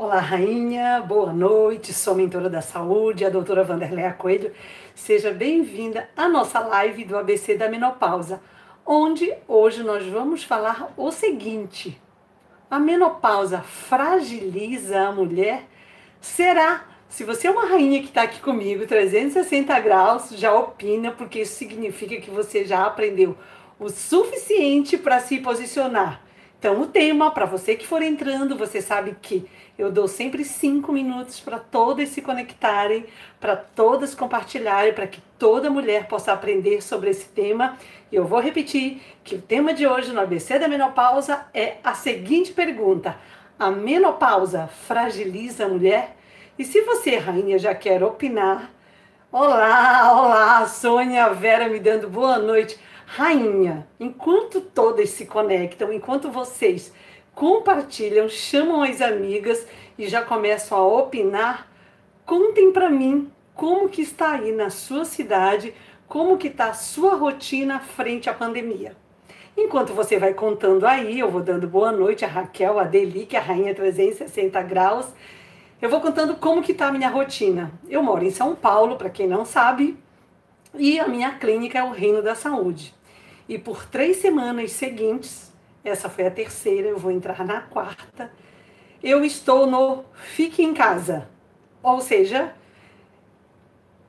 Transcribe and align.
Olá, 0.00 0.20
rainha, 0.20 1.00
boa 1.00 1.32
noite. 1.32 1.92
Sou 1.92 2.14
mentora 2.14 2.48
da 2.48 2.62
saúde, 2.62 3.24
a 3.24 3.28
doutora 3.28 3.64
Vanderleia 3.64 4.12
Coelho. 4.12 4.52
Seja 4.94 5.32
bem-vinda 5.32 6.08
à 6.16 6.28
nossa 6.28 6.60
live 6.60 7.04
do 7.04 7.18
ABC 7.18 7.56
da 7.56 7.68
Menopausa, 7.68 8.40
onde 8.86 9.34
hoje 9.48 9.82
nós 9.82 10.06
vamos 10.06 10.44
falar 10.44 10.94
o 10.96 11.10
seguinte: 11.10 12.00
a 12.70 12.78
menopausa 12.78 13.60
fragiliza 13.62 15.00
a 15.00 15.10
mulher? 15.10 15.64
Será? 16.20 16.84
Se 17.08 17.24
você 17.24 17.48
é 17.48 17.50
uma 17.50 17.66
rainha 17.66 18.00
que 18.00 18.06
está 18.06 18.22
aqui 18.22 18.40
comigo, 18.40 18.86
360 18.86 19.80
graus, 19.80 20.30
já 20.30 20.54
opina, 20.54 21.10
porque 21.10 21.40
isso 21.40 21.56
significa 21.56 22.20
que 22.20 22.30
você 22.30 22.64
já 22.64 22.86
aprendeu 22.86 23.36
o 23.80 23.88
suficiente 23.88 24.96
para 24.96 25.18
se 25.18 25.40
posicionar. 25.40 26.27
Então, 26.58 26.80
o 26.80 26.86
tema, 26.86 27.30
para 27.30 27.46
você 27.46 27.76
que 27.76 27.86
for 27.86 28.02
entrando, 28.02 28.56
você 28.56 28.82
sabe 28.82 29.16
que 29.22 29.48
eu 29.78 29.92
dou 29.92 30.08
sempre 30.08 30.44
cinco 30.44 30.92
minutos 30.92 31.38
para 31.38 31.56
todas 31.56 32.08
se 32.08 32.20
conectarem, 32.20 33.06
para 33.38 33.54
todas 33.54 34.12
compartilharem, 34.12 34.92
para 34.92 35.06
que 35.06 35.20
toda 35.38 35.70
mulher 35.70 36.08
possa 36.08 36.32
aprender 36.32 36.82
sobre 36.82 37.10
esse 37.10 37.28
tema. 37.28 37.78
E 38.10 38.16
eu 38.16 38.24
vou 38.24 38.40
repetir 38.40 39.00
que 39.22 39.36
o 39.36 39.40
tema 39.40 39.72
de 39.72 39.86
hoje 39.86 40.12
no 40.12 40.20
ABC 40.20 40.58
da 40.58 40.66
menopausa 40.66 41.46
é 41.54 41.76
a 41.84 41.94
seguinte 41.94 42.52
pergunta: 42.52 43.16
A 43.56 43.70
menopausa 43.70 44.66
fragiliza 44.66 45.66
a 45.66 45.68
mulher? 45.68 46.16
E 46.58 46.64
se 46.64 46.80
você, 46.80 47.18
rainha, 47.18 47.56
já 47.56 47.72
quer 47.72 48.02
opinar, 48.02 48.72
olá, 49.30 50.12
olá, 50.12 50.66
Sônia 50.66 51.28
Vera 51.32 51.68
me 51.68 51.78
dando 51.78 52.10
boa 52.10 52.36
noite. 52.36 52.76
Rainha, 53.10 53.88
enquanto 53.98 54.60
todas 54.60 55.08
se 55.10 55.24
conectam, 55.24 55.90
enquanto 55.90 56.30
vocês 56.30 56.92
compartilham, 57.34 58.28
chamam 58.28 58.82
as 58.82 59.00
amigas 59.00 59.66
e 59.98 60.06
já 60.06 60.22
começam 60.22 60.76
a 60.76 60.86
opinar, 60.86 61.66
contem 62.26 62.70
para 62.70 62.90
mim 62.90 63.32
como 63.54 63.88
que 63.88 64.02
está 64.02 64.32
aí 64.32 64.52
na 64.52 64.68
sua 64.68 65.06
cidade, 65.06 65.74
como 66.06 66.36
que 66.36 66.48
está 66.48 66.66
a 66.66 66.74
sua 66.74 67.14
rotina 67.14 67.80
frente 67.80 68.28
à 68.28 68.34
pandemia. 68.34 68.94
Enquanto 69.56 69.94
você 69.94 70.18
vai 70.18 70.34
contando 70.34 70.86
aí, 70.86 71.18
eu 71.18 71.30
vou 71.30 71.42
dando 71.42 71.66
boa 71.66 71.90
noite 71.90 72.26
a 72.26 72.28
Raquel, 72.28 72.78
a 72.78 72.84
Deli, 72.84 73.24
que 73.24 73.36
é 73.36 73.40
a 73.40 73.42
rainha 73.42 73.74
360 73.74 74.62
graus. 74.62 75.06
Eu 75.80 75.88
vou 75.88 76.00
contando 76.02 76.36
como 76.36 76.62
que 76.62 76.72
está 76.72 76.88
a 76.88 76.92
minha 76.92 77.08
rotina. 77.08 77.72
Eu 77.88 78.02
moro 78.02 78.22
em 78.22 78.30
São 78.30 78.54
Paulo, 78.54 78.96
para 78.96 79.10
quem 79.10 79.26
não 79.26 79.46
sabe, 79.46 79.96
e 80.74 81.00
a 81.00 81.08
minha 81.08 81.32
clínica 81.32 81.78
é 81.78 81.82
o 81.82 81.90
Reino 81.90 82.22
da 82.22 82.34
Saúde. 82.34 82.97
E 83.48 83.58
por 83.58 83.86
três 83.86 84.18
semanas 84.18 84.72
seguintes, 84.72 85.52
essa 85.82 86.10
foi 86.10 86.26
a 86.26 86.30
terceira, 86.30 86.88
eu 86.88 86.98
vou 86.98 87.10
entrar 87.10 87.44
na 87.46 87.62
quarta. 87.62 88.30
Eu 89.02 89.24
estou 89.24 89.66
no 89.66 90.04
fique 90.12 90.62
em 90.62 90.74
casa. 90.74 91.28
Ou 91.82 92.00
seja, 92.00 92.52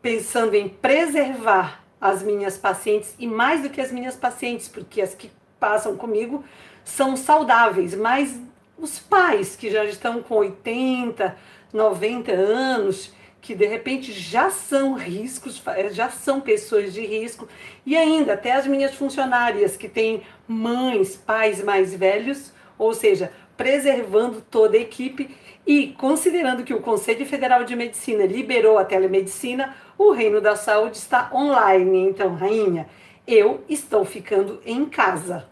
pensando 0.02 0.56
em 0.56 0.68
preservar 0.68 1.84
as 2.02 2.24
minhas 2.24 2.58
pacientes 2.58 3.16
e 3.20 3.28
mais 3.28 3.62
do 3.62 3.70
que 3.70 3.82
as 3.82 3.92
minhas 3.92 4.16
pacientes, 4.16 4.68
porque 4.68 5.02
as 5.02 5.14
que 5.14 5.32
passam 5.60 5.96
comigo 5.96 6.44
são 6.84 7.16
saudáveis, 7.16 7.94
mas 7.94 8.40
os 8.78 9.00
pais 9.00 9.56
que 9.56 9.70
já 9.70 9.84
estão 9.86 10.24
com 10.24 10.36
80, 10.36 11.36
90 11.74 12.32
anos, 12.32 13.14
que 13.42 13.56
de 13.56 13.66
repente 13.66 14.12
já 14.12 14.50
são 14.50 14.94
riscos, 14.94 15.62
já 15.92 16.10
são 16.10 16.42
pessoas 16.42 16.94
de 16.94 17.06
risco, 17.06 17.48
e 17.86 17.96
ainda 17.96 18.34
até 18.34 18.52
as 18.52 18.68
minhas 18.68 18.94
funcionárias 18.94 19.78
que 19.78 19.88
têm 19.88 20.24
mães, 20.48 21.16
pais 21.16 21.64
mais 21.64 21.94
velhos, 21.94 22.54
ou 22.78 22.94
seja, 22.94 23.32
preservando 23.56 24.42
toda 24.50 24.78
a 24.78 24.80
equipe 24.80 25.36
e 25.66 25.88
considerando 25.98 26.64
que 26.64 26.74
o 26.74 26.82
Conselho 26.82 27.26
Federal 27.26 27.64
de 27.64 27.76
Medicina 27.76 28.26
liberou 28.26 28.78
a 28.78 28.86
telemedicina, 28.86 29.76
o 29.98 30.12
Reino 30.12 30.42
da 30.42 30.56
Saúde 30.56 30.98
está 30.98 31.30
online. 31.34 32.00
Então, 32.00 32.34
rainha, 32.34 32.88
eu 33.28 33.64
estou 33.70 34.06
ficando 34.06 34.62
em 34.66 34.86
casa. 34.86 35.48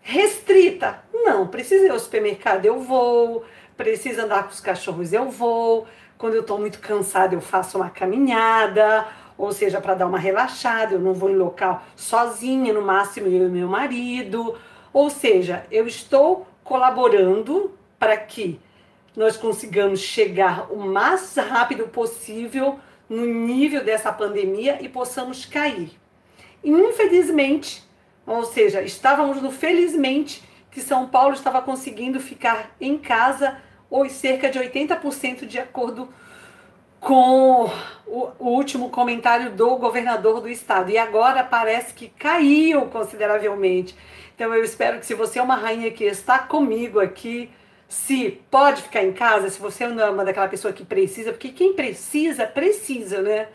Restrita? 0.00 1.02
Não, 1.12 1.48
precisa 1.48 1.86
ir 1.86 1.90
ao 1.90 1.98
supermercado, 1.98 2.66
eu 2.66 2.78
vou. 2.78 3.44
Precisa 3.76 4.24
andar 4.24 4.44
com 4.44 4.50
os 4.50 4.60
cachorros, 4.60 5.12
eu 5.12 5.30
vou 5.30 5.86
quando 6.24 6.36
eu 6.36 6.40
estou 6.40 6.58
muito 6.58 6.78
cansada, 6.78 7.34
eu 7.34 7.40
faço 7.42 7.76
uma 7.76 7.90
caminhada, 7.90 9.06
ou 9.36 9.52
seja, 9.52 9.78
para 9.78 9.92
dar 9.92 10.06
uma 10.06 10.18
relaxada, 10.18 10.94
eu 10.94 10.98
não 10.98 11.12
vou 11.12 11.28
em 11.28 11.36
local 11.36 11.82
sozinha, 11.94 12.72
no 12.72 12.80
máximo 12.80 13.26
eu 13.26 13.46
e 13.46 13.50
meu 13.50 13.68
marido. 13.68 14.56
Ou 14.90 15.10
seja, 15.10 15.66
eu 15.70 15.86
estou 15.86 16.46
colaborando 16.64 17.72
para 17.98 18.16
que 18.16 18.58
nós 19.14 19.36
consigamos 19.36 20.00
chegar 20.00 20.72
o 20.72 20.78
mais 20.78 21.36
rápido 21.36 21.88
possível 21.88 22.80
no 23.06 23.26
nível 23.26 23.84
dessa 23.84 24.10
pandemia 24.10 24.78
e 24.80 24.88
possamos 24.88 25.44
cair. 25.44 25.92
Infelizmente, 26.64 27.84
ou 28.26 28.46
seja, 28.46 28.80
estávamos 28.80 29.42
no 29.42 29.50
felizmente 29.50 30.42
que 30.70 30.80
São 30.80 31.06
Paulo 31.06 31.34
estava 31.34 31.60
conseguindo 31.60 32.18
ficar 32.18 32.74
em 32.80 32.96
casa 32.96 33.58
ou 33.90 34.08
cerca 34.08 34.50
de 34.50 34.58
80% 34.58 35.46
de 35.46 35.58
acordo 35.58 36.08
com 37.04 37.70
o, 38.06 38.32
último 38.40 38.88
comentário 38.88 39.50
do 39.50 39.76
governador 39.76 40.40
do 40.40 40.48
estado. 40.48 40.90
E 40.90 40.96
agora 40.96 41.44
parece 41.44 41.92
que 41.92 42.08
caiu 42.08 42.86
consideravelmente. 42.86 43.94
Então 44.34 44.52
eu 44.54 44.64
espero 44.64 44.98
que 44.98 45.06
se 45.06 45.14
você 45.14 45.38
é 45.38 45.42
uma 45.42 45.54
rainha 45.54 45.90
que 45.90 46.04
está 46.04 46.38
comigo 46.38 46.98
aqui, 46.98 47.50
se 47.88 48.40
pode 48.50 48.82
ficar 48.82 49.04
em 49.04 49.12
casa, 49.12 49.50
se 49.50 49.60
você 49.60 49.86
não 49.86 50.02
é 50.02 50.10
uma 50.10 50.24
daquela 50.24 50.48
pessoa 50.48 50.72
que 50.72 50.84
precisa, 50.84 51.30
porque 51.30 51.50
quem 51.50 51.74
precisa, 51.74 52.46
precisa, 52.46 53.20
né? 53.20 53.48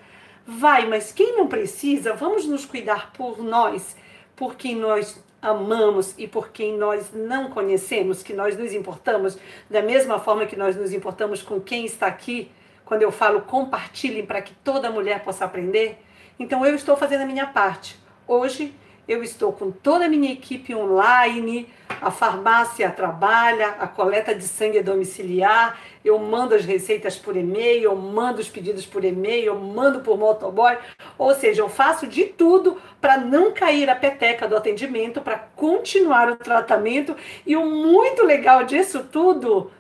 Vai, 0.46 0.88
mas 0.88 1.12
quem 1.12 1.36
não 1.36 1.48
precisa, 1.48 2.14
vamos 2.14 2.46
nos 2.46 2.66
cuidar 2.66 3.12
por 3.14 3.44
nós, 3.44 3.96
por 4.36 4.56
quem 4.56 4.76
nós 4.76 5.22
amamos 5.42 6.14
e 6.18 6.28
por 6.28 6.50
quem 6.50 6.78
nós 6.78 7.12
não 7.14 7.50
conhecemos, 7.50 8.22
que 8.24 8.34
nós 8.34 8.58
nos 8.58 8.74
importamos, 8.74 9.38
da 9.70 9.82
mesma 9.82 10.20
forma 10.20 10.46
que 10.46 10.56
nós 10.56 10.76
nos 10.76 10.94
importamos 10.94 11.42
com 11.42 11.60
quem 11.60 11.86
está 11.86 12.08
aqui, 12.08 12.52
quando 12.86 13.04
eu 13.04 13.12
falo 13.12 13.42
compartilhem 13.42 14.26
para 14.26 14.42
que 14.42 14.54
toda 14.64 14.90
mulher 14.90 15.24
possa 15.24 15.46
aprender. 15.46 16.04
Então 16.40 16.66
eu 16.66 16.76
estou 16.76 16.98
fazendo 16.98 17.22
a 17.22 17.26
minha 17.26 17.48
parte. 17.48 17.98
Hoje 18.28 18.74
eu 19.10 19.24
estou 19.24 19.52
com 19.52 19.72
toda 19.72 20.06
a 20.06 20.08
minha 20.08 20.32
equipe 20.32 20.76
online, 20.76 21.68
a 22.00 22.12
farmácia 22.12 22.92
trabalha, 22.92 23.70
a 23.80 23.88
coleta 23.88 24.36
de 24.36 24.44
sangue 24.44 24.78
é 24.78 24.84
domiciliar, 24.84 25.80
eu 26.06 26.20
mando 26.20 26.54
as 26.54 26.64
receitas 26.64 27.18
por 27.18 27.36
e-mail, 27.36 27.86
eu 27.86 27.96
mando 27.96 28.40
os 28.40 28.48
pedidos 28.48 28.86
por 28.86 29.04
e-mail, 29.04 29.46
eu 29.46 29.60
mando 29.60 30.02
por 30.02 30.16
motoboy, 30.16 30.78
ou 31.18 31.34
seja, 31.34 31.64
eu 31.64 31.70
faço 31.70 32.06
de 32.06 32.26
tudo 32.26 32.78
para 33.02 33.18
não 33.18 33.52
cair 33.52 33.90
a 33.90 33.96
peteca 33.96 34.48
do 34.48 34.56
atendimento, 34.56 35.22
para 35.22 35.40
continuar 35.56 36.30
o 36.30 36.36
tratamento. 36.36 37.16
E 37.48 37.56
o 37.56 37.66
muito 37.66 38.24
legal 38.24 38.64
disso 38.64 39.04
tudo 39.12 39.72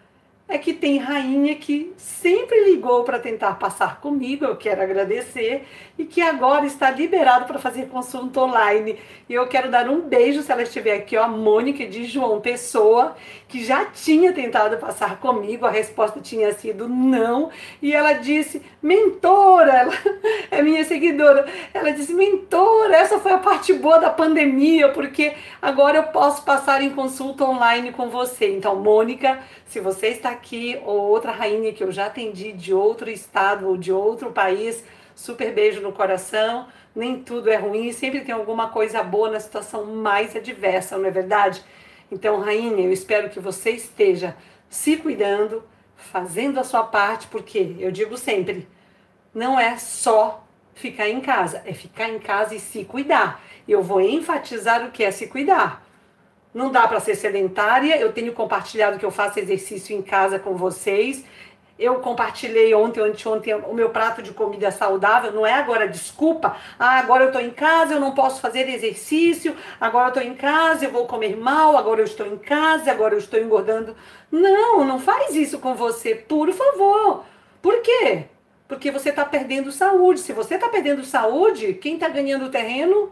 é 0.49 0.57
que 0.57 0.73
tem 0.73 0.97
rainha 0.97 1.55
que 1.55 1.93
sempre 1.95 2.65
ligou 2.65 3.03
para 3.03 3.19
tentar 3.19 3.53
passar 3.59 4.01
comigo, 4.01 4.43
eu 4.43 4.57
quero 4.57 4.81
agradecer, 4.81 5.67
e 5.99 6.05
que 6.05 6.21
agora 6.21 6.65
está 6.65 6.89
liberado 6.89 7.43
para 7.43 7.59
fazer 7.59 7.89
consulta 7.89 8.39
online. 8.39 8.97
E 9.27 9.33
eu 9.33 9.45
quero 9.47 9.69
dar 9.69 9.89
um 9.89 9.99
beijo, 9.99 10.41
se 10.41 10.49
ela 10.49 10.63
estiver 10.63 10.95
aqui, 10.95 11.17
ó, 11.17 11.23
a 11.23 11.27
Mônica 11.27 11.85
de 11.85 12.05
João 12.05 12.39
Pessoa, 12.39 13.17
que 13.49 13.61
já 13.65 13.83
tinha 13.83 14.31
tentado 14.31 14.77
passar 14.77 15.19
comigo, 15.19 15.65
a 15.65 15.69
resposta 15.69 16.21
tinha 16.21 16.53
sido 16.53 16.87
não, 16.87 17.49
e 17.81 17.93
ela 17.93 18.13
disse, 18.13 18.61
mentora, 18.81 19.73
ela 19.73 19.93
é 20.49 20.61
minha 20.61 20.85
seguidora, 20.85 21.45
ela 21.73 21.91
disse, 21.91 22.13
mentora, 22.13 22.95
essa 22.95 23.19
foi 23.19 23.33
a 23.33 23.37
parte 23.37 23.73
boa 23.73 23.99
da 23.99 24.09
pandemia, 24.09 24.87
porque 24.93 25.33
agora 25.61 25.97
eu 25.97 26.03
posso 26.03 26.43
passar 26.43 26.81
em 26.81 26.91
consulta 26.91 27.43
online 27.43 27.91
com 27.91 28.07
você. 28.07 28.49
Então, 28.55 28.77
Mônica, 28.77 29.37
se 29.65 29.81
você 29.81 30.07
está 30.07 30.29
aqui, 30.29 30.79
ou 30.85 31.09
outra 31.09 31.33
rainha 31.33 31.73
que 31.73 31.83
eu 31.83 31.91
já 31.91 32.05
atendi 32.05 32.53
de 32.53 32.73
outro 32.73 33.09
estado 33.09 33.67
ou 33.67 33.75
de 33.75 33.91
outro 33.91 34.31
país, 34.31 34.81
super 35.19 35.53
beijo 35.53 35.81
no 35.81 35.91
coração. 35.91 36.67
Nem 36.95 37.21
tudo 37.21 37.49
é 37.49 37.57
ruim, 37.57 37.91
sempre 37.91 38.21
tem 38.21 38.33
alguma 38.33 38.69
coisa 38.69 39.03
boa 39.03 39.29
na 39.29 39.39
situação 39.39 39.85
mais 39.85 40.35
adversa, 40.35 40.97
não 40.97 41.05
é 41.05 41.11
verdade? 41.11 41.63
Então, 42.11 42.39
rainha, 42.39 42.83
eu 42.83 42.91
espero 42.91 43.29
que 43.29 43.39
você 43.39 43.71
esteja 43.71 44.35
se 44.69 44.97
cuidando, 44.97 45.63
fazendo 45.95 46.59
a 46.59 46.63
sua 46.63 46.83
parte, 46.83 47.27
porque 47.27 47.75
eu 47.79 47.91
digo 47.91 48.17
sempre, 48.17 48.67
não 49.33 49.59
é 49.59 49.77
só 49.77 50.43
ficar 50.73 51.09
em 51.09 51.19
casa, 51.19 51.61
é 51.65 51.73
ficar 51.73 52.09
em 52.09 52.19
casa 52.19 52.55
e 52.55 52.59
se 52.59 52.85
cuidar. 52.85 53.43
Eu 53.67 53.83
vou 53.83 54.01
enfatizar 54.01 54.85
o 54.85 54.91
que 54.91 55.03
é 55.03 55.11
se 55.11 55.27
cuidar. 55.27 55.85
Não 56.53 56.71
dá 56.71 56.87
para 56.87 56.99
ser 56.99 57.15
sedentária. 57.15 57.97
Eu 57.97 58.11
tenho 58.11 58.33
compartilhado 58.33 58.97
que 58.97 59.05
eu 59.05 59.11
faço 59.11 59.39
exercício 59.39 59.95
em 59.95 60.01
casa 60.01 60.39
com 60.39 60.55
vocês. 60.55 61.23
Eu 61.79 61.95
compartilhei 61.95 62.73
ontem, 62.73 62.99
anteontem, 62.99 63.55
o 63.55 63.73
meu 63.73 63.89
prato 63.89 64.21
de 64.21 64.33
comida 64.33 64.69
saudável, 64.69 65.31
não 65.31 65.47
é 65.47 65.53
agora 65.53 65.87
desculpa, 65.87 66.57
ah, 66.77 66.99
agora 66.99 67.23
eu 67.23 67.27
estou 67.27 67.41
em 67.41 67.51
casa, 67.51 67.93
eu 67.93 68.01
não 68.01 68.11
posso 68.11 68.41
fazer 68.41 68.67
exercício, 68.67 69.55
agora 69.79 70.07
eu 70.07 70.09
estou 70.09 70.23
em 70.23 70.35
casa, 70.35 70.83
eu 70.83 70.91
vou 70.91 71.07
comer 71.07 71.37
mal, 71.37 71.77
agora 71.77 72.01
eu 72.01 72.05
estou 72.05 72.27
em 72.27 72.37
casa, 72.37 72.91
agora 72.91 73.15
eu 73.15 73.19
estou 73.19 73.39
engordando. 73.39 73.95
Não, 74.29 74.83
não 74.83 74.99
faz 74.99 75.33
isso 75.33 75.59
com 75.59 75.73
você, 75.73 76.13
por 76.13 76.51
favor. 76.51 77.23
Por 77.61 77.81
quê? 77.81 78.25
Porque 78.67 78.91
você 78.91 79.09
está 79.09 79.23
perdendo 79.23 79.71
saúde. 79.71 80.19
Se 80.19 80.33
você 80.33 80.55
está 80.55 80.67
perdendo 80.67 81.03
saúde, 81.05 81.73
quem 81.75 81.93
está 81.93 82.09
ganhando 82.09 82.49
terreno? 82.49 83.11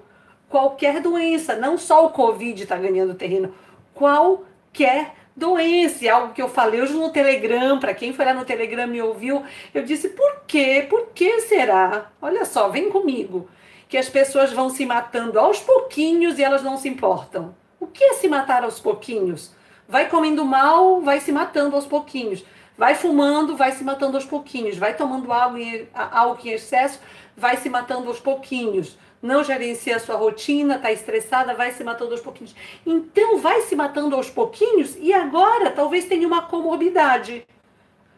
Qualquer 0.49 1.01
doença, 1.01 1.55
não 1.55 1.77
só 1.77 2.05
o 2.05 2.11
Covid 2.11 2.61
está 2.63 2.77
ganhando 2.77 3.15
terreno, 3.15 3.53
qualquer 3.93 5.13
doença, 5.37 6.11
algo 6.11 6.33
que 6.33 6.41
eu 6.41 6.49
falei 6.49 6.81
hoje 6.81 6.93
no 6.93 7.11
Telegram, 7.11 7.79
para 7.79 7.93
quem 7.93 8.11
foi 8.11 8.25
lá 8.25 8.33
no 8.33 8.43
Telegram 8.43 8.87
me 8.87 8.99
ouviu, 8.99 9.43
eu 9.71 9.83
disse, 9.83 10.09
por 10.09 10.41
quê? 10.47 10.87
Por 10.89 11.09
que 11.13 11.41
será? 11.41 12.11
Olha 12.19 12.43
só, 12.43 12.69
vem 12.69 12.89
comigo, 12.89 13.47
que 13.87 13.97
as 13.97 14.09
pessoas 14.09 14.51
vão 14.51 14.71
se 14.71 14.83
matando 14.83 15.39
aos 15.39 15.59
pouquinhos 15.59 16.39
e 16.39 16.43
elas 16.43 16.63
não 16.63 16.75
se 16.75 16.89
importam. 16.89 17.55
O 17.79 17.85
que 17.85 18.03
é 18.03 18.13
se 18.13 18.27
matar 18.27 18.63
aos 18.63 18.79
pouquinhos? 18.79 19.55
Vai 19.87 20.09
comendo 20.09 20.43
mal, 20.43 21.01
vai 21.01 21.19
se 21.19 21.31
matando 21.31 21.75
aos 21.75 21.85
pouquinhos. 21.85 22.43
Vai 22.75 22.95
fumando, 22.95 23.55
vai 23.55 23.71
se 23.71 23.83
matando 23.83 24.17
aos 24.17 24.25
pouquinhos. 24.25 24.77
Vai 24.77 24.95
tomando 24.95 25.31
álcool 25.31 25.57
em, 25.57 25.87
álcool 25.93 26.47
em 26.47 26.51
excesso, 26.51 26.99
vai 27.35 27.57
se 27.57 27.69
matando 27.69 28.07
aos 28.07 28.19
pouquinhos 28.19 28.97
não 29.27 29.43
gerencia 29.43 29.97
a 29.97 29.99
sua 29.99 30.15
rotina, 30.15 30.77
está 30.77 30.91
estressada, 30.91 31.53
vai 31.53 31.71
se 31.71 31.83
matando 31.83 32.13
aos 32.13 32.21
pouquinhos. 32.21 32.55
Então, 32.85 33.37
vai 33.37 33.61
se 33.61 33.75
matando 33.75 34.15
aos 34.15 34.29
pouquinhos 34.29 34.97
e 34.99 35.13
agora 35.13 35.69
talvez 35.69 36.05
tenha 36.05 36.25
uma 36.25 36.43
comorbidade. 36.43 37.45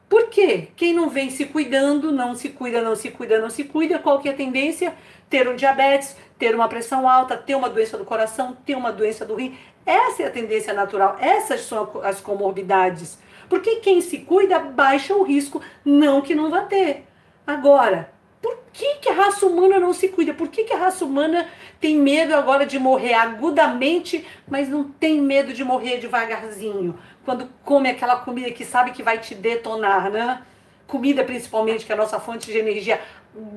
Por 0.07 0.29
quê? 0.29 0.69
Quem 0.75 0.93
não 0.93 1.09
vem 1.09 1.29
se 1.29 1.45
cuidando, 1.45 2.11
não 2.11 2.33
se 2.35 2.49
cuida, 2.49 2.81
não 2.81 2.95
se 2.95 3.11
cuida, 3.11 3.39
não 3.39 3.49
se 3.49 3.63
cuida, 3.63 3.99
qual 3.99 4.19
que 4.19 4.29
é 4.29 4.31
a 4.31 4.35
tendência? 4.35 4.93
Ter 5.29 5.47
um 5.47 5.55
diabetes, 5.55 6.15
ter 6.37 6.55
uma 6.55 6.67
pressão 6.67 7.07
alta, 7.07 7.35
ter 7.35 7.55
uma 7.55 7.69
doença 7.69 7.97
do 7.97 8.05
coração, 8.05 8.57
ter 8.65 8.75
uma 8.75 8.91
doença 8.91 9.25
do 9.25 9.35
rim. 9.35 9.57
Essa 9.85 10.23
é 10.23 10.25
a 10.27 10.31
tendência 10.31 10.73
natural, 10.73 11.17
essas 11.19 11.61
são 11.61 12.01
as 12.03 12.21
comorbidades. 12.21 13.19
Porque 13.47 13.77
quem 13.77 13.99
se 13.99 14.19
cuida 14.19 14.59
baixa 14.59 15.15
o 15.15 15.23
risco, 15.23 15.61
não 15.83 16.21
que 16.21 16.35
não 16.35 16.49
vá 16.49 16.61
ter. 16.61 17.05
Agora, 17.45 18.11
por 18.41 18.57
que, 18.71 18.95
que 18.95 19.09
a 19.09 19.13
raça 19.13 19.45
humana 19.45 19.79
não 19.79 19.93
se 19.93 20.07
cuida? 20.09 20.33
Por 20.33 20.47
que, 20.47 20.63
que 20.63 20.73
a 20.73 20.77
raça 20.77 21.03
humana 21.03 21.47
tem 21.79 21.97
medo 21.97 22.33
agora 22.33 22.65
de 22.65 22.79
morrer 22.79 23.13
agudamente, 23.13 24.25
mas 24.47 24.69
não 24.69 24.83
tem 24.83 25.21
medo 25.21 25.53
de 25.53 25.63
morrer 25.63 25.97
devagarzinho? 25.97 26.97
Quando 27.25 27.49
come 27.65 27.89
aquela 27.89 28.17
comida 28.17 28.51
que 28.51 28.63
sabe 28.63 28.91
que 28.91 29.03
vai 29.03 29.19
te 29.19 29.35
detonar, 29.35 30.09
né? 30.09 30.41
Comida, 30.87 31.23
principalmente, 31.23 31.85
que 31.85 31.91
é 31.91 31.95
a 31.95 31.97
nossa 31.97 32.19
fonte 32.19 32.51
de 32.51 32.57
energia, 32.57 33.01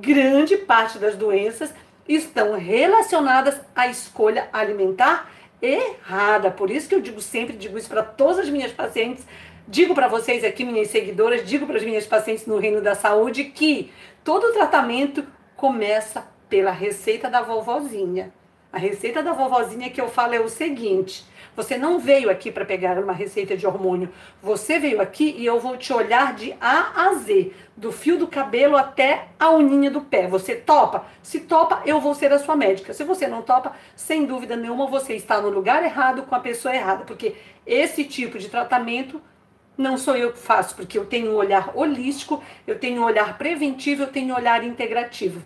grande 0.01 0.57
parte 0.57 0.99
das 0.99 1.17
doenças 1.17 1.73
estão 2.09 2.59
relacionadas 2.59 3.61
à 3.75 3.87
escolha 3.87 4.49
alimentar 4.53 5.31
errada. 5.61 6.51
Por 6.51 6.71
isso 6.71 6.89
que 6.89 6.95
eu 6.95 7.01
digo 7.01 7.21
sempre, 7.21 7.57
digo 7.57 7.79
isso 7.79 7.89
para 7.89 8.03
todas 8.03 8.41
as 8.41 8.49
minhas 8.49 8.73
pacientes, 8.73 9.25
digo 9.67 9.95
para 9.95 10.09
vocês 10.09 10.45
aqui, 10.45 10.65
minhas 10.65 10.89
seguidoras, 10.89 11.47
digo 11.47 11.67
para 11.67 11.77
as 11.77 11.85
minhas 11.85 12.07
pacientes 12.07 12.47
no 12.47 12.59
Reino 12.59 12.81
da 12.81 12.95
Saúde 12.95 13.45
que 13.45 13.91
Todo 14.25 14.53
tratamento 14.53 15.27
começa 15.57 16.25
pela 16.49 16.71
receita 16.71 17.29
da 17.29 17.43
vovozinha. 17.43 18.33
A 18.73 18.79
receita 18.79 19.21
da 19.21 19.33
vovozinha 19.33 19.91
que 19.91 20.01
eu 20.01 20.09
falo 20.09 20.33
é 20.33 20.39
o 20.39 20.49
seguinte: 20.49 21.27
você 21.57 21.77
não 21.77 21.99
veio 21.99 22.31
aqui 22.31 22.49
para 22.53 22.65
pegar 22.65 23.03
uma 23.03 23.13
receita 23.13 23.57
de 23.57 23.67
hormônio. 23.67 24.11
Você 24.41 24.79
veio 24.79 25.01
aqui 25.01 25.35
e 25.37 25.45
eu 25.45 25.59
vou 25.59 25.77
te 25.77 25.93
olhar 25.93 26.35
de 26.35 26.55
A 26.61 27.09
a 27.09 27.15
Z, 27.15 27.53
do 27.77 27.91
fio 27.91 28.17
do 28.17 28.29
cabelo 28.29 28.77
até 28.77 29.27
a 29.41 29.51
uninha 29.51 29.91
do 29.91 30.03
pé. 30.03 30.29
Você 30.29 30.55
topa? 30.55 31.05
Se 31.21 31.41
topa, 31.41 31.83
eu 31.85 32.01
vou 32.01 32.15
ser 32.15 32.33
a 32.33 32.39
sua 32.39 32.55
médica. 32.55 32.95
Se 32.95 33.03
você 33.03 33.27
não 33.27 33.43
topa, 33.43 33.73
sem 33.97 34.25
dúvida 34.25 34.55
nenhuma, 34.55 34.87
você 34.87 35.15
está 35.15 35.41
no 35.41 35.51
lugar 35.51 35.83
errado 35.83 36.23
com 36.23 36.35
a 36.37 36.41
pessoa 36.41 36.73
errada, 36.73 37.05
porque 37.05 37.35
esse 37.67 38.05
tipo 38.05 38.39
de 38.39 38.49
tratamento 38.49 39.21
não 39.83 39.99
sou 39.99 40.17
eu 40.17 40.33
que 40.33 40.39
faço, 40.39 40.75
porque 40.75 40.97
eu 40.97 41.05
tenho 41.05 41.33
um 41.33 41.35
olhar 41.35 41.73
holístico, 41.75 42.43
eu 42.67 42.79
tenho 42.79 43.03
um 43.03 43.05
olhar 43.05 43.37
preventivo, 43.37 44.05
eu 44.05 44.07
tenho 44.07 44.33
um 44.33 44.37
olhar 44.37 44.65
integrativo. 44.65 45.43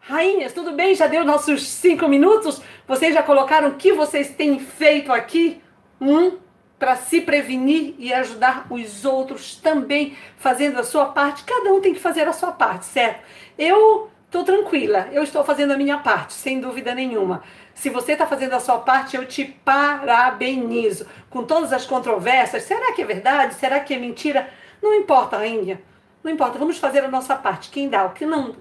Rainhas, 0.00 0.52
tudo 0.52 0.72
bem? 0.72 0.94
Já 0.94 1.06
deu 1.06 1.24
nossos 1.24 1.66
cinco 1.66 2.08
minutos? 2.08 2.60
Vocês 2.86 3.14
já 3.14 3.22
colocaram 3.22 3.68
o 3.68 3.74
que 3.74 3.92
vocês 3.92 4.30
têm 4.30 4.58
feito 4.58 5.12
aqui? 5.12 5.62
Um, 6.00 6.38
para 6.78 6.96
se 6.96 7.20
prevenir 7.20 7.94
e 7.98 8.12
ajudar 8.12 8.66
os 8.68 9.04
outros 9.04 9.56
também, 9.56 10.16
fazendo 10.36 10.78
a 10.78 10.84
sua 10.84 11.06
parte. 11.06 11.44
Cada 11.44 11.72
um 11.72 11.80
tem 11.80 11.94
que 11.94 12.00
fazer 12.00 12.28
a 12.28 12.32
sua 12.32 12.52
parte, 12.52 12.84
certo? 12.84 13.22
Eu 13.56 14.10
estou 14.26 14.44
tranquila, 14.44 15.08
eu 15.12 15.22
estou 15.22 15.44
fazendo 15.44 15.72
a 15.72 15.76
minha 15.76 15.98
parte, 15.98 16.34
sem 16.34 16.60
dúvida 16.60 16.94
nenhuma. 16.94 17.42
Se 17.74 17.90
você 17.90 18.12
está 18.12 18.26
fazendo 18.26 18.54
a 18.54 18.60
sua 18.60 18.78
parte, 18.78 19.16
eu 19.16 19.26
te 19.26 19.44
parabenizo. 19.44 21.06
Com 21.28 21.42
todas 21.44 21.72
as 21.72 21.84
controvérsias, 21.84 22.62
será 22.62 22.92
que 22.92 23.02
é 23.02 23.04
verdade? 23.04 23.54
Será 23.54 23.80
que 23.80 23.92
é 23.92 23.98
mentira? 23.98 24.48
Não 24.80 24.94
importa, 24.94 25.36
rainha. 25.38 25.80
Não 26.22 26.32
importa, 26.32 26.58
vamos 26.58 26.78
fazer 26.78 27.04
a 27.04 27.08
nossa 27.08 27.34
parte. 27.36 27.70
Quem 27.70 27.88
dá, 27.88 28.06
o 28.06 28.12
que 28.12 28.24
não. 28.24 28.56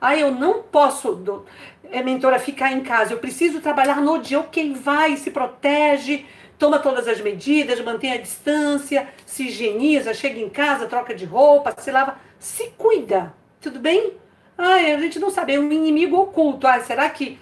Ah, 0.00 0.16
eu 0.16 0.30
não 0.30 0.62
posso, 0.62 1.44
é, 1.90 2.02
mentora, 2.02 2.38
ficar 2.38 2.72
em 2.72 2.80
casa. 2.80 3.12
Eu 3.12 3.18
preciso 3.18 3.60
trabalhar 3.60 4.00
no 4.00 4.18
dia. 4.18 4.38
Ok, 4.38 4.74
vai, 4.74 5.16
se 5.16 5.30
protege, 5.30 6.26
toma 6.58 6.78
todas 6.78 7.08
as 7.08 7.20
medidas, 7.20 7.80
mantém 7.80 8.12
a 8.12 8.18
distância, 8.18 9.08
se 9.26 9.48
higieniza, 9.48 10.14
chega 10.14 10.38
em 10.38 10.48
casa, 10.48 10.86
troca 10.86 11.14
de 11.14 11.24
roupa, 11.24 11.74
se 11.76 11.90
lava. 11.90 12.16
Se 12.38 12.70
cuida, 12.78 13.34
tudo 13.60 13.80
bem? 13.80 14.12
Ah, 14.56 14.74
a 14.74 15.00
gente 15.00 15.18
não 15.18 15.30
sabe, 15.30 15.54
é 15.54 15.58
um 15.58 15.72
inimigo 15.72 16.16
oculto. 16.16 16.66
Ah, 16.66 16.80
será 16.80 17.08
que 17.10 17.38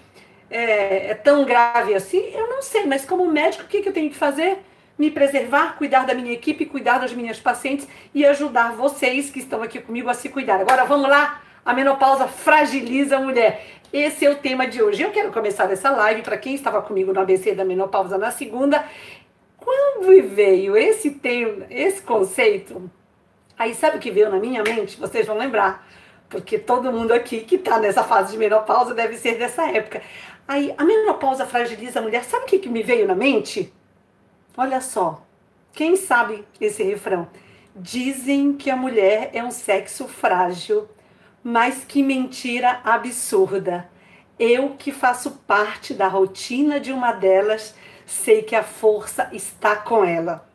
é, 0.49 1.11
é, 1.11 1.13
tão 1.13 1.45
grave 1.45 1.93
assim? 1.93 2.19
Eu 2.33 2.49
não 2.49 2.61
sei, 2.61 2.85
mas 2.85 3.05
como 3.05 3.25
médico, 3.25 3.63
o 3.63 3.67
que, 3.67 3.81
que 3.81 3.89
eu 3.89 3.93
tenho 3.93 4.09
que 4.09 4.15
fazer? 4.15 4.59
Me 4.97 5.11
preservar, 5.11 5.77
cuidar 5.77 6.05
da 6.05 6.13
minha 6.13 6.31
equipe, 6.31 6.65
cuidar 6.65 6.97
das 6.97 7.13
minhas 7.13 7.39
pacientes 7.39 7.87
e 8.13 8.25
ajudar 8.25 8.73
vocês 8.73 9.29
que 9.29 9.39
estão 9.39 9.61
aqui 9.61 9.79
comigo 9.79 10.09
a 10.09 10.13
se 10.13 10.29
cuidar. 10.29 10.59
Agora 10.59 10.85
vamos 10.85 11.09
lá, 11.09 11.41
a 11.63 11.73
menopausa 11.73 12.27
fragiliza 12.27 13.17
a 13.17 13.19
mulher. 13.19 13.65
Esse 13.93 14.25
é 14.25 14.29
o 14.29 14.35
tema 14.35 14.67
de 14.67 14.81
hoje. 14.81 15.03
Eu 15.03 15.11
quero 15.11 15.31
começar 15.31 15.71
essa 15.71 15.89
live 15.91 16.21
para 16.21 16.37
quem 16.37 16.55
estava 16.55 16.81
comigo 16.81 17.13
no 17.13 17.19
ABC 17.19 17.53
da 17.53 17.63
menopausa 17.63 18.17
na 18.17 18.31
segunda. 18.31 18.83
Quando 19.57 20.27
veio 20.29 20.75
esse 20.75 21.11
tema, 21.11 21.65
esse 21.69 22.01
conceito, 22.01 22.89
aí 23.57 23.75
sabe 23.75 23.97
o 23.97 23.99
que 23.99 24.11
veio 24.11 24.29
na 24.29 24.39
minha 24.39 24.63
mente? 24.63 24.99
Vocês 24.99 25.27
vão 25.27 25.37
lembrar 25.37 25.85
porque 26.29 26.57
todo 26.57 26.91
mundo 26.91 27.13
aqui 27.13 27.41
que 27.41 27.55
está 27.55 27.79
nessa 27.79 28.03
fase 28.03 28.33
de 28.33 28.37
menopausa 28.37 28.93
deve 28.93 29.15
ser 29.15 29.37
dessa 29.37 29.69
época. 29.69 30.01
Aí, 30.47 30.73
a 30.77 30.85
menopausa 30.85 31.45
fragiliza 31.45 31.99
a 31.99 32.01
mulher. 32.01 32.23
Sabe 32.23 32.45
o 32.45 32.47
que, 32.47 32.59
que 32.59 32.69
me 32.69 32.81
veio 32.81 33.05
na 33.05 33.15
mente? 33.15 33.73
Olha 34.55 34.79
só. 34.79 35.23
Quem 35.73 35.95
sabe 35.95 36.45
esse 36.59 36.81
refrão? 36.83 37.27
Dizem 37.75 38.53
que 38.53 38.71
a 38.71 38.75
mulher 38.75 39.29
é 39.33 39.43
um 39.43 39.51
sexo 39.51 40.07
frágil, 40.07 40.87
mas 41.43 41.83
que 41.83 42.01
mentira 42.01 42.81
absurda. 42.83 43.89
Eu 44.39 44.75
que 44.77 44.91
faço 44.91 45.31
parte 45.45 45.93
da 45.93 46.07
rotina 46.07 46.79
de 46.79 46.91
uma 46.91 47.11
delas, 47.11 47.75
sei 48.05 48.41
que 48.41 48.55
a 48.55 48.63
força 48.63 49.29
está 49.33 49.75
com 49.75 50.03
ela. 50.03 50.47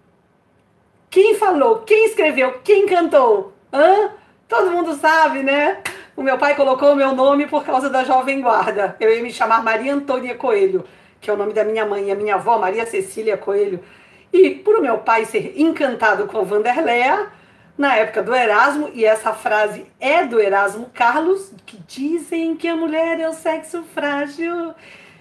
Quem 1.11 1.35
falou? 1.35 1.81
Quem 1.81 2.07
escreveu? 2.07 2.61
Quem 2.63 2.87
cantou? 2.87 3.53
Hã? 3.73 4.13
Todo 4.49 4.71
mundo 4.71 4.95
sabe, 4.95 5.43
né? 5.43 5.83
O 6.15 6.23
meu 6.23 6.37
pai 6.37 6.55
colocou 6.55 6.93
o 6.93 6.97
meu 6.97 7.15
nome 7.15 7.47
por 7.47 7.65
causa 7.65 7.89
da 7.89 8.05
Jovem 8.05 8.43
Guarda. 8.43 8.95
Eu 9.01 9.11
ia 9.15 9.23
me 9.23 9.33
chamar 9.33 9.63
Maria 9.63 9.95
Antônia 9.95 10.35
Coelho, 10.35 10.85
que 11.19 11.31
é 11.31 11.33
o 11.33 11.37
nome 11.37 11.55
da 11.55 11.65
minha 11.65 11.87
mãe, 11.87 12.13
a 12.13 12.15
minha 12.15 12.35
avó, 12.35 12.59
Maria 12.59 12.85
Cecília 12.85 13.39
Coelho. 13.39 13.81
E 14.31 14.51
por 14.51 14.83
meu 14.83 14.99
pai 14.99 15.25
ser 15.25 15.55
encantado 15.57 16.27
com 16.27 16.45
Vanderléa, 16.45 17.31
na 17.79 17.97
época 17.97 18.23
do 18.23 18.35
Erasmo, 18.35 18.91
e 18.93 19.07
essa 19.07 19.33
frase 19.33 19.87
é 19.99 20.23
do 20.25 20.39
Erasmo 20.39 20.91
Carlos, 20.93 21.51
que 21.65 21.79
dizem 21.87 22.55
que 22.57 22.69
a 22.69 22.77
mulher 22.77 23.19
é 23.19 23.27
o 23.27 23.33
sexo 23.33 23.83
frágil. 23.95 24.75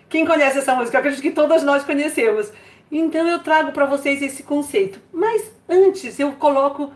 Quem 0.10 0.26
conhece 0.26 0.58
essa 0.58 0.76
música? 0.76 0.98
Eu 0.98 1.00
acredito 1.00 1.22
que 1.22 1.32
todas 1.32 1.64
nós 1.64 1.86
conhecemos. 1.86 2.52
Então 2.92 3.26
eu 3.26 3.40
trago 3.40 3.72
para 3.72 3.86
vocês 3.86 4.22
esse 4.22 4.44
conceito. 4.44 5.00
Mas 5.14 5.50
antes 5.70 6.20
eu 6.20 6.34
coloco 6.34 6.92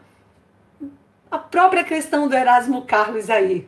a 1.32 1.38
própria 1.38 1.86
questão 1.86 2.28
do 2.28 2.36
Erasmo 2.36 2.82
Carlos 2.82 3.30
aí. 3.30 3.66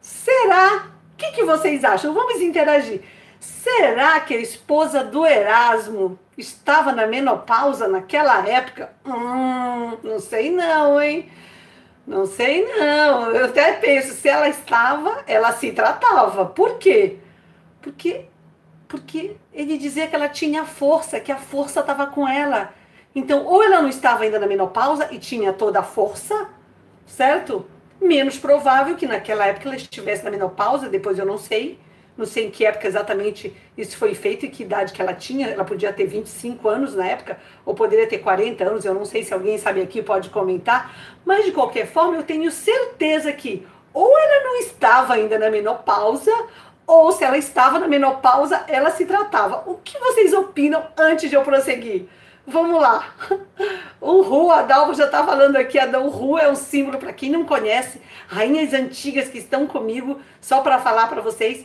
Será? 0.00 0.86
O 1.12 1.16
que, 1.16 1.32
que 1.32 1.44
vocês 1.44 1.84
acham? 1.84 2.14
Vamos 2.14 2.40
interagir. 2.40 3.02
Será 3.38 4.20
que 4.20 4.34
a 4.34 4.40
esposa 4.40 5.04
do 5.04 5.26
Erasmo 5.26 6.18
estava 6.36 6.92
na 6.92 7.06
menopausa 7.06 7.88
naquela 7.88 8.46
época? 8.46 8.92
Hum, 9.04 9.96
não 10.02 10.18
sei 10.18 10.50
não, 10.50 11.00
hein? 11.00 11.30
Não 12.06 12.26
sei 12.26 12.66
não. 12.66 13.30
Eu 13.30 13.46
até 13.46 13.72
penso, 13.74 14.14
se 14.14 14.28
ela 14.28 14.48
estava, 14.48 15.22
ela 15.26 15.52
se 15.52 15.72
tratava. 15.72 16.46
Por 16.46 16.78
quê? 16.78 17.18
Porque, 17.80 18.26
porque 18.88 19.36
ele 19.52 19.78
dizia 19.78 20.06
que 20.06 20.14
ela 20.14 20.28
tinha 20.28 20.64
força, 20.64 21.20
que 21.20 21.32
a 21.32 21.36
força 21.36 21.80
estava 21.80 22.06
com 22.06 22.26
ela. 22.26 22.74
Então, 23.14 23.44
ou 23.44 23.62
ela 23.62 23.82
não 23.82 23.88
estava 23.88 24.24
ainda 24.24 24.38
na 24.38 24.46
menopausa 24.46 25.08
e 25.10 25.18
tinha 25.18 25.52
toda 25.52 25.80
a 25.80 25.82
força, 25.82 26.48
certo? 27.06 27.66
Menos 28.00 28.38
provável 28.38 28.96
que 28.96 29.06
naquela 29.06 29.46
época 29.46 29.68
ela 29.68 29.76
estivesse 29.76 30.24
na 30.24 30.30
menopausa, 30.30 30.88
depois 30.88 31.18
eu 31.18 31.26
não 31.26 31.36
sei, 31.36 31.78
não 32.16 32.24
sei 32.24 32.46
em 32.46 32.50
que 32.50 32.64
época 32.64 32.86
exatamente 32.86 33.54
isso 33.76 33.96
foi 33.96 34.14
feito 34.14 34.46
e 34.46 34.48
que 34.48 34.62
idade 34.62 34.92
que 34.92 35.02
ela 35.02 35.12
tinha, 35.12 35.48
ela 35.48 35.64
podia 35.64 35.92
ter 35.92 36.06
25 36.06 36.68
anos 36.68 36.94
na 36.94 37.06
época, 37.06 37.38
ou 37.64 37.74
poderia 37.74 38.06
ter 38.06 38.18
40 38.18 38.64
anos, 38.64 38.84
eu 38.84 38.94
não 38.94 39.04
sei 39.04 39.22
se 39.22 39.34
alguém 39.34 39.58
sabe 39.58 39.82
aqui 39.82 40.02
pode 40.02 40.30
comentar, 40.30 40.94
mas 41.24 41.44
de 41.44 41.52
qualquer 41.52 41.86
forma 41.86 42.16
eu 42.16 42.22
tenho 42.22 42.50
certeza 42.50 43.32
que 43.32 43.66
ou 43.92 44.18
ela 44.18 44.44
não 44.44 44.56
estava 44.56 45.14
ainda 45.14 45.38
na 45.38 45.50
menopausa, 45.50 46.32
ou 46.86 47.12
se 47.12 47.22
ela 47.22 47.38
estava 47.38 47.78
na 47.78 47.86
menopausa, 47.86 48.64
ela 48.66 48.90
se 48.90 49.04
tratava. 49.04 49.62
O 49.66 49.76
que 49.76 49.98
vocês 49.98 50.32
opinam 50.32 50.84
antes 50.96 51.28
de 51.28 51.36
eu 51.36 51.42
prosseguir? 51.42 52.06
Vamos 52.50 52.80
lá. 52.80 53.14
O 54.00 54.22
Ru, 54.22 54.50
a 54.50 54.62
Dalva 54.62 54.92
já 54.94 55.04
está 55.04 55.24
falando 55.24 55.54
aqui, 55.54 55.78
a 55.78 55.86
o 56.00 56.08
Ru 56.08 56.36
é 56.36 56.50
um 56.50 56.56
símbolo 56.56 56.98
para 56.98 57.12
quem 57.12 57.30
não 57.30 57.44
conhece, 57.44 58.00
rainhas 58.26 58.74
antigas 58.74 59.28
que 59.28 59.38
estão 59.38 59.66
comigo, 59.66 60.20
só 60.40 60.60
para 60.60 60.80
falar 60.80 61.06
para 61.06 61.20
vocês, 61.20 61.64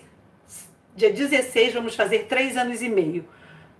dia 0.96 1.12
16 1.12 1.74
vamos 1.74 1.96
fazer 1.96 2.26
três 2.26 2.56
anos 2.56 2.84
e 2.84 2.90
meio. 2.90 3.28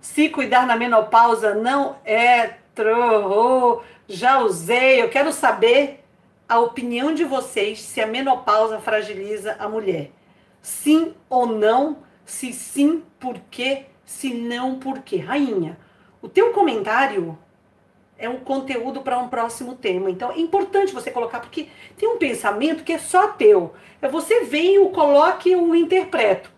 Se 0.00 0.28
cuidar 0.28 0.66
na 0.66 0.74
menopausa 0.74 1.54
não 1.54 1.96
é 2.04 2.54
tro, 2.74 3.82
já 4.08 4.40
usei, 4.40 5.00
eu 5.00 5.08
quero 5.08 5.32
saber 5.32 6.02
a 6.48 6.58
opinião 6.58 7.14
de 7.14 7.24
vocês 7.24 7.80
se 7.82 8.00
a 8.00 8.06
menopausa 8.06 8.80
fragiliza 8.80 9.54
a 9.60 9.68
mulher. 9.68 10.10
Sim 10.60 11.14
ou 11.28 11.46
não? 11.46 11.98
Se 12.24 12.52
sim, 12.52 13.04
por 13.20 13.38
quê? 13.50 13.86
Se 14.04 14.34
não, 14.34 14.78
por 14.78 15.00
quê? 15.00 15.18
Rainha, 15.18 15.78
o 16.26 16.28
teu 16.28 16.52
comentário 16.52 17.38
é 18.18 18.28
um 18.28 18.40
conteúdo 18.40 19.00
para 19.00 19.16
um 19.16 19.28
próximo 19.28 19.76
tema. 19.76 20.10
Então 20.10 20.32
é 20.32 20.40
importante 20.40 20.92
você 20.92 21.08
colocar, 21.08 21.38
porque 21.38 21.68
tem 21.96 22.08
um 22.08 22.18
pensamento 22.18 22.82
que 22.82 22.92
é 22.92 22.98
só 22.98 23.28
teu. 23.28 23.74
É 24.02 24.08
você 24.08 24.40
vem, 24.40 24.80
o 24.80 24.90
coloque, 24.90 25.54
o 25.54 25.72
interpreto. 25.72 26.50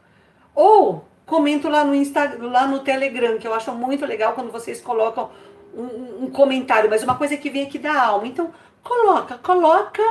Ou 0.55 1.05
comento 1.27 1.69
lá 1.69 1.85
no 1.85 1.95
Instagram, 1.95 2.49
lá 2.49 2.67
no 2.67 2.81
Telegram, 2.81 3.37
que 3.37 3.47
eu 3.47 3.53
acho 3.53 3.71
muito 3.73 4.07
legal 4.07 4.33
quando 4.33 4.51
vocês 4.51 4.81
colocam 4.81 5.31
um, 5.75 6.25
um 6.25 6.31
comentário, 6.31 6.89
mas 6.89 7.03
uma 7.03 7.17
coisa 7.17 7.37
que 7.37 7.51
vem 7.51 7.65
aqui 7.65 7.79
da 7.79 8.03
alma. 8.03 8.27
Então, 8.27 8.51
coloca, 8.83 9.37
coloca 9.37 10.03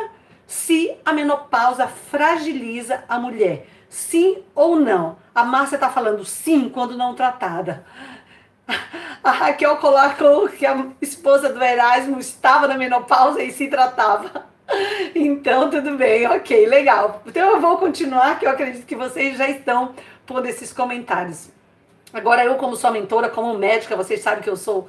se 0.45 0.95
a 1.03 1.11
menopausa 1.11 1.87
fragiliza 1.87 3.03
a 3.09 3.17
mulher. 3.17 3.65
Sim 3.89 4.43
ou 4.53 4.75
não? 4.75 5.17
A 5.33 5.43
Márcia 5.43 5.77
está 5.77 5.89
falando 5.89 6.23
sim 6.23 6.69
quando 6.69 6.95
não 6.95 7.15
tratada. 7.15 7.83
A 9.27 9.31
Raquel 9.31 9.75
colocou 9.75 10.47
que 10.47 10.65
a 10.65 10.85
esposa 11.01 11.51
do 11.51 11.61
Erasmo 11.61 12.17
estava 12.17 12.65
na 12.65 12.77
menopausa 12.77 13.43
e 13.43 13.51
se 13.51 13.67
tratava. 13.67 14.45
Então, 15.13 15.69
tudo 15.69 15.97
bem, 15.97 16.25
ok, 16.27 16.65
legal. 16.65 17.21
Então, 17.25 17.51
eu 17.51 17.59
vou 17.59 17.77
continuar, 17.77 18.39
que 18.39 18.45
eu 18.45 18.49
acredito 18.49 18.85
que 18.85 18.95
vocês 18.95 19.37
já 19.37 19.49
estão 19.49 19.93
por 20.25 20.45
esses 20.45 20.71
comentários. 20.71 21.49
Agora, 22.13 22.45
eu, 22.45 22.55
como 22.55 22.77
sua 22.77 22.89
mentora, 22.89 23.27
como 23.27 23.57
médica, 23.57 23.97
vocês 23.97 24.21
sabem 24.21 24.41
que 24.41 24.49
eu 24.49 24.55
sou 24.55 24.87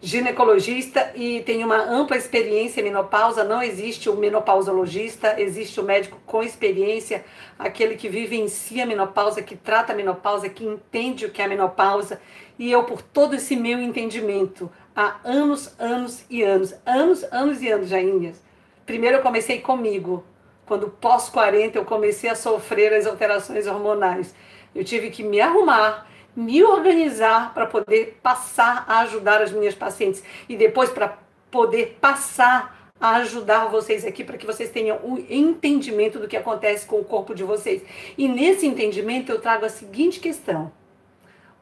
ginecologista 0.00 1.12
e 1.14 1.40
tenho 1.40 1.66
uma 1.66 1.78
ampla 1.78 2.16
experiência 2.16 2.80
em 2.80 2.84
menopausa. 2.84 3.44
Não 3.44 3.62
existe 3.62 4.08
o 4.08 4.16
menopausologista, 4.16 5.40
existe 5.40 5.80
o 5.80 5.82
médico 5.82 6.18
com 6.26 6.42
experiência, 6.42 7.24
aquele 7.58 7.96
que 7.96 8.08
vivencia 8.08 8.84
a 8.84 8.86
menopausa, 8.86 9.42
que 9.42 9.56
trata 9.56 9.92
a 9.92 9.96
menopausa, 9.96 10.48
que 10.48 10.64
entende 10.64 11.26
o 11.26 11.30
que 11.30 11.40
é 11.40 11.44
a 11.44 11.48
menopausa 11.48 12.20
e 12.58 12.72
eu, 12.72 12.84
por 12.84 13.02
todo 13.02 13.34
esse 13.34 13.54
meu 13.54 13.78
entendimento, 13.78 14.70
há 14.94 15.16
anos, 15.24 15.74
anos 15.78 16.24
e 16.30 16.42
anos, 16.42 16.74
anos, 16.86 17.22
anos 17.30 17.60
e 17.60 17.68
anos, 17.68 17.88
Jainhas. 17.88 18.42
Primeiro 18.86 19.18
eu 19.18 19.22
comecei 19.22 19.60
comigo. 19.60 20.24
Quando 20.64 20.88
pós-40 20.88 21.76
eu 21.76 21.84
comecei 21.84 22.30
a 22.30 22.34
sofrer 22.34 22.94
as 22.94 23.06
alterações 23.06 23.66
hormonais. 23.66 24.34
Eu 24.74 24.84
tive 24.84 25.10
que 25.10 25.22
me 25.22 25.40
arrumar, 25.40 26.06
me 26.36 26.62
organizar 26.62 27.54
para 27.54 27.66
poder 27.66 28.20
passar 28.22 28.84
a 28.86 29.00
ajudar 29.00 29.40
as 29.40 29.50
minhas 29.50 29.74
pacientes. 29.74 30.22
E 30.48 30.56
depois 30.56 30.90
para 30.90 31.18
poder 31.50 31.96
passar 32.00 32.92
a 33.00 33.16
ajudar 33.16 33.66
vocês 33.66 34.04
aqui 34.04 34.22
para 34.22 34.36
que 34.36 34.46
vocês 34.46 34.70
tenham 34.70 34.98
o 35.02 35.14
um 35.14 35.26
entendimento 35.28 36.18
do 36.18 36.28
que 36.28 36.36
acontece 36.36 36.86
com 36.86 37.00
o 37.00 37.04
corpo 37.04 37.34
de 37.34 37.42
vocês. 37.42 37.82
E 38.16 38.28
nesse 38.28 38.66
entendimento 38.66 39.32
eu 39.32 39.40
trago 39.40 39.64
a 39.64 39.70
seguinte 39.70 40.20
questão: 40.20 40.70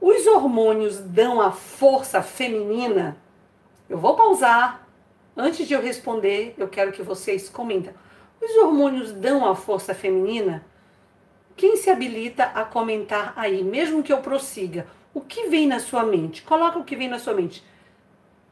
os 0.00 0.26
hormônios 0.26 0.98
dão 0.98 1.40
a 1.40 1.52
força 1.52 2.22
feminina? 2.22 3.16
Eu 3.88 3.98
vou 3.98 4.16
pausar. 4.16 4.82
Antes 5.36 5.66
de 5.66 5.74
eu 5.74 5.82
responder, 5.82 6.54
eu 6.56 6.68
quero 6.68 6.92
que 6.92 7.02
vocês 7.02 7.48
comentem. 7.48 7.92
Os 8.40 8.56
hormônios 8.56 9.12
dão 9.12 9.44
a 9.48 9.56
força 9.56 9.94
feminina? 9.94 10.64
Quem 11.56 11.76
se 11.76 11.90
habilita 11.90 12.44
a 12.44 12.64
comentar 12.64 13.32
aí, 13.36 13.62
mesmo 13.62 14.02
que 14.02 14.12
eu 14.12 14.18
prossiga? 14.18 14.86
O 15.12 15.20
que 15.20 15.48
vem 15.48 15.66
na 15.66 15.78
sua 15.78 16.02
mente? 16.02 16.42
Coloca 16.42 16.78
o 16.78 16.84
que 16.84 16.96
vem 16.96 17.08
na 17.08 17.18
sua 17.18 17.34
mente. 17.34 17.64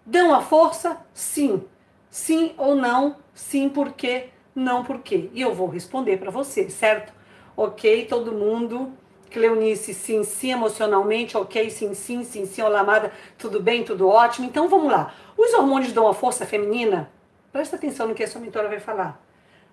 Dão 0.06 0.34
a 0.34 0.40
força? 0.40 0.98
Sim. 1.12 1.64
Sim 2.10 2.54
ou 2.56 2.74
não? 2.74 3.16
Sim, 3.34 3.68
por 3.68 3.92
quê? 3.92 4.28
Não, 4.54 4.84
por 4.84 5.00
quê? 5.00 5.30
E 5.32 5.40
eu 5.40 5.54
vou 5.54 5.68
responder 5.68 6.18
para 6.18 6.30
você, 6.30 6.68
certo? 6.70 7.12
Ok, 7.56 8.06
todo 8.06 8.32
mundo 8.32 8.92
Cleonice, 9.32 9.94
sim, 9.94 10.22
sim, 10.22 10.52
emocionalmente, 10.52 11.36
ok, 11.36 11.70
sim, 11.70 11.94
sim, 11.94 12.22
sim, 12.22 12.44
sim, 12.44 12.62
Olamada, 12.62 13.10
tudo 13.38 13.60
bem, 13.60 13.82
tudo 13.82 14.06
ótimo. 14.06 14.46
Então 14.46 14.68
vamos 14.68 14.92
lá. 14.92 15.14
Os 15.36 15.54
hormônios 15.54 15.92
dão 15.92 16.06
a 16.06 16.14
força 16.14 16.44
feminina? 16.44 17.10
Presta 17.50 17.76
atenção 17.76 18.06
no 18.06 18.14
que 18.14 18.22
a 18.22 18.28
sua 18.28 18.40
mentora 18.40 18.68
vai 18.68 18.78
falar. 18.78 19.21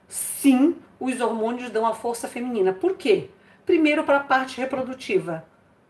Sim, 0.09 0.75
os 0.99 1.21
hormônios 1.21 1.69
dão 1.69 1.85
a 1.85 1.93
força 1.93 2.27
feminina. 2.27 2.73
Por 2.73 2.97
quê? 2.97 3.29
Primeiro, 3.63 4.03
para 4.03 4.17
a 4.17 4.23
parte 4.23 4.59
reprodutiva. 4.59 5.45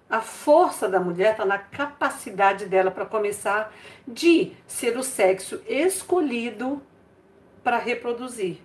A 0.09 0.19
força 0.19 0.89
da 0.89 0.99
mulher 0.99 1.31
está 1.31 1.45
na 1.45 1.57
capacidade 1.57 2.65
dela 2.65 2.91
para 2.91 3.05
começar 3.05 3.73
de 4.05 4.51
ser 4.67 4.97
o 4.97 5.03
sexo 5.03 5.61
escolhido 5.67 6.81
para 7.63 7.77
reproduzir. 7.77 8.57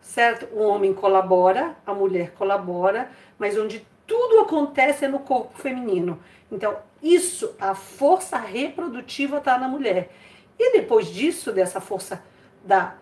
Certo? 0.00 0.48
O 0.52 0.62
homem 0.62 0.92
colabora, 0.92 1.76
a 1.86 1.94
mulher 1.94 2.32
colabora, 2.32 3.10
mas 3.38 3.56
onde 3.56 3.86
tudo 4.06 4.40
acontece 4.40 5.06
no 5.06 5.20
corpo 5.20 5.56
feminino. 5.56 6.18
Então, 6.50 6.76
isso, 7.00 7.54
a 7.60 7.74
força 7.76 8.36
reprodutiva 8.38 9.38
está 9.38 9.56
na 9.56 9.68
mulher. 9.68 10.10
E 10.58 10.72
depois 10.72 11.06
disso, 11.06 11.52
dessa 11.52 11.80
força 11.80 12.22
da, 12.64 12.96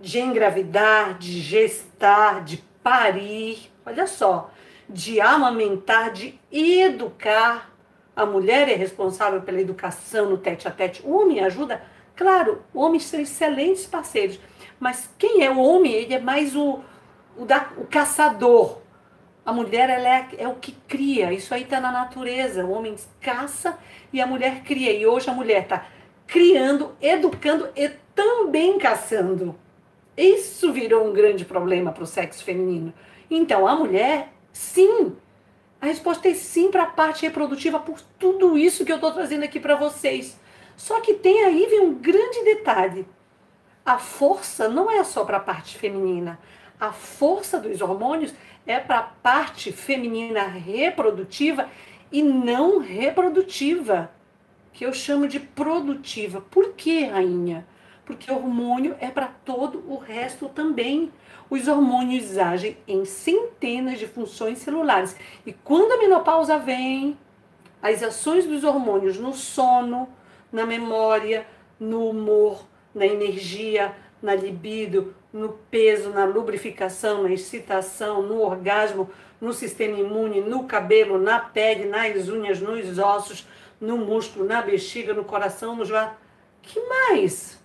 de 0.00 0.18
engravidar, 0.18 1.18
de 1.18 1.40
gestar, 1.40 2.44
de 2.44 2.58
parir, 2.82 3.70
olha 3.84 4.06
só, 4.06 4.50
de 4.88 5.20
amamentar, 5.20 6.12
de 6.12 6.38
educar. 6.50 7.70
A 8.14 8.26
mulher 8.26 8.68
é 8.68 8.74
responsável 8.74 9.42
pela 9.42 9.60
educação 9.60 10.30
no 10.30 10.38
tete 10.38 10.66
a 10.66 10.70
tete. 10.70 11.02
O 11.04 11.16
homem 11.16 11.40
ajuda, 11.40 11.82
claro, 12.16 12.62
o 12.72 12.80
homem 12.80 13.00
são 13.00 13.20
excelentes 13.20 13.86
parceiros. 13.86 14.40
Mas 14.80 15.10
quem 15.18 15.44
é 15.44 15.50
o 15.50 15.58
homem? 15.58 15.92
Ele 15.92 16.14
é 16.14 16.20
mais 16.20 16.54
o, 16.54 16.80
o, 17.36 17.44
da, 17.44 17.70
o 17.76 17.86
caçador, 17.86 18.78
a 19.48 19.52
mulher 19.52 19.88
ela 19.88 20.06
é, 20.06 20.28
é 20.36 20.46
o 20.46 20.56
que 20.56 20.72
cria, 20.86 21.32
isso 21.32 21.54
aí 21.54 21.62
está 21.62 21.80
na 21.80 21.90
natureza. 21.90 22.66
O 22.66 22.70
homem 22.70 22.94
caça 23.18 23.78
e 24.12 24.20
a 24.20 24.26
mulher 24.26 24.62
cria. 24.62 24.92
E 24.92 25.06
hoje 25.06 25.30
a 25.30 25.32
mulher 25.32 25.62
está 25.62 25.86
criando, 26.26 26.94
educando 27.00 27.66
e 27.74 27.88
também 28.14 28.78
caçando. 28.78 29.58
Isso 30.18 30.72
virou 30.72 31.08
um 31.08 31.12
grande 31.12 31.44
problema 31.44 31.92
para 31.92 32.02
o 32.02 32.06
sexo 32.06 32.42
feminino. 32.42 32.92
Então, 33.30 33.68
a 33.68 33.76
mulher, 33.76 34.32
sim. 34.52 35.16
A 35.80 35.86
resposta 35.86 36.28
é 36.28 36.34
sim 36.34 36.72
para 36.72 36.82
a 36.82 36.86
parte 36.86 37.22
reprodutiva, 37.22 37.78
por 37.78 38.00
tudo 38.18 38.58
isso 38.58 38.84
que 38.84 38.90
eu 38.90 38.96
estou 38.96 39.12
trazendo 39.12 39.44
aqui 39.44 39.60
para 39.60 39.76
vocês. 39.76 40.36
Só 40.76 41.00
que 41.00 41.14
tem 41.14 41.44
aí 41.44 41.66
vem 41.66 41.82
um 41.82 41.94
grande 41.94 42.42
detalhe. 42.42 43.06
A 43.86 43.96
força 43.96 44.68
não 44.68 44.90
é 44.90 45.04
só 45.04 45.24
para 45.24 45.36
a 45.36 45.40
parte 45.40 45.78
feminina. 45.78 46.36
A 46.80 46.92
força 46.92 47.60
dos 47.60 47.80
hormônios 47.80 48.34
é 48.66 48.80
para 48.80 48.98
a 48.98 49.02
parte 49.02 49.70
feminina 49.70 50.42
reprodutiva 50.42 51.68
e 52.10 52.22
não 52.24 52.80
reprodutiva, 52.80 54.10
que 54.72 54.84
eu 54.84 54.92
chamo 54.92 55.28
de 55.28 55.38
produtiva. 55.38 56.40
Por 56.40 56.72
que, 56.72 57.04
rainha? 57.04 57.64
Porque 58.08 58.32
hormônio 58.32 58.96
é 59.00 59.10
para 59.10 59.26
todo 59.26 59.84
o 59.86 59.98
resto 59.98 60.48
também. 60.48 61.12
Os 61.50 61.68
hormônios 61.68 62.38
agem 62.38 62.78
em 62.88 63.04
centenas 63.04 63.98
de 63.98 64.06
funções 64.06 64.60
celulares. 64.60 65.14
E 65.44 65.52
quando 65.52 65.92
a 65.92 65.98
menopausa 65.98 66.58
vem, 66.58 67.18
as 67.82 68.02
ações 68.02 68.46
dos 68.46 68.64
hormônios 68.64 69.18
no 69.18 69.34
sono, 69.34 70.08
na 70.50 70.64
memória, 70.64 71.46
no 71.78 72.08
humor, 72.08 72.66
na 72.94 73.04
energia, 73.04 73.94
na 74.22 74.34
libido, 74.34 75.14
no 75.30 75.50
peso, 75.70 76.08
na 76.08 76.24
lubrificação, 76.24 77.24
na 77.24 77.30
excitação, 77.30 78.22
no 78.22 78.40
orgasmo, 78.40 79.10
no 79.38 79.52
sistema 79.52 79.98
imune, 79.98 80.40
no 80.40 80.64
cabelo, 80.64 81.18
na 81.18 81.40
pele, 81.40 81.84
nas 81.84 82.26
unhas, 82.30 82.58
nos 82.58 82.98
ossos, 82.98 83.46
no 83.78 83.98
músculo, 83.98 84.46
na 84.46 84.62
bexiga, 84.62 85.12
no 85.12 85.24
coração, 85.24 85.76
no 85.76 85.84
joelho. 85.84 86.12
Que 86.62 86.80
mais? 86.80 87.57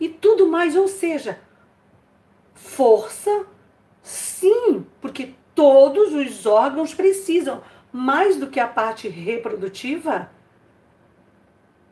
E 0.00 0.08
tudo 0.08 0.48
mais, 0.48 0.76
ou 0.76 0.88
seja, 0.88 1.38
Força? 2.58 3.46
Sim, 4.02 4.84
porque 5.00 5.34
todos 5.54 6.12
os 6.12 6.44
órgãos 6.44 6.92
precisam, 6.92 7.62
mais 7.92 8.36
do 8.36 8.48
que 8.48 8.58
a 8.58 8.66
parte 8.66 9.08
reprodutiva. 9.08 10.30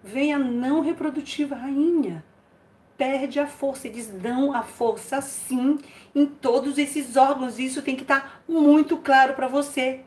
Vem 0.02 0.34
a 0.34 0.38
não 0.38 0.80
reprodutiva, 0.80 1.54
rainha. 1.54 2.25
Perde 2.98 3.38
a 3.38 3.46
força. 3.46 3.86
Eles 3.86 4.08
dão 4.08 4.52
a 4.52 4.62
força 4.62 5.20
sim 5.20 5.78
em 6.14 6.26
todos 6.26 6.78
esses 6.78 7.16
órgãos. 7.16 7.58
Isso 7.58 7.82
tem 7.82 7.94
que 7.94 8.02
estar 8.02 8.42
muito 8.48 8.96
claro 8.96 9.34
para 9.34 9.46
você. 9.46 10.04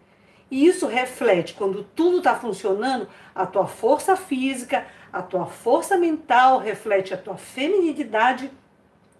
E 0.51 0.65
isso 0.65 0.88
reflete, 0.88 1.53
quando 1.53 1.84
tudo 1.96 2.18
está 2.18 2.36
funcionando, 2.36 3.08
a 3.36 3.46
tua 3.46 3.68
força 3.68 4.15
física, 4.15 4.88
a 5.13 5.22
tua 5.22 5.46
força 5.46 5.98
mental, 5.98 6.60
reflete 6.60 7.13
a 7.13 7.18
tua 7.18 7.38
feminilidade, 7.38 8.51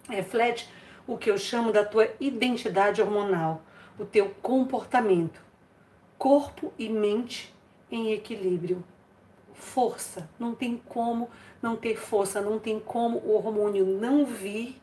reflete 0.08 0.68
o 1.06 1.16
que 1.16 1.30
eu 1.30 1.38
chamo 1.38 1.72
da 1.72 1.84
tua 1.84 2.08
identidade 2.18 3.00
hormonal, 3.00 3.62
o 3.98 4.04
teu 4.04 4.34
comportamento. 4.42 5.40
Corpo 6.18 6.72
e 6.78 6.88
mente 6.88 7.54
em 7.90 8.12
equilíbrio. 8.12 8.84
Força. 9.54 10.28
Não 10.38 10.54
tem 10.54 10.80
como 10.88 11.30
não 11.62 11.76
ter 11.76 11.96
força, 11.96 12.40
não 12.40 12.58
tem 12.58 12.80
como 12.80 13.18
o 13.18 13.34
hormônio 13.34 13.84
não 13.84 14.24
vir 14.24 14.80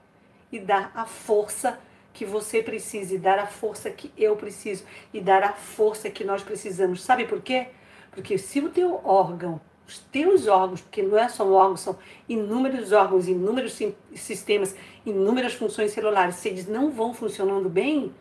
e 0.51 0.59
dar 0.59 0.91
a 0.95 1.05
força 1.05 1.79
que 2.17 2.25
você 2.25 2.63
precisa 2.63 3.13
e 3.13 3.17
dar 3.19 3.37
a 3.37 3.45
força 3.45 3.91
que 3.91 4.11
eu 4.17 4.35
preciso 4.35 4.83
e 5.13 5.21
dar 5.21 5.43
a 5.43 5.53
força 5.53 6.09
que 6.09 6.23
nós 6.23 6.41
precisamos. 6.41 7.03
Sabe 7.03 7.25
por 7.25 7.43
quê? 7.43 7.67
Porque 8.09 8.39
se 8.39 8.59
o 8.59 8.69
teu 8.69 8.99
órgão, 9.03 9.61
os 9.87 9.99
teus 9.99 10.47
órgãos, 10.47 10.81
porque 10.81 11.03
não 11.03 11.15
é 11.15 11.29
só 11.29 11.45
um 11.47 11.53
órgão, 11.53 11.77
são 11.77 11.95
inúmeros 12.27 12.91
órgãos, 12.91 13.27
inúmeros 13.27 13.79
sistemas, 14.15 14.75
inúmeras 15.05 15.53
funções 15.53 15.91
celulares, 15.91 16.37
se 16.37 16.49
eles 16.49 16.67
não 16.67 16.89
vão 16.89 17.13
funcionando 17.13 17.69
bem, 17.69 18.11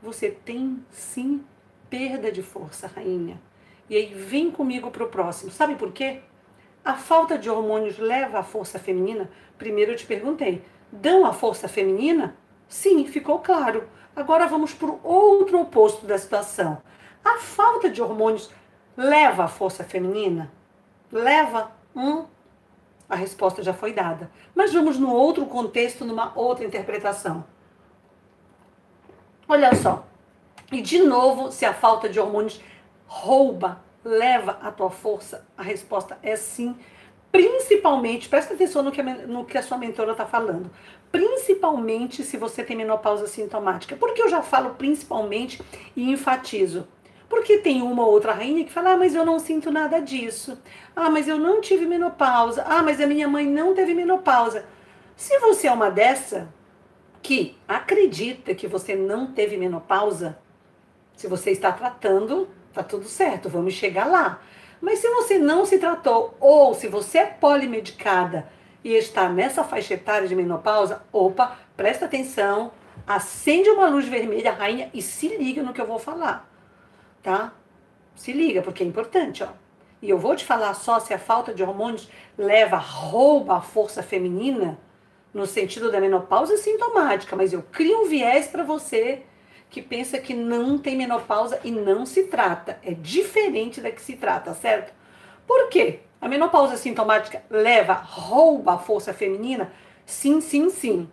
você 0.00 0.30
tem 0.30 0.78
sim 0.92 1.42
perda 1.90 2.30
de 2.30 2.42
força, 2.44 2.86
rainha. 2.86 3.42
E 3.90 3.96
aí 3.96 4.14
vem 4.14 4.52
comigo 4.52 4.88
para 4.92 5.02
o 5.02 5.08
próximo. 5.08 5.50
Sabe 5.50 5.74
por 5.74 5.90
quê? 5.90 6.20
A 6.84 6.94
falta 6.94 7.36
de 7.36 7.50
hormônios 7.50 7.98
leva 7.98 8.38
à 8.38 8.42
força 8.44 8.78
feminina? 8.78 9.28
Primeiro 9.58 9.90
eu 9.90 9.96
te 9.96 10.06
perguntei. 10.06 10.62
Dão 10.92 11.26
a 11.26 11.32
força 11.32 11.66
feminina? 11.66 12.36
Sim, 12.72 13.04
ficou 13.04 13.38
claro. 13.40 13.86
Agora 14.16 14.46
vamos 14.46 14.72
para 14.72 14.88
o 14.88 14.98
outro 15.04 15.60
oposto 15.60 16.06
da 16.06 16.16
situação. 16.16 16.78
A 17.22 17.36
falta 17.36 17.90
de 17.90 18.00
hormônios 18.00 18.50
leva 18.96 19.44
à 19.44 19.46
força 19.46 19.84
feminina? 19.84 20.50
Leva? 21.12 21.70
Hum, 21.94 22.24
a 23.10 23.14
resposta 23.14 23.62
já 23.62 23.74
foi 23.74 23.92
dada. 23.92 24.30
Mas 24.54 24.72
vamos 24.72 24.98
no 24.98 25.12
outro 25.12 25.44
contexto, 25.44 26.06
numa 26.06 26.32
outra 26.34 26.64
interpretação. 26.64 27.44
Olha 29.46 29.74
só. 29.74 30.06
E 30.72 30.80
de 30.80 30.98
novo, 31.00 31.52
se 31.52 31.66
a 31.66 31.74
falta 31.74 32.08
de 32.08 32.18
hormônios 32.18 32.58
rouba, 33.06 33.82
leva 34.02 34.58
a 34.62 34.72
tua 34.72 34.88
força, 34.88 35.46
a 35.58 35.62
resposta 35.62 36.18
é 36.22 36.36
sim. 36.36 36.74
Principalmente, 37.30 38.30
presta 38.30 38.54
atenção 38.54 38.82
no 38.82 38.90
que 38.90 39.00
a, 39.02 39.04
no 39.04 39.44
que 39.44 39.58
a 39.58 39.62
sua 39.62 39.76
mentora 39.76 40.12
está 40.12 40.24
falando 40.24 40.70
principalmente 41.12 42.24
se 42.24 42.38
você 42.38 42.64
tem 42.64 42.74
menopausa 42.74 43.26
sintomática. 43.26 43.94
Por 43.94 44.14
que 44.14 44.22
eu 44.22 44.30
já 44.30 44.42
falo 44.42 44.70
principalmente 44.70 45.62
e 45.94 46.10
enfatizo? 46.10 46.88
Porque 47.28 47.58
tem 47.58 47.82
uma 47.82 48.04
ou 48.04 48.10
outra 48.10 48.32
rainha 48.32 48.64
que 48.64 48.72
fala: 48.72 48.92
ah, 48.92 48.96
mas 48.96 49.14
eu 49.14 49.24
não 49.24 49.38
sinto 49.38 49.70
nada 49.70 50.00
disso. 50.00 50.60
Ah, 50.96 51.10
mas 51.10 51.28
eu 51.28 51.38
não 51.38 51.60
tive 51.60 51.86
menopausa. 51.86 52.64
Ah, 52.66 52.82
mas 52.82 53.00
a 53.00 53.06
minha 53.06 53.28
mãe 53.28 53.46
não 53.46 53.74
teve 53.74 53.94
menopausa. 53.94 54.64
Se 55.14 55.38
você 55.38 55.68
é 55.68 55.72
uma 55.72 55.90
dessa 55.90 56.52
que 57.22 57.56
acredita 57.68 58.54
que 58.54 58.66
você 58.66 58.96
não 58.96 59.28
teve 59.28 59.56
menopausa, 59.56 60.38
se 61.14 61.28
você 61.28 61.52
está 61.52 61.70
tratando, 61.70 62.48
tá 62.72 62.82
tudo 62.82 63.04
certo, 63.04 63.48
vamos 63.48 63.74
chegar 63.74 64.06
lá. 64.06 64.42
Mas 64.80 64.98
se 64.98 65.08
você 65.08 65.38
não 65.38 65.64
se 65.64 65.78
tratou 65.78 66.36
ou 66.40 66.74
se 66.74 66.88
você 66.88 67.18
é 67.18 67.26
polimedicada, 67.26 68.50
e 68.84 68.94
está 68.94 69.28
nessa 69.28 69.64
faixa 69.64 69.94
etária 69.94 70.26
de 70.26 70.34
menopausa, 70.34 71.02
opa, 71.12 71.56
presta 71.76 72.06
atenção, 72.06 72.72
acende 73.06 73.70
uma 73.70 73.88
luz 73.88 74.06
vermelha, 74.06 74.52
rainha, 74.52 74.90
e 74.92 75.00
se 75.00 75.28
liga 75.28 75.62
no 75.62 75.72
que 75.72 75.80
eu 75.80 75.86
vou 75.86 75.98
falar, 75.98 76.48
tá? 77.22 77.52
Se 78.14 78.32
liga, 78.32 78.62
porque 78.62 78.82
é 78.82 78.86
importante, 78.86 79.42
ó. 79.42 79.48
E 80.00 80.10
eu 80.10 80.18
vou 80.18 80.34
te 80.34 80.44
falar 80.44 80.74
só 80.74 80.98
se 80.98 81.14
a 81.14 81.18
falta 81.18 81.54
de 81.54 81.62
hormônios 81.62 82.10
leva, 82.36 82.76
rouba 82.76 83.56
a 83.56 83.60
força 83.60 84.02
feminina, 84.02 84.78
no 85.32 85.46
sentido 85.46 85.90
da 85.90 86.00
menopausa 86.00 86.56
sintomática, 86.56 87.36
mas 87.36 87.52
eu 87.52 87.62
crio 87.62 88.02
um 88.02 88.08
viés 88.08 88.48
para 88.48 88.64
você 88.64 89.22
que 89.70 89.80
pensa 89.80 90.18
que 90.18 90.34
não 90.34 90.76
tem 90.76 90.96
menopausa 90.96 91.58
e 91.64 91.70
não 91.70 92.04
se 92.04 92.24
trata. 92.24 92.78
É 92.84 92.92
diferente 92.92 93.80
da 93.80 93.90
que 93.90 94.02
se 94.02 94.16
trata, 94.16 94.52
certo? 94.52 94.92
Por 95.46 95.68
quê? 95.68 96.00
A 96.20 96.28
menopausa 96.28 96.76
sintomática 96.76 97.42
leva, 97.50 97.94
rouba 97.94 98.74
a 98.74 98.78
força 98.78 99.12
feminina? 99.12 99.72
Sim, 100.06 100.40
sim, 100.40 100.70
sim. 100.70 101.08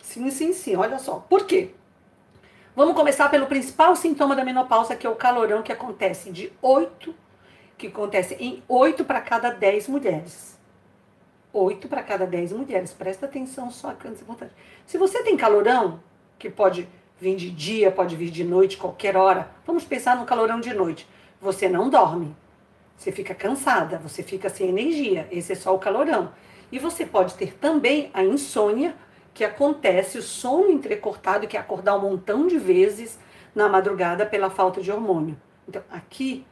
Sim, 0.00 0.30
sim, 0.30 0.52
sim. 0.52 0.76
Olha 0.76 0.98
só. 0.98 1.24
Por 1.28 1.46
quê? 1.46 1.70
Vamos 2.74 2.94
começar 2.94 3.28
pelo 3.28 3.46
principal 3.46 3.96
sintoma 3.96 4.36
da 4.36 4.44
menopausa, 4.44 4.94
que 4.94 5.06
é 5.06 5.10
o 5.10 5.16
calorão, 5.16 5.62
que 5.62 5.72
acontece 5.72 6.30
de 6.30 6.52
8, 6.62 7.14
que 7.76 7.88
acontece 7.88 8.34
em 8.34 8.62
8 8.68 9.04
para 9.04 9.20
cada 9.20 9.50
10 9.50 9.88
mulheres. 9.88 10.58
8 11.52 11.88
para 11.88 12.02
cada 12.02 12.26
10 12.26 12.52
mulheres. 12.52 12.92
Presta 12.92 13.26
atenção 13.26 13.70
só 13.70 13.92
que 13.92 14.06
antes 14.06 14.22
importante. 14.22 14.52
Se 14.86 14.96
você 14.96 15.22
tem 15.22 15.36
calorão, 15.36 16.00
que 16.38 16.48
pode 16.48 16.88
vir 17.20 17.36
de 17.36 17.50
dia, 17.50 17.90
pode 17.90 18.14
vir 18.16 18.30
de 18.30 18.44
noite, 18.44 18.76
qualquer 18.76 19.16
hora. 19.16 19.50
Vamos 19.66 19.84
pensar 19.84 20.16
no 20.16 20.24
calorão 20.24 20.60
de 20.60 20.72
noite. 20.72 21.08
Você 21.40 21.68
não 21.68 21.90
dorme. 21.90 22.34
Você 22.98 23.12
fica 23.12 23.32
cansada, 23.32 23.96
você 23.96 24.24
fica 24.24 24.48
sem 24.48 24.68
energia. 24.68 25.28
Esse 25.30 25.52
é 25.52 25.54
só 25.54 25.72
o 25.72 25.78
calorão. 25.78 26.32
E 26.70 26.80
você 26.80 27.06
pode 27.06 27.34
ter 27.34 27.54
também 27.54 28.10
a 28.12 28.24
insônia, 28.24 28.94
que 29.32 29.44
acontece, 29.44 30.18
o 30.18 30.22
sono 30.22 30.68
entrecortado, 30.68 31.46
que 31.46 31.56
é 31.56 31.60
acordar 31.60 31.96
um 31.96 32.00
montão 32.00 32.48
de 32.48 32.58
vezes 32.58 33.16
na 33.54 33.68
madrugada 33.68 34.26
pela 34.26 34.50
falta 34.50 34.80
de 34.80 34.90
hormônio. 34.90 35.40
Então, 35.68 35.80
aqui 35.88 36.44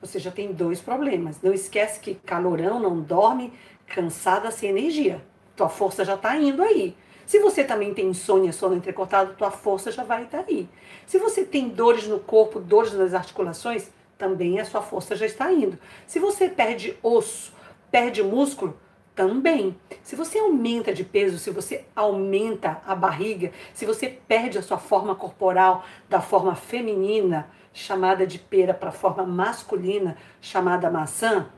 você 0.00 0.18
já 0.18 0.32
tem 0.32 0.52
dois 0.52 0.80
problemas. 0.80 1.40
Não 1.40 1.52
esquece 1.52 2.00
que 2.00 2.16
calorão 2.16 2.80
não 2.80 3.00
dorme, 3.00 3.52
cansada, 3.86 4.50
sem 4.50 4.70
energia. 4.70 5.22
Tua 5.54 5.68
força 5.68 6.04
já 6.04 6.14
está 6.14 6.36
indo 6.36 6.62
aí. 6.64 6.96
Se 7.24 7.38
você 7.38 7.62
também 7.62 7.94
tem 7.94 8.08
insônia, 8.08 8.52
sono 8.52 8.74
entrecortado, 8.74 9.34
tua 9.34 9.52
força 9.52 9.92
já 9.92 10.02
vai 10.02 10.24
estar 10.24 10.38
tá 10.38 10.44
aí. 10.48 10.68
Se 11.06 11.18
você 11.18 11.44
tem 11.44 11.68
dores 11.68 12.08
no 12.08 12.18
corpo, 12.18 12.58
dores 12.58 12.92
nas 12.92 13.14
articulações, 13.14 13.88
também 14.22 14.60
a 14.60 14.64
sua 14.64 14.80
força 14.80 15.16
já 15.16 15.26
está 15.26 15.52
indo. 15.52 15.76
Se 16.06 16.20
você 16.20 16.48
perde 16.48 16.96
osso, 17.02 17.52
perde 17.90 18.22
músculo, 18.22 18.78
também. 19.16 19.76
Se 20.00 20.14
você 20.14 20.38
aumenta 20.38 20.94
de 20.94 21.02
peso, 21.02 21.40
se 21.40 21.50
você 21.50 21.84
aumenta 21.94 22.80
a 22.86 22.94
barriga, 22.94 23.50
se 23.74 23.84
você 23.84 24.08
perde 24.08 24.58
a 24.58 24.62
sua 24.62 24.78
forma 24.78 25.16
corporal 25.16 25.84
da 26.08 26.20
forma 26.20 26.54
feminina, 26.54 27.50
chamada 27.72 28.24
de 28.24 28.38
pera, 28.38 28.72
para 28.72 28.90
a 28.90 28.92
forma 28.92 29.24
masculina, 29.24 30.16
chamada 30.40 30.88
maçã, 30.88 31.48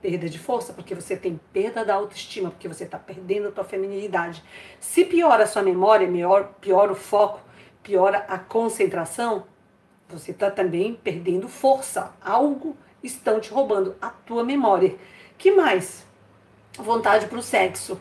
perda 0.00 0.28
de 0.28 0.38
força, 0.38 0.72
porque 0.72 0.94
você 0.94 1.16
tem 1.16 1.40
perda 1.52 1.84
da 1.84 1.94
autoestima, 1.94 2.48
porque 2.48 2.68
você 2.68 2.84
está 2.84 2.96
perdendo 2.96 3.48
a 3.48 3.50
tua 3.50 3.64
feminilidade. 3.64 4.40
Se 4.78 5.04
piora 5.04 5.42
a 5.42 5.46
sua 5.48 5.62
memória, 5.62 6.08
piora 6.60 6.92
o 6.92 6.94
foco, 6.94 7.40
piora 7.82 8.24
a 8.28 8.38
concentração, 8.38 9.46
você 10.08 10.30
está 10.30 10.50
também 10.50 10.94
perdendo 10.94 11.48
força. 11.48 12.14
Algo 12.22 12.76
estão 13.02 13.40
te 13.40 13.50
roubando 13.50 13.96
a 14.00 14.08
tua 14.08 14.44
memória. 14.44 14.96
Que 15.36 15.50
mais? 15.50 16.06
Vontade 16.76 17.26
para 17.26 17.38
o 17.38 17.42
sexo. 17.42 18.00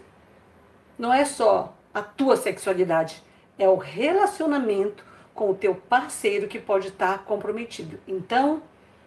Não 0.97 1.13
é 1.13 1.25
só 1.25 1.75
a 1.93 2.01
tua 2.01 2.35
sexualidade, 2.35 3.21
é 3.57 3.67
o 3.69 3.75
relacionamento 3.75 5.05
com 5.33 5.51
o 5.51 5.55
teu 5.55 5.75
parceiro 5.75 6.47
que 6.47 6.59
pode 6.59 6.89
estar 6.89 7.17
tá 7.17 7.23
comprometido. 7.23 7.99
Então, 8.07 8.61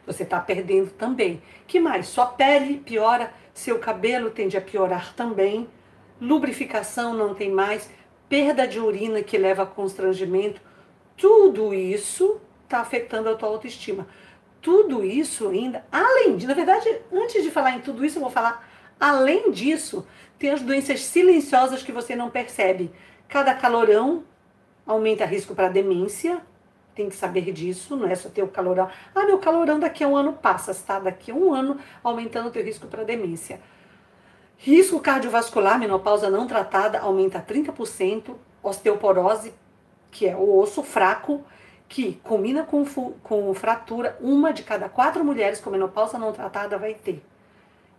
você 0.07 0.23
está 0.23 0.41
perdendo 0.41 0.91
também. 0.91 1.43
Que 1.67 1.81
mais? 1.81 2.07
Sua 2.07 2.27
pele 2.27 2.79
piora, 2.79 3.33
seu 3.53 3.79
cabelo 3.79 4.31
tende 4.31 4.57
a 4.57 4.61
piorar 4.61 5.15
também, 5.15 5.69
lubrificação 6.21 7.13
não 7.15 7.35
tem 7.35 7.51
mais, 7.51 7.91
perda 8.29 8.67
de 8.67 8.79
urina 8.79 9.23
que 9.23 9.37
leva 9.37 9.65
a 9.65 9.67
constrangimento. 9.67 10.61
Tudo 11.17 11.75
isso 11.75 12.41
está 12.67 12.81
afetando 12.81 13.29
a 13.29 13.35
tua 13.35 13.49
autoestima. 13.49 14.07
Tudo 14.61 15.05
isso 15.05 15.49
ainda, 15.49 15.85
além 15.91 16.37
de, 16.37 16.47
na 16.47 16.55
verdade, 16.55 16.89
antes 17.13 17.43
de 17.43 17.51
falar 17.51 17.73
em 17.73 17.81
tudo 17.81 18.05
isso, 18.05 18.19
eu 18.19 18.23
vou 18.23 18.31
falar, 18.31 18.69
além 18.99 19.51
disso, 19.51 20.07
tem 20.39 20.51
as 20.51 20.61
doenças 20.61 21.03
silenciosas 21.05 21.83
que 21.83 21.93
você 21.93 22.15
não 22.15 22.29
percebe. 22.29 22.91
Cada 23.29 23.55
calorão 23.55 24.25
aumenta 24.85 25.25
risco 25.25 25.55
para 25.55 25.69
demência, 25.69 26.41
tem 26.95 27.09
que 27.09 27.17
saber 27.17 27.53
disso, 27.53 27.97
não 27.97 28.09
é 28.09 28.15
só 28.15 28.29
ter 28.29 28.43
o 28.43 28.49
calorão. 28.49 28.89
Ah, 29.15 29.25
meu 29.25 29.39
calorão 29.39 29.79
daqui 29.79 30.03
a 30.03 30.09
um 30.09 30.17
ano 30.17 30.33
passa, 30.33 30.73
está 30.73 30.99
daqui 30.99 31.31
a 31.31 31.35
um 31.35 31.53
ano 31.53 31.79
aumentando 32.03 32.49
o 32.49 32.51
teu 32.51 32.65
risco 32.65 32.87
para 32.87 33.05
demência. 33.05 33.61
Risco 34.59 34.99
cardiovascular, 34.99 35.79
menopausa 35.79 36.31
não 36.31 36.47
tratada, 36.47 36.99
aumenta 37.01 37.45
30%, 37.47 38.35
osteoporose 38.63 39.53
que 40.11 40.27
é 40.27 40.35
o 40.35 40.59
osso 40.59 40.83
fraco, 40.83 41.45
que 41.89 42.15
combina 42.23 42.65
com, 42.65 42.85
com 43.23 43.55
fratura, 43.55 44.17
uma 44.21 44.53
de 44.53 44.63
cada 44.63 44.89
quatro 44.89 45.25
mulheres 45.25 45.61
com 45.61 45.71
menopausa 45.71 46.19
não 46.19 46.33
tratada 46.33 46.79
vai 46.79 46.95
ter. 46.95 47.23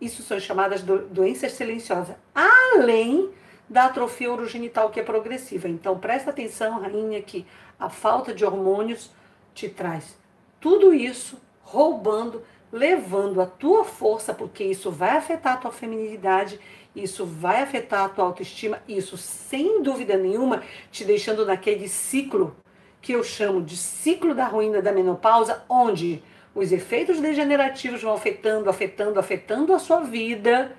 Isso 0.00 0.22
são 0.22 0.38
chamadas 0.38 0.82
do, 0.82 1.00
doenças 1.08 1.52
silenciosas. 1.52 2.16
Além 2.34 3.30
da 3.68 3.86
atrofia 3.86 4.32
urogenital, 4.32 4.90
que 4.90 5.00
é 5.00 5.02
progressiva. 5.02 5.68
Então, 5.68 5.98
presta 5.98 6.30
atenção, 6.30 6.80
rainha, 6.80 7.20
que 7.20 7.46
a 7.78 7.88
falta 7.90 8.32
de 8.32 8.44
hormônios 8.44 9.10
te 9.54 9.68
traz 9.68 10.16
tudo 10.60 10.92
isso 10.92 11.38
roubando, 11.62 12.42
levando 12.72 13.40
a 13.40 13.46
tua 13.46 13.84
força, 13.84 14.34
porque 14.34 14.64
isso 14.64 14.90
vai 14.90 15.16
afetar 15.16 15.54
a 15.54 15.56
tua 15.56 15.72
feminilidade, 15.72 16.60
isso 16.94 17.24
vai 17.24 17.62
afetar 17.62 18.04
a 18.04 18.08
tua 18.08 18.24
autoestima, 18.24 18.82
isso 18.88 19.16
sem 19.16 19.82
dúvida 19.82 20.16
nenhuma 20.16 20.62
te 20.90 21.04
deixando 21.04 21.46
naquele 21.46 21.88
ciclo 21.88 22.56
que 23.00 23.12
eu 23.12 23.22
chamo 23.22 23.62
de 23.62 23.76
ciclo 23.76 24.34
da 24.34 24.46
ruína 24.46 24.82
da 24.82 24.92
menopausa, 24.92 25.64
onde 25.68 26.22
os 26.54 26.72
efeitos 26.72 27.20
degenerativos 27.20 28.02
vão 28.02 28.14
afetando, 28.14 28.68
afetando, 28.68 29.20
afetando 29.20 29.72
a 29.72 29.78
sua 29.78 30.00
vida. 30.00 30.76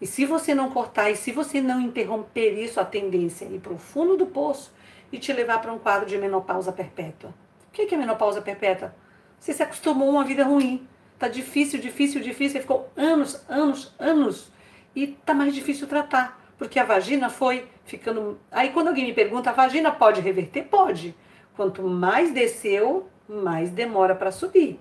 E 0.00 0.06
se 0.06 0.24
você 0.24 0.54
não 0.54 0.70
cortar 0.70 1.10
e 1.10 1.16
se 1.16 1.32
você 1.32 1.60
não 1.60 1.80
interromper 1.80 2.52
isso, 2.62 2.78
a 2.78 2.84
tendência 2.84 3.44
é 3.44 3.48
ir 3.48 3.58
para 3.58 3.72
o 3.72 3.78
fundo 3.78 4.16
do 4.16 4.26
poço 4.26 4.72
e 5.10 5.18
te 5.18 5.32
levar 5.32 5.60
para 5.60 5.72
um 5.72 5.78
quadro 5.78 6.06
de 6.06 6.16
menopausa 6.18 6.70
perpétua. 6.70 7.34
O 7.68 7.72
que 7.72 7.94
é 7.94 7.98
menopausa 7.98 8.40
perpétua? 8.40 8.94
Você 9.38 9.52
se 9.52 9.62
acostumou 9.62 10.08
a 10.08 10.12
uma 10.12 10.24
vida 10.24 10.44
ruim. 10.44 10.86
Tá 11.18 11.28
difícil, 11.28 11.80
difícil, 11.80 12.20
difícil. 12.20 12.60
Ficou 12.60 12.90
anos, 12.96 13.42
anos, 13.48 13.94
anos. 13.98 14.50
E 14.94 15.08
tá 15.08 15.32
mais 15.34 15.54
difícil 15.54 15.86
tratar. 15.86 16.40
Porque 16.58 16.78
a 16.78 16.84
vagina 16.84 17.28
foi 17.28 17.66
ficando. 17.84 18.38
Aí 18.50 18.70
quando 18.70 18.88
alguém 18.88 19.06
me 19.06 19.12
pergunta, 19.12 19.50
a 19.50 19.52
vagina 19.52 19.90
pode 19.90 20.20
reverter? 20.20 20.64
Pode. 20.64 21.14
Quanto 21.56 21.82
mais 21.82 22.32
desceu, 22.32 23.08
mais 23.28 23.70
demora 23.70 24.14
para 24.14 24.30
subir. 24.30 24.78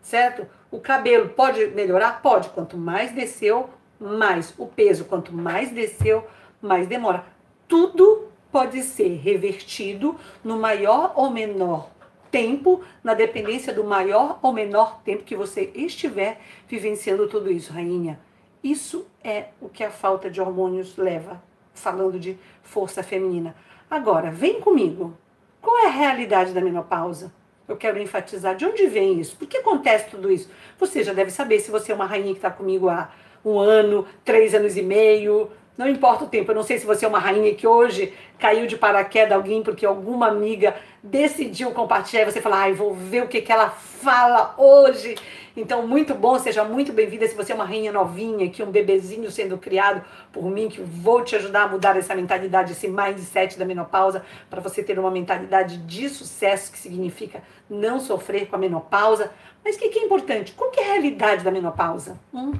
Certo? 0.00 0.46
O 0.70 0.78
cabelo 0.78 1.30
pode 1.30 1.66
melhorar? 1.68 2.20
Pode. 2.22 2.50
Quanto 2.50 2.76
mais 2.76 3.12
desceu, 3.12 3.70
mais. 3.98 4.54
O 4.58 4.66
peso, 4.66 5.06
quanto 5.06 5.32
mais 5.32 5.70
desceu, 5.70 6.26
mais 6.60 6.86
demora. 6.86 7.24
Tudo 7.66 8.28
pode 8.50 8.82
ser 8.82 9.16
revertido 9.16 10.16
no 10.44 10.58
maior 10.58 11.12
ou 11.16 11.30
menor 11.30 11.90
tempo, 12.30 12.82
na 13.04 13.14
dependência 13.14 13.72
do 13.72 13.84
maior 13.84 14.38
ou 14.42 14.52
menor 14.52 15.00
tempo 15.02 15.24
que 15.24 15.36
você 15.36 15.70
estiver 15.74 16.40
vivenciando 16.66 17.28
tudo 17.28 17.50
isso, 17.50 17.72
rainha. 17.72 18.18
Isso 18.64 19.06
é 19.22 19.48
o 19.60 19.68
que 19.68 19.82
a 19.84 19.90
falta 19.90 20.30
de 20.30 20.40
hormônios 20.40 20.96
leva, 20.96 21.42
falando 21.74 22.18
de 22.18 22.38
força 22.62 23.02
feminina. 23.02 23.54
Agora, 23.90 24.30
vem 24.30 24.60
comigo. 24.60 25.14
Qual 25.62 25.78
é 25.78 25.86
a 25.86 25.90
realidade 25.90 26.52
da 26.52 26.60
menopausa? 26.60 27.32
Eu 27.68 27.76
quero 27.76 28.02
enfatizar 28.02 28.56
de 28.56 28.66
onde 28.66 28.88
vem 28.88 29.20
isso. 29.20 29.36
Por 29.36 29.46
que 29.46 29.58
acontece 29.58 30.10
tudo 30.10 30.30
isso? 30.30 30.50
Você 30.76 31.04
já 31.04 31.12
deve 31.12 31.30
saber 31.30 31.60
se 31.60 31.70
você 31.70 31.92
é 31.92 31.94
uma 31.94 32.04
rainha 32.04 32.32
que 32.32 32.38
está 32.38 32.50
comigo 32.50 32.88
há 32.88 33.12
um 33.44 33.58
ano, 33.60 34.04
três 34.24 34.54
anos 34.54 34.76
e 34.76 34.82
meio, 34.82 35.50
não 35.76 35.88
importa 35.88 36.24
o 36.24 36.28
tempo, 36.28 36.50
eu 36.50 36.54
não 36.54 36.62
sei 36.62 36.78
se 36.78 36.84
você 36.84 37.04
é 37.04 37.08
uma 37.08 37.18
rainha 37.18 37.54
que 37.54 37.66
hoje 37.66 38.12
caiu 38.38 38.66
de 38.66 38.76
paraquedas 38.76 39.32
alguém 39.32 39.62
porque 39.62 39.86
alguma 39.86 40.28
amiga 40.28 40.74
decidiu 41.02 41.70
compartilhar 41.72 42.22
e 42.22 42.30
você 42.30 42.40
fala, 42.40 42.58
ai, 42.58 42.72
vou 42.72 42.94
ver 42.94 43.22
o 43.22 43.28
que, 43.28 43.40
que 43.40 43.50
ela 43.50 43.70
fala 43.70 44.54
hoje. 44.58 45.16
Então, 45.56 45.86
muito 45.86 46.14
bom, 46.14 46.38
seja 46.38 46.64
muito 46.64 46.92
bem-vinda 46.92 47.26
se 47.26 47.34
você 47.34 47.52
é 47.52 47.54
uma 47.54 47.64
rainha 47.64 47.92
novinha, 47.92 48.48
que 48.48 48.62
um 48.62 48.70
bebezinho 48.70 49.30
sendo 49.30 49.58
criado 49.58 50.02
por 50.32 50.44
mim, 50.44 50.68
que 50.68 50.80
vou 50.80 51.22
te 51.22 51.36
ajudar 51.36 51.64
a 51.64 51.68
mudar 51.68 51.96
essa 51.96 52.14
mentalidade, 52.14 52.72
esse 52.72 52.88
mindset 52.88 53.58
da 53.58 53.64
menopausa, 53.64 54.24
para 54.48 54.60
você 54.60 54.82
ter 54.82 54.98
uma 54.98 55.10
mentalidade 55.10 55.78
de 55.78 56.08
sucesso, 56.08 56.72
que 56.72 56.78
significa 56.78 57.42
não 57.68 58.00
sofrer 58.00 58.46
com 58.46 58.56
a 58.56 58.58
menopausa. 58.58 59.30
Mas 59.64 59.76
o 59.76 59.78
que, 59.78 59.88
que 59.88 59.98
é 59.98 60.04
importante? 60.04 60.52
Qual 60.52 60.70
que 60.70 60.80
é 60.80 60.84
a 60.84 60.92
realidade 60.92 61.44
da 61.44 61.50
menopausa? 61.50 62.18
Hum? 62.32 62.52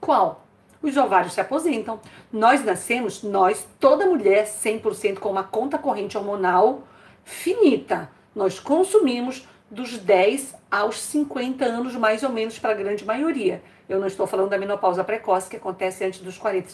Qual? 0.00 0.46
Os 0.82 0.96
ovários 0.96 1.34
se 1.34 1.40
aposentam. 1.40 2.00
Nós 2.32 2.64
nascemos, 2.64 3.22
nós, 3.22 3.66
toda 3.78 4.06
mulher, 4.06 4.46
100% 4.46 5.18
com 5.18 5.30
uma 5.30 5.44
conta 5.44 5.78
corrente 5.78 6.16
hormonal 6.16 6.82
finita. 7.24 8.10
Nós 8.34 8.58
consumimos 8.58 9.46
dos 9.70 9.98
10 9.98 10.54
aos 10.70 11.00
50 11.00 11.64
anos, 11.64 11.94
mais 11.94 12.22
ou 12.22 12.30
menos, 12.30 12.58
para 12.58 12.72
a 12.72 12.74
grande 12.74 13.04
maioria. 13.04 13.62
Eu 13.88 14.00
não 14.00 14.06
estou 14.06 14.26
falando 14.26 14.50
da 14.50 14.58
menopausa 14.58 15.04
precoce, 15.04 15.50
que 15.50 15.56
acontece 15.56 16.04
antes 16.04 16.20
dos 16.20 16.38
40. 16.38 16.68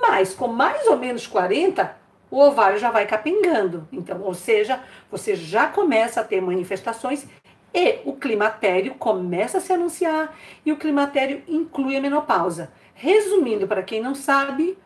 Mas 0.00 0.34
com 0.34 0.48
mais 0.48 0.86
ou 0.86 0.96
menos 0.96 1.26
40, 1.26 1.96
o 2.30 2.40
ovário 2.40 2.78
já 2.78 2.90
vai 2.90 3.06
capengando. 3.06 3.86
Então, 3.92 4.22
ou 4.22 4.34
seja, 4.34 4.80
você 5.10 5.36
já 5.36 5.66
começa 5.66 6.20
a 6.20 6.24
ter 6.24 6.40
manifestações 6.40 7.26
e 7.74 8.00
o 8.04 8.14
climatério 8.14 8.94
começa 8.94 9.58
a 9.58 9.60
se 9.60 9.72
anunciar 9.72 10.36
e 10.64 10.72
o 10.72 10.76
climatério 10.76 11.42
inclui 11.46 11.96
a 11.96 12.00
menopausa. 12.00 12.72
Resumindo, 12.94 13.66
para 13.66 13.82
quem 13.82 14.00
não 14.00 14.14
sabe, 14.14 14.78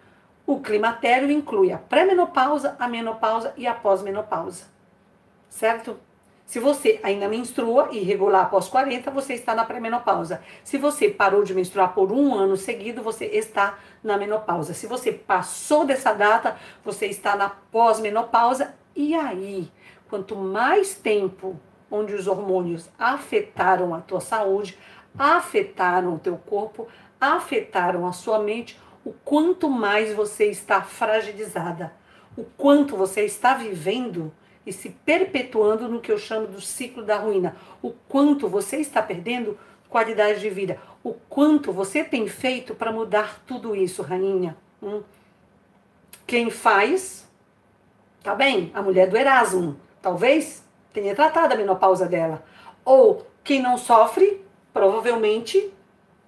o 0.46 0.60
climatério 0.60 1.30
inclui 1.30 1.72
a 1.72 1.78
pré-menopausa, 1.78 2.76
a 2.78 2.88
menopausa 2.88 3.52
e 3.56 3.66
a 3.66 3.74
pós-menopausa. 3.74 4.64
Certo? 5.48 5.98
Se 6.46 6.60
você 6.60 7.00
ainda 7.02 7.28
menstrua 7.28 7.88
irregular 7.90 8.44
após 8.44 8.68
40, 8.68 9.10
você 9.10 9.34
está 9.34 9.52
na 9.52 9.64
pré-menopausa. 9.64 10.40
Se 10.62 10.78
você 10.78 11.08
parou 11.08 11.42
de 11.42 11.52
menstruar 11.52 11.92
por 11.92 12.12
um 12.12 12.34
ano 12.34 12.56
seguido, 12.56 13.02
você 13.02 13.24
está 13.24 13.76
na 14.02 14.16
menopausa. 14.16 14.72
Se 14.72 14.86
você 14.86 15.10
passou 15.10 15.84
dessa 15.84 16.12
data, 16.12 16.56
você 16.84 17.06
está 17.06 17.34
na 17.34 17.50
pós-menopausa. 17.50 18.76
E 18.94 19.12
aí, 19.16 19.68
quanto 20.08 20.36
mais 20.36 20.94
tempo 20.94 21.58
onde 21.90 22.14
os 22.14 22.28
hormônios 22.28 22.88
afetaram 22.96 23.92
a 23.92 24.00
tua 24.00 24.20
saúde, 24.20 24.78
afetaram 25.18 26.14
o 26.14 26.18
teu 26.18 26.36
corpo, 26.36 26.86
afetaram 27.20 28.06
a 28.06 28.12
sua 28.12 28.38
mente, 28.38 28.78
o 29.04 29.12
quanto 29.24 29.70
mais 29.70 30.12
você 30.14 30.46
está 30.46 30.82
fragilizada, 30.82 31.92
o 32.36 32.44
quanto 32.44 32.96
você 32.96 33.24
está 33.24 33.54
vivendo 33.54 34.32
e 34.66 34.72
se 34.72 34.90
perpetuando 34.90 35.88
no 35.88 36.00
que 36.00 36.10
eu 36.10 36.18
chamo 36.18 36.48
do 36.48 36.60
ciclo 36.60 37.04
da 37.04 37.16
ruína, 37.16 37.56
o 37.80 37.92
quanto 38.08 38.48
você 38.48 38.78
está 38.78 39.00
perdendo 39.00 39.58
qualidade 39.88 40.40
de 40.40 40.50
vida, 40.50 40.78
o 41.04 41.14
quanto 41.14 41.72
você 41.72 42.02
tem 42.02 42.26
feito 42.26 42.74
para 42.74 42.90
mudar 42.90 43.40
tudo 43.46 43.76
isso, 43.76 44.02
rainha. 44.02 44.56
Hum? 44.82 45.02
Quem 46.26 46.50
faz, 46.50 47.30
tá 48.22 48.34
bem, 48.34 48.72
a 48.74 48.82
mulher 48.82 49.08
do 49.08 49.16
Erasmo, 49.16 49.76
talvez 50.02 50.64
tenha 50.92 51.14
tratado 51.14 51.54
a 51.54 51.56
menopausa 51.56 52.06
dela. 52.06 52.44
Ou 52.84 53.24
quem 53.44 53.62
não 53.62 53.78
sofre, 53.78 54.44
provavelmente 54.72 55.72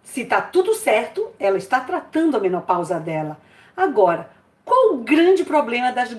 se 0.08 0.22
está 0.22 0.40
tudo 0.40 0.74
certo, 0.74 1.30
ela 1.38 1.58
está 1.58 1.80
tratando 1.80 2.36
a 2.36 2.40
menopausa 2.40 2.98
dela. 2.98 3.38
Agora, 3.76 4.30
qual 4.64 4.94
o 4.94 4.98
grande 4.98 5.44
problema 5.44 5.92
das, 5.92 6.10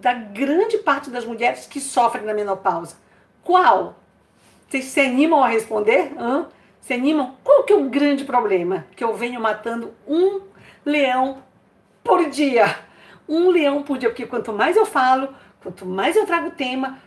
da 0.00 0.12
grande 0.12 0.78
parte 0.78 1.10
das 1.10 1.24
mulheres 1.24 1.66
que 1.66 1.80
sofrem 1.80 2.24
na 2.24 2.32
menopausa? 2.32 2.96
Qual? 3.42 3.96
Vocês 4.68 4.84
se 4.84 5.00
animam 5.00 5.42
a 5.42 5.48
responder? 5.48 6.12
Hã? 6.16 6.46
Se 6.80 6.94
animam? 6.94 7.34
Qual 7.42 7.64
que 7.64 7.72
é 7.72 7.76
o 7.76 7.90
grande 7.90 8.24
problema? 8.24 8.86
Que 8.94 9.02
eu 9.02 9.12
venho 9.14 9.40
matando 9.40 9.92
um 10.06 10.42
leão 10.84 11.42
por 12.04 12.30
dia. 12.30 12.78
Um 13.28 13.50
leão 13.50 13.82
por 13.82 13.98
dia, 13.98 14.08
porque 14.08 14.24
quanto 14.24 14.52
mais 14.52 14.76
eu 14.76 14.86
falo, 14.86 15.34
quanto 15.60 15.84
mais 15.84 16.14
eu 16.14 16.24
trago 16.26 16.52
tema, 16.52 16.98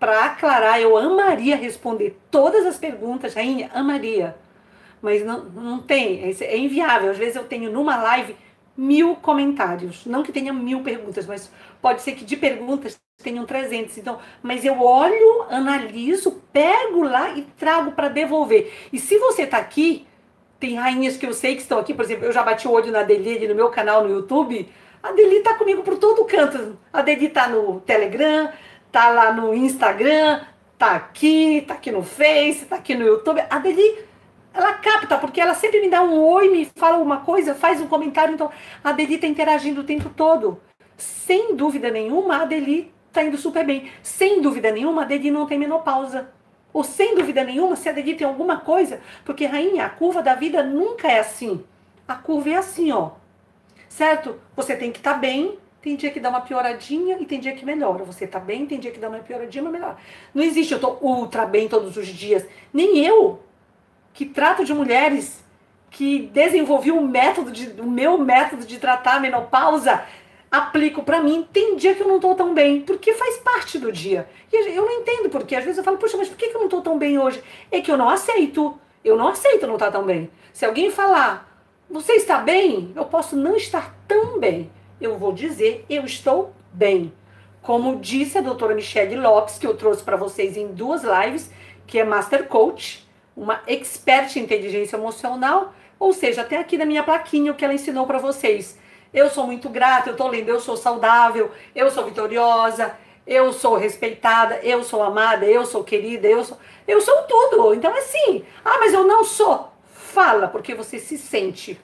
para 0.00 0.24
aclarar, 0.24 0.80
eu 0.80 0.96
amaria 0.96 1.54
responder 1.54 2.18
todas 2.28 2.66
as 2.66 2.76
perguntas, 2.76 3.34
rainha, 3.34 3.70
amaria 3.72 4.34
mas 5.04 5.22
não, 5.22 5.44
não 5.44 5.78
tem, 5.80 6.24
é, 6.24 6.44
é 6.44 6.56
inviável. 6.56 7.10
Às 7.10 7.18
vezes 7.18 7.36
eu 7.36 7.44
tenho 7.44 7.70
numa 7.70 7.94
live 8.02 8.34
mil 8.74 9.14
comentários, 9.16 10.06
não 10.06 10.22
que 10.22 10.32
tenha 10.32 10.50
mil 10.50 10.82
perguntas, 10.82 11.26
mas 11.26 11.52
pode 11.80 12.00
ser 12.00 12.12
que 12.12 12.24
de 12.24 12.38
perguntas 12.38 12.98
tenham 13.22 13.44
300. 13.44 13.98
Então, 13.98 14.18
mas 14.42 14.64
eu 14.64 14.80
olho, 14.80 15.42
analiso, 15.50 16.42
pego 16.50 17.02
lá 17.02 17.36
e 17.36 17.42
trago 17.42 17.92
para 17.92 18.08
devolver. 18.08 18.72
E 18.90 18.98
se 18.98 19.18
você 19.18 19.42
está 19.42 19.58
aqui, 19.58 20.06
tem 20.58 20.76
rainhas 20.76 21.18
que 21.18 21.26
eu 21.26 21.34
sei 21.34 21.54
que 21.54 21.60
estão 21.60 21.78
aqui, 21.78 21.92
por 21.92 22.06
exemplo, 22.06 22.24
eu 22.24 22.32
já 22.32 22.42
bati 22.42 22.66
o 22.66 22.72
olho 22.72 22.90
na 22.90 23.02
Deli 23.02 23.46
no 23.46 23.54
meu 23.54 23.68
canal 23.68 24.02
no 24.02 24.10
YouTube. 24.10 24.66
A 25.02 25.12
Deli 25.12 25.40
tá 25.40 25.52
comigo 25.52 25.82
por 25.82 25.98
todo 25.98 26.24
canto. 26.24 26.78
A 26.90 27.02
Deli 27.02 27.28
tá 27.28 27.46
no 27.46 27.78
Telegram, 27.82 28.50
tá 28.90 29.10
lá 29.10 29.34
no 29.34 29.54
Instagram, 29.54 30.40
tá 30.78 30.92
aqui, 30.92 31.62
tá 31.68 31.74
aqui 31.74 31.92
no 31.92 32.02
Face, 32.02 32.64
tá 32.64 32.76
aqui 32.76 32.94
no 32.94 33.06
YouTube. 33.06 33.44
A 33.50 33.58
Deli 33.58 34.13
ela 34.54 34.74
capta, 34.74 35.18
porque 35.18 35.40
ela 35.40 35.52
sempre 35.52 35.80
me 35.80 35.90
dá 35.90 36.00
um 36.00 36.16
oi, 36.16 36.48
me 36.48 36.64
fala 36.76 36.94
alguma 36.94 37.20
coisa, 37.20 37.56
faz 37.56 37.80
um 37.80 37.88
comentário. 37.88 38.34
Então, 38.34 38.50
a 38.82 38.90
Adeli 38.90 39.16
está 39.16 39.26
interagindo 39.26 39.80
o 39.80 39.84
tempo 39.84 40.08
todo. 40.10 40.60
Sem 40.96 41.56
dúvida 41.56 41.90
nenhuma, 41.90 42.36
a 42.36 42.42
Adeli 42.42 42.94
está 43.08 43.24
indo 43.24 43.36
super 43.36 43.66
bem. 43.66 43.90
Sem 44.00 44.40
dúvida 44.40 44.70
nenhuma, 44.70 45.02
a 45.02 45.04
Adeli 45.04 45.30
não 45.30 45.46
tem 45.46 45.58
menopausa. 45.58 46.30
Ou 46.72 46.84
sem 46.84 47.16
dúvida 47.16 47.42
nenhuma, 47.42 47.74
se 47.74 47.88
a 47.88 47.92
Adeli 47.92 48.14
tem 48.14 48.26
alguma 48.26 48.58
coisa. 48.58 49.00
Porque, 49.24 49.44
rainha, 49.44 49.86
a 49.86 49.90
curva 49.90 50.22
da 50.22 50.36
vida 50.36 50.62
nunca 50.62 51.08
é 51.10 51.18
assim. 51.18 51.64
A 52.06 52.14
curva 52.14 52.50
é 52.50 52.56
assim, 52.56 52.92
ó. 52.92 53.10
Certo? 53.88 54.40
Você 54.54 54.76
tem 54.76 54.92
que 54.92 54.98
estar 54.98 55.14
tá 55.14 55.18
bem, 55.18 55.58
Tem 55.84 55.96
dia 55.96 56.10
que 56.10 56.18
dá 56.18 56.30
uma 56.30 56.40
pioradinha 56.40 57.18
e 57.20 57.26
tem 57.26 57.38
dia 57.38 57.52
que 57.54 57.62
melhora. 57.62 58.04
Você 58.04 58.26
tá 58.26 58.40
bem, 58.40 58.64
tem 58.64 58.80
dia 58.80 58.90
que 58.90 58.98
dá 58.98 59.08
uma 59.08 59.18
pioradinha, 59.18 59.62
mas 59.64 59.72
melhora. 59.72 59.98
Não 60.34 60.42
existe 60.42 60.72
eu 60.72 60.80
tô 60.80 60.96
ultra 61.02 61.44
bem 61.44 61.68
todos 61.68 61.98
os 61.98 62.06
dias. 62.06 62.46
Nem 62.72 63.04
eu, 63.04 63.43
que 64.14 64.24
trato 64.24 64.64
de 64.64 64.72
mulheres, 64.72 65.44
que 65.90 66.20
desenvolvi 66.32 66.90
um 66.90 67.06
método 67.06 67.50
de, 67.50 67.80
o 67.80 67.90
meu 67.90 68.16
método 68.16 68.64
de 68.64 68.78
tratar 68.78 69.16
a 69.16 69.20
menopausa, 69.20 70.04
aplico 70.50 71.02
para 71.02 71.20
mim. 71.20 71.46
Tem 71.52 71.76
dia 71.76 71.94
que 71.94 72.02
eu 72.02 72.08
não 72.08 72.20
tô 72.20 72.34
tão 72.34 72.54
bem, 72.54 72.80
porque 72.80 73.12
faz 73.12 73.38
parte 73.38 73.78
do 73.78 73.92
dia. 73.92 74.26
E 74.52 74.56
eu 74.56 74.86
não 74.86 75.00
entendo 75.00 75.28
porque. 75.28 75.56
Às 75.56 75.64
vezes 75.64 75.78
eu 75.78 75.84
falo, 75.84 75.98
puxa, 75.98 76.16
mas 76.16 76.28
por 76.28 76.38
que 76.38 76.46
eu 76.46 76.60
não 76.60 76.68
tô 76.68 76.80
tão 76.80 76.96
bem 76.96 77.18
hoje? 77.18 77.42
É 77.70 77.80
que 77.80 77.90
eu 77.90 77.96
não 77.96 78.08
aceito. 78.08 78.78
Eu 79.04 79.16
não 79.16 79.28
aceito 79.28 79.66
não 79.66 79.74
estar 79.74 79.90
tão 79.90 80.04
bem. 80.04 80.30
Se 80.52 80.64
alguém 80.64 80.90
falar, 80.90 81.52
você 81.90 82.12
está 82.14 82.38
bem? 82.38 82.92
Eu 82.94 83.04
posso 83.04 83.36
não 83.36 83.56
estar 83.56 83.94
tão 84.06 84.38
bem. 84.38 84.70
Eu 85.00 85.18
vou 85.18 85.32
dizer, 85.32 85.84
eu 85.90 86.04
estou 86.04 86.52
bem. 86.72 87.12
Como 87.60 87.96
disse 87.96 88.38
a 88.38 88.40
doutora 88.40 88.74
Michelle 88.74 89.16
Lopes, 89.16 89.58
que 89.58 89.66
eu 89.66 89.76
trouxe 89.76 90.02
para 90.02 90.16
vocês 90.16 90.56
em 90.56 90.68
duas 90.68 91.02
lives, 91.02 91.50
que 91.86 91.98
é 91.98 92.04
Master 92.04 92.46
Coach, 92.46 93.04
uma 93.36 93.60
expert 93.66 94.36
em 94.36 94.42
inteligência 94.42 94.96
emocional, 94.96 95.74
ou 95.98 96.12
seja, 96.12 96.42
até 96.42 96.58
aqui 96.58 96.76
na 96.76 96.84
minha 96.84 97.02
plaquinha 97.02 97.52
o 97.52 97.54
que 97.54 97.64
ela 97.64 97.74
ensinou 97.74 98.06
para 98.06 98.18
vocês. 98.18 98.78
Eu 99.12 99.30
sou 99.30 99.46
muito 99.46 99.68
grata, 99.68 100.10
eu 100.10 100.16
tô 100.16 100.26
lendo, 100.26 100.48
eu 100.48 100.60
sou 100.60 100.76
saudável, 100.76 101.50
eu 101.74 101.90
sou 101.90 102.04
vitoriosa, 102.04 102.96
eu 103.26 103.52
sou 103.52 103.76
respeitada, 103.76 104.58
eu 104.62 104.82
sou 104.82 105.02
amada, 105.02 105.46
eu 105.46 105.64
sou 105.64 105.84
querida, 105.84 106.26
eu 106.26 106.44
sou, 106.44 106.58
eu 106.86 107.00
sou 107.00 107.22
tudo. 107.22 107.74
Então 107.74 107.94
é 107.94 107.98
assim. 107.98 108.44
Ah, 108.64 108.78
mas 108.78 108.92
eu 108.92 109.06
não 109.06 109.24
sou. 109.24 109.72
Fala, 109.92 110.48
porque 110.48 110.74
você 110.74 110.98
se 110.98 111.16
sente. 111.16 111.80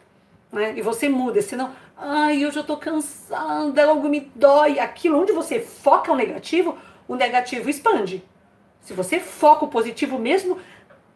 Né? 0.52 0.74
E 0.76 0.82
você 0.82 1.08
muda, 1.08 1.40
senão, 1.40 1.70
ai, 1.96 2.44
eu 2.44 2.50
já 2.50 2.62
tô 2.62 2.76
cansada, 2.76 3.84
algo 3.84 4.08
me 4.08 4.30
dói. 4.34 4.78
Aquilo 4.78 5.20
onde 5.20 5.32
você 5.32 5.60
foca 5.60 6.12
o 6.12 6.16
negativo, 6.16 6.76
o 7.06 7.14
negativo 7.14 7.70
expande. 7.70 8.24
Se 8.80 8.92
você 8.92 9.20
foca 9.20 9.64
o 9.64 9.68
positivo, 9.68 10.18
mesmo 10.18 10.58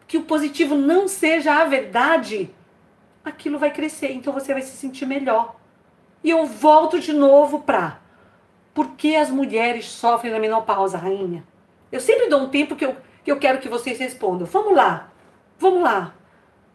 que 0.07 0.17
o 0.17 0.23
positivo 0.23 0.75
não 0.75 1.07
seja 1.07 1.53
a 1.53 1.65
verdade, 1.65 2.53
aquilo 3.23 3.57
vai 3.57 3.71
crescer, 3.71 4.11
então 4.11 4.31
você 4.31 4.53
vai 4.53 4.61
se 4.61 4.75
sentir 4.77 5.05
melhor. 5.05 5.55
E 6.23 6.29
eu 6.29 6.45
volto 6.45 6.99
de 6.99 7.13
novo 7.13 7.59
para 7.59 7.99
por 8.73 8.91
que 8.91 9.15
as 9.15 9.29
mulheres 9.29 9.85
sofrem 9.85 10.33
na 10.33 10.39
menopausa, 10.39 10.97
rainha? 10.97 11.43
Eu 11.91 11.99
sempre 11.99 12.27
dou 12.27 12.41
um 12.41 12.49
tempo 12.49 12.75
que 12.75 12.85
eu, 12.85 12.95
que 13.23 13.31
eu 13.31 13.37
quero 13.37 13.59
que 13.59 13.69
vocês 13.69 13.97
respondam. 13.97 14.45
Vamos 14.45 14.75
lá, 14.75 15.11
vamos 15.57 15.81
lá. 15.81 16.13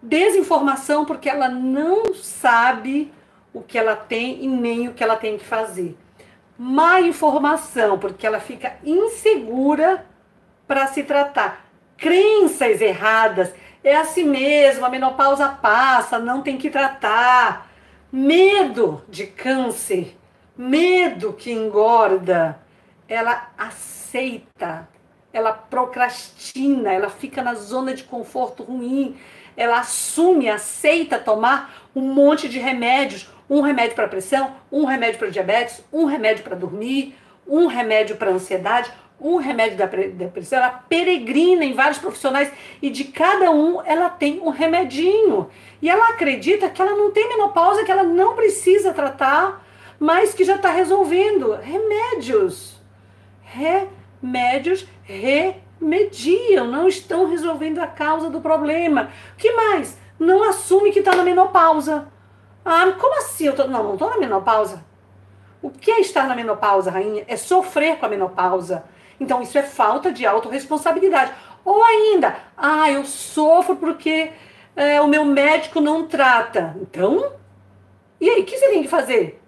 Desinformação 0.02 1.04
porque 1.04 1.28
ela 1.28 1.48
não 1.48 2.14
sabe 2.14 3.12
o 3.52 3.60
que 3.60 3.76
ela 3.78 3.94
tem 3.94 4.42
e 4.42 4.48
nem 4.48 4.88
o 4.88 4.94
que 4.94 5.04
ela 5.04 5.16
tem 5.16 5.36
que 5.36 5.44
fazer. 5.44 5.96
Má 6.58 7.00
informação 7.00 7.98
porque 7.98 8.26
ela 8.26 8.40
fica 8.40 8.76
insegura 8.84 10.06
para 10.66 10.86
se 10.86 11.02
tratar. 11.02 11.69
Crenças 12.00 12.80
erradas. 12.80 13.52
É 13.84 13.94
assim 13.94 14.24
mesmo, 14.24 14.84
a 14.84 14.88
menopausa 14.88 15.48
passa, 15.48 16.18
não 16.18 16.40
tem 16.40 16.56
que 16.56 16.70
tratar. 16.70 17.70
Medo 18.10 19.04
de 19.08 19.26
câncer, 19.26 20.16
medo 20.56 21.34
que 21.34 21.52
engorda. 21.52 22.58
Ela 23.06 23.50
aceita, 23.56 24.88
ela 25.32 25.52
procrastina, 25.52 26.92
ela 26.92 27.10
fica 27.10 27.42
na 27.42 27.54
zona 27.54 27.94
de 27.94 28.04
conforto 28.04 28.62
ruim, 28.62 29.16
ela 29.56 29.80
assume, 29.80 30.48
aceita 30.48 31.18
tomar 31.18 31.88
um 31.94 32.00
monte 32.00 32.48
de 32.48 32.58
remédios, 32.58 33.28
um 33.48 33.60
remédio 33.60 33.94
para 33.94 34.08
pressão, 34.08 34.54
um 34.72 34.84
remédio 34.84 35.18
para 35.18 35.30
diabetes, 35.30 35.84
um 35.92 36.06
remédio 36.06 36.44
para 36.44 36.56
dormir, 36.56 37.14
um 37.46 37.66
remédio 37.66 38.16
para 38.16 38.30
ansiedade, 38.30 38.90
um 39.20 39.36
remédio 39.36 39.76
da 39.76 39.86
depressão, 39.86 40.58
ela 40.58 40.70
peregrina 40.70 41.64
em 41.64 41.74
vários 41.74 41.98
profissionais 41.98 42.50
e 42.80 42.88
de 42.88 43.04
cada 43.04 43.50
um 43.50 43.82
ela 43.84 44.08
tem 44.08 44.40
um 44.40 44.48
remedinho. 44.48 45.48
E 45.82 45.90
ela 45.90 46.08
acredita 46.08 46.70
que 46.70 46.80
ela 46.80 46.96
não 46.96 47.10
tem 47.10 47.28
menopausa, 47.28 47.84
que 47.84 47.92
ela 47.92 48.02
não 48.02 48.34
precisa 48.34 48.94
tratar, 48.94 49.64
mas 49.98 50.32
que 50.32 50.44
já 50.44 50.56
está 50.56 50.70
resolvendo. 50.70 51.52
Remédios. 51.56 52.80
Remédios 53.42 54.86
remediam, 55.02 56.66
não 56.66 56.88
estão 56.88 57.28
resolvendo 57.28 57.80
a 57.80 57.86
causa 57.86 58.30
do 58.30 58.40
problema. 58.40 59.10
O 59.34 59.36
que 59.36 59.52
mais? 59.52 59.98
Não 60.18 60.42
assume 60.48 60.92
que 60.92 61.00
está 61.00 61.14
na 61.14 61.24
menopausa. 61.24 62.08
Ah, 62.64 62.92
como 62.98 63.18
assim? 63.18 63.46
Eu 63.46 63.54
tô... 63.54 63.66
Não, 63.66 63.82
não 63.82 63.94
estou 63.94 64.08
na 64.08 64.18
menopausa. 64.18 64.84
O 65.62 65.68
que 65.68 65.90
é 65.90 66.00
estar 66.00 66.26
na 66.26 66.34
menopausa, 66.34 66.90
rainha? 66.90 67.24
É 67.26 67.36
sofrer 67.36 67.96
com 67.96 68.06
a 68.06 68.08
menopausa 68.08 68.84
então, 69.20 69.42
isso 69.42 69.58
é 69.58 69.62
falta 69.62 70.10
de 70.10 70.24
autorresponsabilidade. 70.24 71.32
Ou 71.62 71.84
ainda, 71.84 72.36
ah, 72.56 72.90
eu 72.90 73.04
sofro 73.04 73.76
porque 73.76 74.32
é, 74.74 75.00
o 75.00 75.06
meu 75.06 75.26
médico 75.26 75.80
não 75.80 76.08
trata. 76.08 76.74
Então, 76.80 77.34
e 78.18 78.28
aí, 78.28 78.40
o 78.40 78.44
que 78.44 78.56
você 78.56 78.68
tem 78.70 78.82
que 78.82 78.88
fazer? 78.88 79.42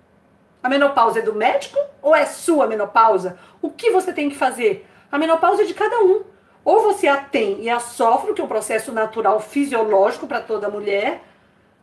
A 0.63 0.69
menopausa 0.69 1.19
é 1.19 1.23
do 1.23 1.35
médico 1.35 1.79
ou 2.03 2.15
é 2.15 2.27
sua 2.27 2.67
menopausa? 2.67 3.39
O 3.61 3.71
que 3.71 3.91
você 3.91 4.13
tem 4.13 4.29
que 4.29 4.37
fazer? 4.37 4.87
A 5.11 5.19
menopausa 5.19 5.63
é 5.63 5.67
de 5.67 5.75
cada 5.75 5.99
um. 6.01 6.23
Ou 6.65 6.83
você 6.83 7.09
a 7.09 7.17
tem 7.17 7.61
e 7.63 7.71
a 7.71 7.81
sofre, 7.81 8.35
que 8.35 8.41
é 8.41 8.45
um 8.45 8.49
processo 8.49 8.93
natural 8.93 9.41
fisiológico 9.41 10.27
para 10.27 10.41
toda 10.41 10.71
mulher, 10.71 11.23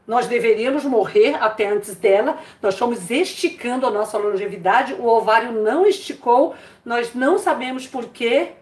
nós 0.09 0.25
deveríamos 0.25 0.85
morrer 0.85 1.35
até 1.39 1.67
antes 1.67 1.93
dela. 1.93 2.39
Nós 2.63 2.73
estamos 2.73 3.11
esticando 3.11 3.85
a 3.85 3.91
nossa 3.91 4.17
longevidade. 4.17 4.95
O 4.95 5.05
ovário 5.05 5.51
não 5.51 5.85
esticou. 5.85 6.55
Nós 6.83 7.13
não 7.13 7.37
sabemos 7.37 7.85
por 7.85 8.05
quê. 8.05 8.53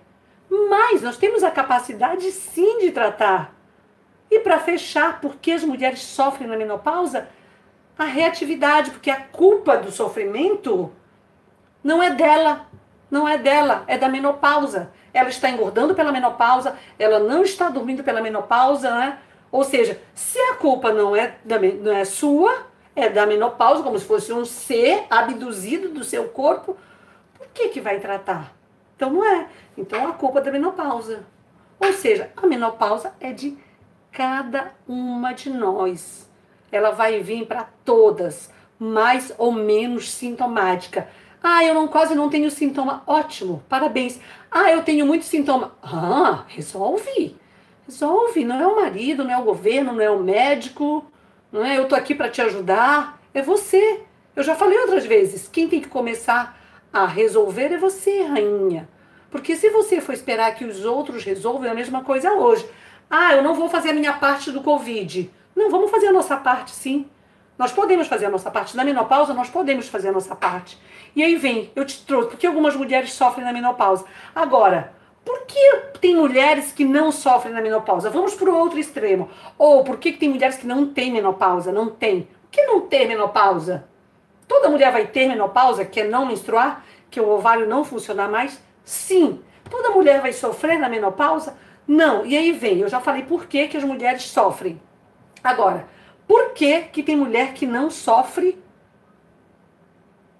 Mas 0.69 1.01
nós 1.01 1.15
temos 1.15 1.45
a 1.45 1.49
capacidade 1.49 2.29
sim 2.33 2.79
de 2.79 2.91
tratar. 2.91 3.55
E 4.29 4.41
para 4.41 4.59
fechar, 4.59 5.21
por 5.21 5.37
que 5.37 5.53
as 5.53 5.63
mulheres 5.63 6.01
sofrem 6.01 6.49
na 6.49 6.57
menopausa? 6.57 7.29
A 7.97 8.03
reatividade, 8.03 8.91
porque 8.91 9.09
a 9.09 9.21
culpa 9.21 9.77
do 9.77 9.89
sofrimento 9.89 10.91
não 11.81 12.03
é 12.03 12.09
dela, 12.09 12.67
não 13.09 13.25
é 13.25 13.37
dela, 13.37 13.85
é 13.87 13.97
da 13.97 14.09
menopausa. 14.09 14.91
Ela 15.13 15.29
está 15.29 15.49
engordando 15.49 15.95
pela 15.95 16.11
menopausa, 16.11 16.77
ela 16.99 17.19
não 17.19 17.41
está 17.41 17.69
dormindo 17.69 18.03
pela 18.03 18.19
menopausa, 18.19 18.93
né? 18.93 19.19
Ou 19.51 19.63
seja, 19.63 19.99
se 20.13 20.39
a 20.39 20.55
culpa 20.55 20.91
não 20.91 21.15
é, 21.15 21.37
da, 21.43 21.59
não 21.59 21.91
é 21.91 22.05
sua, 22.05 22.67
é 22.95 23.09
da 23.09 23.25
menopausa, 23.25 23.83
como 23.83 23.97
se 23.97 24.05
fosse 24.05 24.33
um 24.33 24.43
ser 24.43 25.05
abduzido 25.09 25.89
do 25.89 26.03
seu 26.03 26.27
corpo, 26.29 26.75
por 27.37 27.47
que, 27.53 27.69
que 27.69 27.81
vai 27.81 27.99
tratar? 27.99 28.53
Então 28.95 29.11
não 29.11 29.23
é. 29.23 29.47
Então 29.77 30.07
a 30.07 30.13
culpa 30.13 30.39
é 30.39 30.43
da 30.43 30.51
menopausa. 30.51 31.25
Ou 31.79 31.93
seja, 31.93 32.31
a 32.35 32.47
menopausa 32.47 33.13
é 33.19 33.31
de 33.31 33.57
cada 34.11 34.73
uma 34.87 35.33
de 35.33 35.49
nós. 35.49 36.27
Ela 36.71 36.91
vai 36.91 37.21
vir 37.21 37.45
para 37.45 37.69
todas, 37.85 38.51
mais 38.79 39.33
ou 39.37 39.51
menos 39.51 40.11
sintomática. 40.11 41.07
Ah, 41.41 41.63
eu 41.63 41.73
não, 41.73 41.87
quase 41.87 42.15
não 42.15 42.29
tenho 42.29 42.49
sintoma. 42.49 43.03
Ótimo, 43.05 43.63
parabéns. 43.69 44.19
Ah, 44.49 44.71
eu 44.71 44.83
tenho 44.83 45.05
muito 45.05 45.23
sintoma. 45.23 45.75
Ah, 45.83 46.43
resolve. 46.47 47.35
Resolve, 47.87 48.43
não 48.43 48.59
é 48.59 48.67
o 48.67 48.75
marido, 48.75 49.23
não 49.23 49.31
é 49.31 49.37
o 49.37 49.45
governo, 49.45 49.93
não 49.93 50.01
é 50.01 50.09
o 50.09 50.19
médico, 50.19 51.09
não 51.51 51.63
é 51.63 51.77
eu 51.77 51.87
tô 51.87 51.95
aqui 51.95 52.13
para 52.13 52.29
te 52.29 52.41
ajudar, 52.41 53.21
é 53.33 53.41
você. 53.41 54.01
Eu 54.35 54.43
já 54.43 54.55
falei 54.55 54.77
outras 54.79 55.05
vezes, 55.05 55.47
quem 55.47 55.69
tem 55.69 55.79
que 55.79 55.87
começar 55.87 56.59
a 56.91 57.05
resolver 57.05 57.71
é 57.71 57.77
você, 57.77 58.23
rainha. 58.23 58.89
Porque 59.31 59.55
se 59.55 59.69
você 59.69 60.01
for 60.01 60.13
esperar 60.13 60.53
que 60.55 60.65
os 60.65 60.83
outros 60.83 61.23
resolvam, 61.23 61.65
é 61.65 61.71
a 61.71 61.75
mesma 61.75 62.03
coisa 62.03 62.33
hoje. 62.33 62.67
Ah, 63.09 63.33
eu 63.35 63.41
não 63.41 63.55
vou 63.55 63.69
fazer 63.69 63.91
a 63.91 63.93
minha 63.93 64.13
parte 64.13 64.51
do 64.51 64.61
Covid. 64.61 65.31
Não, 65.55 65.69
vamos 65.69 65.89
fazer 65.89 66.07
a 66.07 66.13
nossa 66.13 66.35
parte, 66.35 66.71
sim. 66.71 67.07
Nós 67.57 67.71
podemos 67.71 68.07
fazer 68.07 68.25
a 68.27 68.29
nossa 68.29 68.51
parte. 68.51 68.75
Na 68.75 68.83
menopausa, 68.83 69.33
nós 69.33 69.49
podemos 69.49 69.87
fazer 69.87 70.09
a 70.09 70.11
nossa 70.11 70.35
parte. 70.35 70.77
E 71.15 71.23
aí 71.23 71.35
vem, 71.35 71.71
eu 71.75 71.83
te 71.85 72.05
trouxe, 72.05 72.29
porque 72.29 72.45
algumas 72.45 72.75
mulheres 72.75 73.13
sofrem 73.13 73.45
na 73.45 73.51
menopausa. 73.51 74.05
Agora, 74.35 74.93
por 75.27 75.41
que 75.41 75.99
tem 75.99 76.15
mulheres 76.15 76.71
que 76.71 76.85
não 76.85 77.11
sofrem 77.11 77.53
na 77.53 77.59
menopausa? 77.61 78.09
Vamos 78.09 78.33
para 78.33 78.49
o 78.49 78.57
outro 78.57 78.79
extremo. 78.79 79.29
Ou 79.57 79.83
por 79.83 79.97
que 79.97 80.13
tem 80.13 80.29
mulheres 80.29 80.55
que 80.55 80.65
não 80.65 80.87
têm 80.87 81.11
menopausa? 81.11 81.69
Não 81.69 81.89
tem. 81.89 82.29
Por 82.43 82.49
que 82.49 82.61
não 82.61 82.79
ter 82.79 83.05
menopausa? 83.05 83.85
Toda 84.47 84.69
mulher 84.69 84.89
vai 84.89 85.05
ter 85.05 85.27
menopausa, 85.27 85.83
que 85.83 85.99
é 85.99 86.07
não 86.07 86.25
menstruar, 86.25 86.85
que 87.11 87.19
o 87.19 87.27
ovário 87.27 87.67
não 87.67 87.83
funcionar 87.83 88.29
mais? 88.29 88.63
Sim. 88.85 89.43
Toda 89.69 89.89
mulher 89.89 90.21
vai 90.21 90.31
sofrer 90.31 90.79
na 90.79 90.87
menopausa? 90.87 91.57
Não. 91.85 92.25
E 92.25 92.37
aí 92.37 92.53
vem, 92.53 92.79
eu 92.79 92.87
já 92.87 93.01
falei 93.01 93.23
por 93.23 93.47
que, 93.47 93.67
que 93.67 93.75
as 93.75 93.83
mulheres 93.83 94.23
sofrem. 94.23 94.79
Agora, 95.43 95.89
por 96.25 96.53
que, 96.53 96.83
que 96.83 97.03
tem 97.03 97.17
mulher 97.17 97.53
que 97.53 97.67
não 97.67 97.91
sofre? 97.91 98.57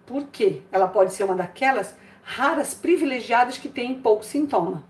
Por 0.06 0.28
quê? 0.28 0.62
Ela 0.72 0.88
pode 0.88 1.12
ser 1.12 1.26
uma 1.26 1.36
daquelas 1.36 1.94
raras 2.28 2.74
privilegiadas 2.74 3.58
que 3.58 3.70
têm 3.70 3.96
pouco 3.96 4.26
sintoma. 4.26 4.84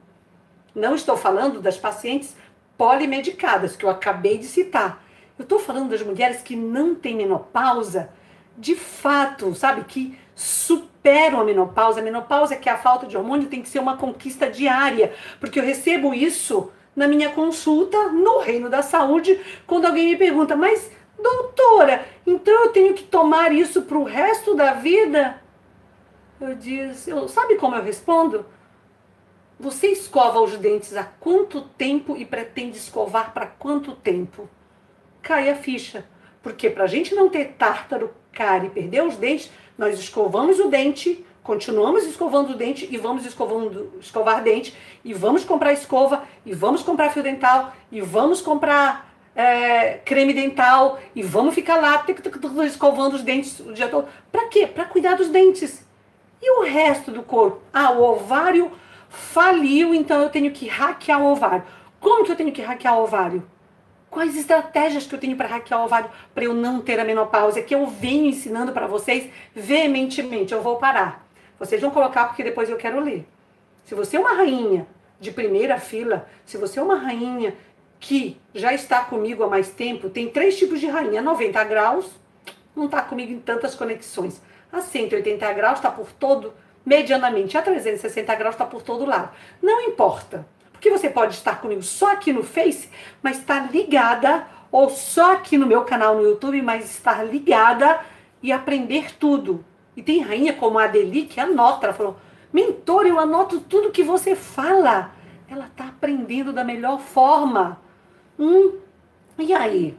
Não 0.74 0.96
estou 0.96 1.16
falando 1.16 1.62
das 1.62 1.78
pacientes 1.78 2.36
polimedicadas, 2.76 3.76
que 3.76 3.86
eu 3.86 3.92
acabei 3.92 4.40
de 4.40 4.46
citar. 4.46 5.04
Eu 5.38 5.44
estou 5.44 5.60
falando 5.60 5.92
das 5.92 6.02
mulheres 6.02 6.42
que 6.42 6.56
não 6.56 6.96
têm 6.96 7.16
menopausa, 7.16 8.10
de 8.58 8.76
fato, 8.76 9.54
sabe, 9.54 9.84
que 9.84 10.18
superam 10.34 11.40
a 11.40 11.44
menopausa. 11.44 12.00
A 12.00 12.04
menopausa, 12.04 12.56
que 12.56 12.68
é 12.68 12.72
a 12.72 12.78
falta 12.78 13.06
de 13.06 13.16
hormônio, 13.16 13.48
tem 13.48 13.62
que 13.62 13.70
ser 13.70 13.80
uma 13.80 13.98
conquista 13.98 14.50
diária, 14.50 15.14
porque 15.40 15.60
eu 15.60 15.64
recebo 15.64 16.16
isso 16.16 16.72
na 16.96 17.08
minha 17.08 17.30
consulta 17.30 18.10
no 18.10 18.40
Reino 18.40 18.68
da 18.68 18.82
Saúde, 18.82 19.40
quando 19.68 19.86
alguém 19.86 20.08
me 20.08 20.18
pergunta, 20.18 20.56
mas 20.56 20.92
doutora, 21.22 22.04
então 22.26 22.66
eu 22.66 22.70
tenho 22.70 22.96
que 22.96 23.04
tomar 23.04 23.52
isso 23.52 23.84
para 23.84 23.98
o 23.98 24.04
resto 24.04 24.56
da 24.56 24.74
vida? 24.74 25.40
Eu 26.40 26.54
disse, 26.56 27.10
eu, 27.10 27.28
sabe 27.28 27.56
como 27.56 27.76
eu 27.76 27.84
respondo? 27.84 28.46
Você 29.60 29.88
escova 29.88 30.40
os 30.40 30.56
dentes 30.56 30.96
há 30.96 31.04
quanto 31.04 31.62
tempo 31.62 32.16
e 32.16 32.24
pretende 32.24 32.78
escovar 32.78 33.34
para 33.34 33.48
quanto 33.48 33.96
tempo? 33.96 34.48
Cai 35.22 35.50
a 35.50 35.56
ficha. 35.56 36.06
Porque 36.44 36.70
para 36.70 36.84
a 36.84 36.88
gente 36.88 37.16
não 37.16 37.28
ter 37.28 37.56
tártaro, 37.58 38.14
cárie 38.32 38.68
e 38.68 38.72
perder 38.72 39.04
os 39.04 39.18
dentes, 39.18 39.52
nós 39.76 39.98
escovamos 39.98 40.60
o 40.60 40.70
dente, 40.70 41.26
continuamos 41.42 42.06
escovando 42.06 42.52
o 42.52 42.56
dente 42.56 42.88
e 42.90 42.98
vamos 42.98 43.26
escovando, 43.26 43.94
escovar 44.00 44.44
dente, 44.44 44.76
e 45.04 45.16
vamos 45.16 45.44
comprar 45.44 45.74
escova, 45.74 46.24
e 46.46 46.54
vamos 46.54 46.84
comprar 46.84 47.10
fio 47.10 47.24
dental, 47.24 47.74
e 47.92 48.00
vamos 48.00 48.42
comprar 48.42 49.12
é, 49.36 49.96
creme 50.06 50.34
dental, 50.34 51.00
e 51.16 51.24
vamos 51.24 51.56
ficar 51.56 51.78
lá 51.78 52.06
escovando 52.66 53.16
os 53.16 53.24
dentes 53.24 53.60
o 53.60 53.74
dia 53.74 53.88
todo. 53.88 54.08
Para 54.32 54.48
quê? 54.50 54.68
Para 54.68 54.86
cuidar 54.86 55.16
dos 55.16 55.30
dentes. 55.30 55.87
E 56.42 56.60
o 56.60 56.64
resto 56.64 57.12
do 57.12 57.24
corpo? 57.24 57.62
Ah, 57.74 57.92
o 57.92 58.02
ovário 58.02 58.72
faliu, 59.10 59.94
então 59.94 60.22
eu 60.22 60.30
tenho 60.30 60.52
que 60.52 60.68
hackear 60.68 61.22
o 61.22 61.32
ovário. 61.32 61.64
Como 62.00 62.24
que 62.24 62.32
eu 62.32 62.36
tenho 62.36 62.52
que 62.52 62.62
hackear 62.62 62.98
o 62.98 63.04
ovário? 63.04 63.44
Quais 64.10 64.38
estratégias 64.38 65.06
que 65.06 65.14
eu 65.14 65.20
tenho 65.20 65.36
para 65.36 65.48
hackear 65.48 65.82
o 65.82 65.86
ovário 65.86 66.10
para 66.34 66.44
eu 66.46 66.54
não 66.54 66.80
ter 66.80 67.00
a 67.00 67.04
menopausa? 67.04 67.62
Que 67.62 67.76
eu 67.76 67.88
venho 67.88 68.26
ensinando 68.28 68.72
para 68.72 68.88
vocês 68.88 69.30
veementemente. 69.54 70.54
Eu 70.54 70.62
vou 70.62 70.78
parar. 70.78 71.28
Vocês 71.60 71.82
vão 71.82 71.92
colocar 71.92 72.26
porque 72.26 72.44
depois 72.44 72.70
eu 72.70 72.78
quero 72.78 73.00
ler. 73.00 73.28
Se 73.84 73.96
você 73.96 74.18
é 74.18 74.20
uma 74.20 74.34
rainha 74.34 74.88
de 75.20 75.32
primeira 75.32 75.80
fila, 75.80 76.28
se 76.46 76.58
você 76.58 76.80
é 76.80 76.84
uma 76.84 76.98
rainha 76.98 77.56
que 78.00 78.40
já 78.54 78.74
está 78.74 79.04
comigo 79.04 79.44
há 79.44 79.48
mais 79.48 79.72
tempo, 79.72 80.10
tem 80.10 80.30
três 80.30 80.58
tipos 80.58 80.80
de 80.80 80.88
rainha: 80.88 81.22
90 81.22 81.64
graus, 81.64 82.10
não 82.76 82.86
está 82.86 83.02
comigo 83.02 83.32
em 83.32 83.40
tantas 83.40 83.76
conexões. 83.76 84.42
A 84.72 84.82
180 84.82 85.54
graus 85.54 85.80
está 85.80 85.90
por 85.90 86.12
todo 86.12 86.54
medianamente 86.88 87.58
a 87.58 87.62
360 87.62 88.34
graus 88.36 88.56
está 88.56 88.66
por 88.66 88.82
todo 88.82 89.06
lado. 89.06 89.32
Não 89.62 89.82
importa, 89.82 90.48
porque 90.72 90.90
você 90.90 91.10
pode 91.10 91.34
estar 91.34 91.60
comigo 91.60 91.84
só 91.84 92.14
aqui 92.14 92.32
no 92.32 92.44
Face, 92.44 92.90
mas 93.22 93.40
está 93.40 93.60
ligada, 93.60 94.48
ou 94.72 94.90
só 94.90 95.34
aqui 95.34 95.58
no 95.58 95.68
meu 95.68 95.82
canal 95.84 96.16
no 96.16 96.22
YouTube, 96.22 96.62
mas 96.62 96.86
estar 96.86 97.26
ligada 97.26 98.00
e 98.42 98.54
aprender 98.54 99.18
tudo. 99.18 99.66
E 99.98 100.02
tem 100.02 100.22
rainha 100.22 100.54
como 100.54 100.80
a 100.80 100.86
Adeli 100.86 101.26
que 101.26 101.42
anota, 101.42 101.88
ela 101.88 101.94
falou, 101.94 102.16
mentor, 102.54 103.06
eu 103.06 103.20
anoto 103.20 103.60
tudo 103.60 103.92
que 103.92 104.04
você 104.04 104.34
fala. 104.34 105.12
Ela 105.50 105.66
está 105.66 105.88
aprendendo 105.88 106.54
da 106.54 106.64
melhor 106.64 107.02
forma. 107.02 107.82
Hum, 108.40 108.78
e 109.38 109.54
aí? 109.54 109.98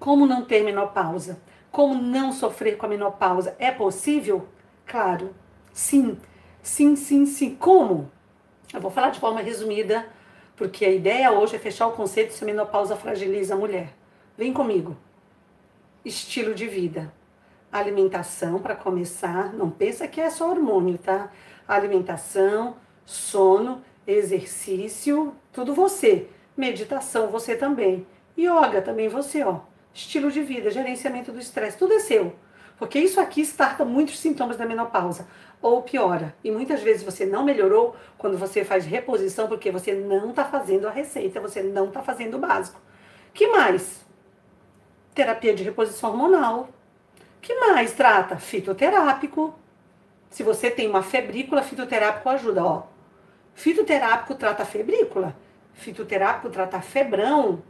Como 0.00 0.26
não 0.26 0.44
ter 0.44 0.64
menopausa? 0.64 1.40
Como 1.70 1.94
não 1.94 2.32
sofrer 2.32 2.76
com 2.76 2.86
a 2.86 2.88
menopausa? 2.88 3.54
É 3.58 3.70
possível? 3.70 4.48
Claro. 4.86 5.34
Sim. 5.72 6.18
Sim, 6.62 6.96
sim, 6.96 7.26
sim. 7.26 7.54
Como? 7.54 8.10
Eu 8.72 8.80
vou 8.80 8.90
falar 8.90 9.10
de 9.10 9.20
forma 9.20 9.40
resumida, 9.40 10.06
porque 10.56 10.84
a 10.84 10.90
ideia 10.90 11.32
hoje 11.32 11.56
é 11.56 11.58
fechar 11.58 11.86
o 11.86 11.92
conceito 11.92 12.32
se 12.32 12.42
a 12.42 12.46
menopausa 12.46 12.96
fragiliza 12.96 13.54
a 13.54 13.58
mulher. 13.58 13.94
Vem 14.36 14.52
comigo. 14.52 14.96
Estilo 16.04 16.54
de 16.54 16.66
vida. 16.66 17.12
Alimentação, 17.70 18.58
para 18.60 18.74
começar, 18.74 19.52
não 19.52 19.70
pensa 19.70 20.08
que 20.08 20.20
é 20.20 20.30
só 20.30 20.50
hormônio, 20.50 20.96
tá? 20.98 21.30
Alimentação, 21.66 22.76
sono, 23.04 23.82
exercício, 24.06 25.34
tudo 25.52 25.74
você. 25.74 26.28
Meditação, 26.56 27.28
você 27.28 27.54
também. 27.54 28.06
Yoga, 28.38 28.80
também 28.80 29.08
você, 29.08 29.42
ó. 29.44 29.60
Estilo 29.98 30.30
de 30.30 30.40
vida, 30.42 30.70
gerenciamento 30.70 31.32
do 31.32 31.40
estresse, 31.40 31.76
tudo 31.76 31.92
é 31.92 31.98
seu. 31.98 32.36
Porque 32.78 33.00
isso 33.00 33.20
aqui 33.20 33.40
starta 33.40 33.84
muitos 33.84 34.20
sintomas 34.20 34.56
da 34.56 34.64
menopausa, 34.64 35.26
ou 35.60 35.82
piora. 35.82 36.36
E 36.44 36.52
muitas 36.52 36.80
vezes 36.80 37.02
você 37.02 37.26
não 37.26 37.44
melhorou 37.44 37.96
quando 38.16 38.38
você 38.38 38.64
faz 38.64 38.86
reposição, 38.86 39.48
porque 39.48 39.72
você 39.72 39.92
não 39.92 40.30
está 40.30 40.44
fazendo 40.44 40.86
a 40.86 40.92
receita, 40.92 41.40
você 41.40 41.64
não 41.64 41.88
está 41.88 42.00
fazendo 42.00 42.36
o 42.36 42.38
básico. 42.38 42.80
que 43.34 43.48
mais? 43.48 44.06
Terapia 45.12 45.52
de 45.52 45.64
reposição 45.64 46.10
hormonal. 46.10 46.68
que 47.42 47.56
mais 47.56 47.92
trata? 47.92 48.36
Fitoterápico. 48.36 49.58
Se 50.30 50.44
você 50.44 50.70
tem 50.70 50.88
uma 50.88 51.02
febrícula, 51.02 51.60
fitoterápico 51.60 52.28
ajuda. 52.28 52.64
Ó, 52.64 52.82
fitoterápico 53.52 54.36
trata 54.36 54.64
febrícula, 54.64 55.34
fitoterápico 55.74 56.50
trata 56.50 56.80
febrão. 56.80 57.64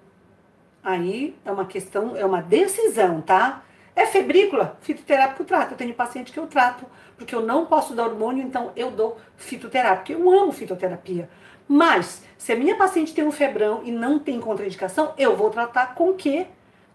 Aí 0.83 1.37
é 1.45 1.51
uma 1.51 1.65
questão, 1.65 2.17
é 2.17 2.25
uma 2.25 2.41
decisão, 2.41 3.21
tá? 3.21 3.63
É 3.95 4.07
febrícula, 4.07 4.79
fitoterápico 4.81 5.45
trato. 5.45 5.73
Eu 5.73 5.77
tenho 5.77 5.93
paciente 5.93 6.31
que 6.31 6.39
eu 6.39 6.47
trato, 6.47 6.87
porque 7.17 7.35
eu 7.35 7.41
não 7.41 7.67
posso 7.67 7.95
dar 7.95 8.07
hormônio, 8.07 8.45
então 8.45 8.71
eu 8.77 8.91
dou 8.91 9.19
fitoterápico. 9.37 10.13
Eu 10.13 10.31
amo 10.31 10.53
fitoterapia. 10.53 11.29
Mas, 11.67 12.23
se 12.39 12.53
a 12.53 12.57
minha 12.57 12.77
paciente 12.77 13.13
tem 13.13 13.25
um 13.25 13.33
febrão 13.33 13.83
e 13.85 13.91
não 13.91 14.19
tem 14.19 14.41
contraindicação, 14.41 15.13
eu 15.19 15.37
vou 15.37 15.51
tratar 15.51 15.95
com 15.95 16.15
quê? 16.15 16.47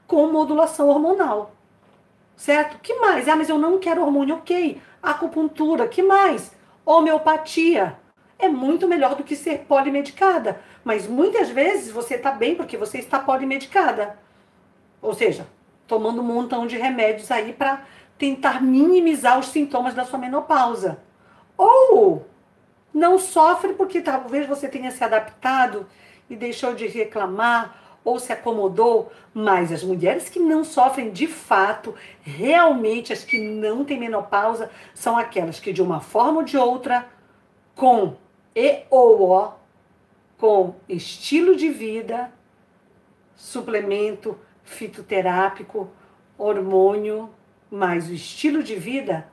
Com 0.08 0.32
modulação 0.32 0.88
hormonal. 0.88 1.54
Certo? 2.36 2.80
que 2.82 2.96
mais? 2.96 3.28
Ah, 3.28 3.36
mas 3.36 3.50
eu 3.50 3.58
não 3.58 3.78
quero 3.78 4.02
hormônio. 4.02 4.36
Ok. 4.36 4.82
Acupuntura. 5.02 5.88
que 5.88 6.02
mais? 6.02 6.52
Homeopatia. 6.86 7.98
É 8.44 8.50
muito 8.50 8.90
melhor 8.90 9.16
do 9.16 9.24
que 9.24 9.38
ser 9.38 9.60
polimedicada. 9.60 10.60
Mas 10.84 11.08
muitas 11.08 11.50
vezes 11.50 11.90
você 11.90 12.16
está 12.16 12.30
bem 12.30 12.56
porque 12.56 12.76
você 12.76 12.98
está 12.98 13.18
polimedicada. 13.18 14.20
Ou 15.02 15.14
seja, 15.14 15.48
tomando 15.88 16.22
um 16.22 16.26
montão 16.26 16.68
de 16.68 16.76
remédios 16.76 17.32
aí 17.32 17.54
para 17.54 17.84
tentar 18.18 18.62
minimizar 18.62 19.40
os 19.40 19.48
sintomas 19.48 19.94
da 19.94 20.04
sua 20.04 20.20
menopausa. 20.20 21.00
Ou 21.58 22.28
não 22.94 23.18
sofre 23.18 23.76
porque 23.76 24.02
talvez 24.02 24.46
você 24.46 24.68
tenha 24.68 24.92
se 24.92 25.02
adaptado 25.02 25.88
e 26.30 26.36
deixou 26.36 26.76
de 26.76 26.86
reclamar 26.88 28.02
ou 28.04 28.20
se 28.20 28.34
acomodou, 28.34 29.10
mas 29.34 29.72
as 29.72 29.86
mulheres 29.86 30.28
que 30.28 30.38
não 30.38 30.66
sofrem 30.66 31.12
de 31.12 31.28
fato, 31.28 31.96
realmente 32.22 33.14
as 33.14 33.24
que 33.24 33.40
não 33.40 33.86
têm 33.86 33.98
menopausa, 33.98 34.70
são 34.94 35.18
aquelas 35.18 35.62
que 35.62 35.72
de 35.72 35.82
uma 35.82 36.02
forma 36.02 36.40
ou 36.40 36.44
de 36.44 36.58
outra, 36.58 37.08
com 37.74 38.18
e 38.56 38.84
ou 38.90 39.58
com 40.38 40.76
estilo 40.88 41.56
de 41.56 41.70
vida, 41.70 42.32
suplemento, 43.36 44.38
fitoterápico, 44.64 45.90
hormônio, 46.38 47.30
mas 47.70 48.10
o 48.10 48.14
estilo 48.14 48.62
de 48.62 48.76
vida, 48.76 49.28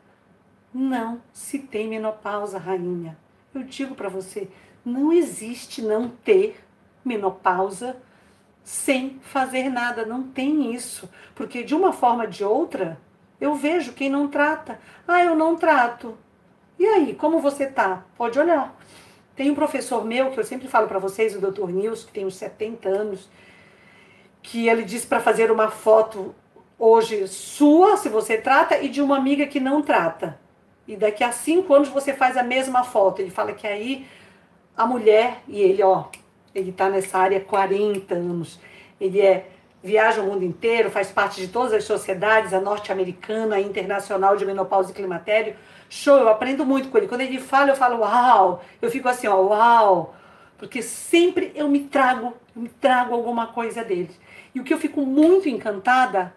não 0.73 1.21
se 1.33 1.59
tem 1.59 1.89
menopausa, 1.89 2.59
rainha. 2.59 3.19
Eu 3.53 3.63
digo 3.63 3.95
para 3.95 4.09
você, 4.09 4.49
não 4.85 5.13
existe 5.13 5.83
não 5.83 6.09
ter 6.09 6.65
menopausa 7.05 7.97
sem 8.63 9.19
fazer 9.21 9.69
nada, 9.69 10.07
não 10.07 10.23
tem 10.23 10.73
isso, 10.73 11.11
porque 11.35 11.63
de 11.63 11.75
uma 11.75 11.93
forma 11.93 12.25
ou 12.25 12.31
de 12.31 12.45
outra, 12.45 13.01
eu 13.41 13.55
vejo 13.55 13.95
quem 13.95 14.09
não 14.09 14.29
trata. 14.29 14.79
Ah, 15.09 15.25
eu 15.25 15.35
não 15.35 15.57
trato. 15.57 16.17
E 16.79 16.87
aí, 16.87 17.15
como 17.15 17.41
você 17.41 17.67
tá? 17.67 18.05
Pode 18.17 18.39
olhar. 18.39 18.77
Tem 19.41 19.51
um 19.51 19.55
professor 19.55 20.05
meu 20.05 20.31
que 20.31 20.39
eu 20.39 20.45
sempre 20.45 20.69
falo 20.69 20.87
para 20.87 20.99
vocês, 20.99 21.35
o 21.35 21.41
Dr. 21.41 21.71
Nils, 21.71 22.05
que 22.05 22.13
tem 22.13 22.27
uns 22.27 22.37
70 22.37 22.87
anos, 22.87 23.27
que 24.43 24.69
ele 24.69 24.83
disse 24.83 25.07
para 25.07 25.19
fazer 25.19 25.51
uma 25.51 25.71
foto 25.71 26.35
hoje 26.79 27.27
sua, 27.27 27.97
se 27.97 28.11
você 28.11 28.37
trata, 28.37 28.77
e 28.83 28.91
de 28.91 29.01
uma 29.01 29.17
amiga 29.17 29.47
que 29.47 29.59
não 29.59 29.81
trata. 29.81 30.39
E 30.87 30.95
daqui 30.95 31.25
a 31.25 31.33
cinco 31.33 31.73
anos 31.73 31.89
você 31.89 32.13
faz 32.13 32.37
a 32.37 32.43
mesma 32.43 32.85
foto. 32.85 33.23
Ele 33.23 33.31
fala 33.31 33.55
que 33.55 33.67
aí 33.67 34.07
a 34.77 34.85
mulher, 34.85 35.41
e 35.49 35.63
ele, 35.63 35.83
ó, 35.83 36.05
ele 36.55 36.69
está 36.69 36.91
nessa 36.91 37.17
área 37.17 37.39
há 37.39 37.41
40 37.41 38.15
anos. 38.15 38.61
Ele 39.01 39.23
é 39.23 39.47
viaja 39.83 40.21
o 40.21 40.27
mundo 40.27 40.45
inteiro, 40.45 40.91
faz 40.91 41.11
parte 41.11 41.41
de 41.41 41.49
todas 41.49 41.73
as 41.73 41.85
sociedades, 41.85 42.53
a 42.53 42.61
norte-americana, 42.61 43.57
a 43.57 43.61
internacional 43.63 44.37
de 44.37 44.45
menopausa 44.45 44.91
e 44.91 44.95
climatério. 44.95 45.57
Show, 45.93 46.19
eu 46.19 46.29
aprendo 46.29 46.65
muito 46.65 46.89
com 46.89 46.97
ele. 46.97 47.09
Quando 47.09 47.23
ele 47.23 47.41
fala, 47.41 47.71
eu 47.71 47.77
falo, 47.77 47.99
uau! 47.99 48.63
Eu 48.81 48.89
fico 48.89 49.09
assim, 49.09 49.27
ó, 49.27 49.37
uau! 49.43 50.15
Porque 50.57 50.83
sempre 50.83 51.51
eu 51.53 51.69
me 51.69 51.81
trago, 51.81 52.33
eu 52.55 52.63
me 52.63 52.69
trago 52.69 53.13
alguma 53.13 53.49
coisa 53.49 53.83
dele. 53.83 54.15
E 54.55 54.61
o 54.61 54.65
que 54.65 54.73
eu 54.73 54.79
fico 54.79 55.01
muito 55.03 55.49
encantada 55.49 56.33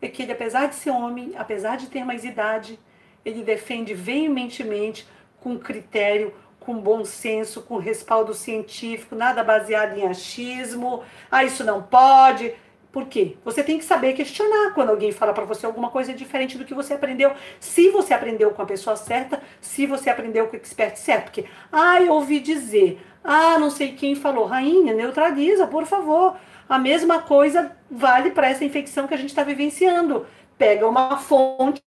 é 0.00 0.06
que 0.06 0.22
ele, 0.22 0.30
apesar 0.30 0.68
de 0.68 0.76
ser 0.76 0.90
homem, 0.90 1.32
apesar 1.36 1.76
de 1.76 1.88
ter 1.88 2.04
mais 2.04 2.24
idade, 2.24 2.78
ele 3.24 3.42
defende 3.42 3.92
veementemente, 3.92 5.04
com 5.40 5.58
critério, 5.58 6.32
com 6.60 6.78
bom 6.78 7.04
senso, 7.04 7.62
com 7.62 7.78
respaldo 7.78 8.32
científico, 8.32 9.16
nada 9.16 9.42
baseado 9.42 9.98
em 9.98 10.06
achismo. 10.06 11.02
Ah, 11.28 11.42
isso 11.42 11.64
não 11.64 11.82
pode. 11.82 12.54
Por 12.92 13.06
quê? 13.06 13.36
Você 13.42 13.62
tem 13.64 13.78
que 13.78 13.84
saber 13.86 14.12
questionar 14.12 14.74
quando 14.74 14.90
alguém 14.90 15.10
fala 15.10 15.32
para 15.32 15.46
você 15.46 15.64
alguma 15.64 15.88
coisa 15.88 16.12
diferente 16.12 16.58
do 16.58 16.64
que 16.64 16.74
você 16.74 16.92
aprendeu. 16.92 17.32
Se 17.58 17.88
você 17.88 18.12
aprendeu 18.12 18.50
com 18.50 18.60
a 18.60 18.66
pessoa 18.66 18.96
certa, 18.96 19.42
se 19.62 19.86
você 19.86 20.10
aprendeu 20.10 20.46
com 20.46 20.52
o 20.52 20.60
expert 20.60 20.96
certo. 20.96 21.24
Porque, 21.24 21.46
ah, 21.72 22.02
eu 22.02 22.12
ouvi 22.12 22.38
dizer, 22.38 23.00
ah, 23.24 23.58
não 23.58 23.70
sei 23.70 23.92
quem 23.92 24.14
falou. 24.14 24.44
Rainha, 24.44 24.92
neutraliza, 24.92 25.66
por 25.66 25.86
favor. 25.86 26.36
A 26.68 26.78
mesma 26.78 27.22
coisa 27.22 27.74
vale 27.90 28.30
para 28.30 28.50
essa 28.50 28.64
infecção 28.64 29.08
que 29.08 29.14
a 29.14 29.16
gente 29.16 29.30
está 29.30 29.42
vivenciando. 29.42 30.26
Pega 30.58 30.86
uma 30.86 31.16
fonte, 31.16 31.82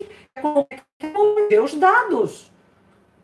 vê 1.49 1.59
os 1.59 1.75
dados. 1.75 2.51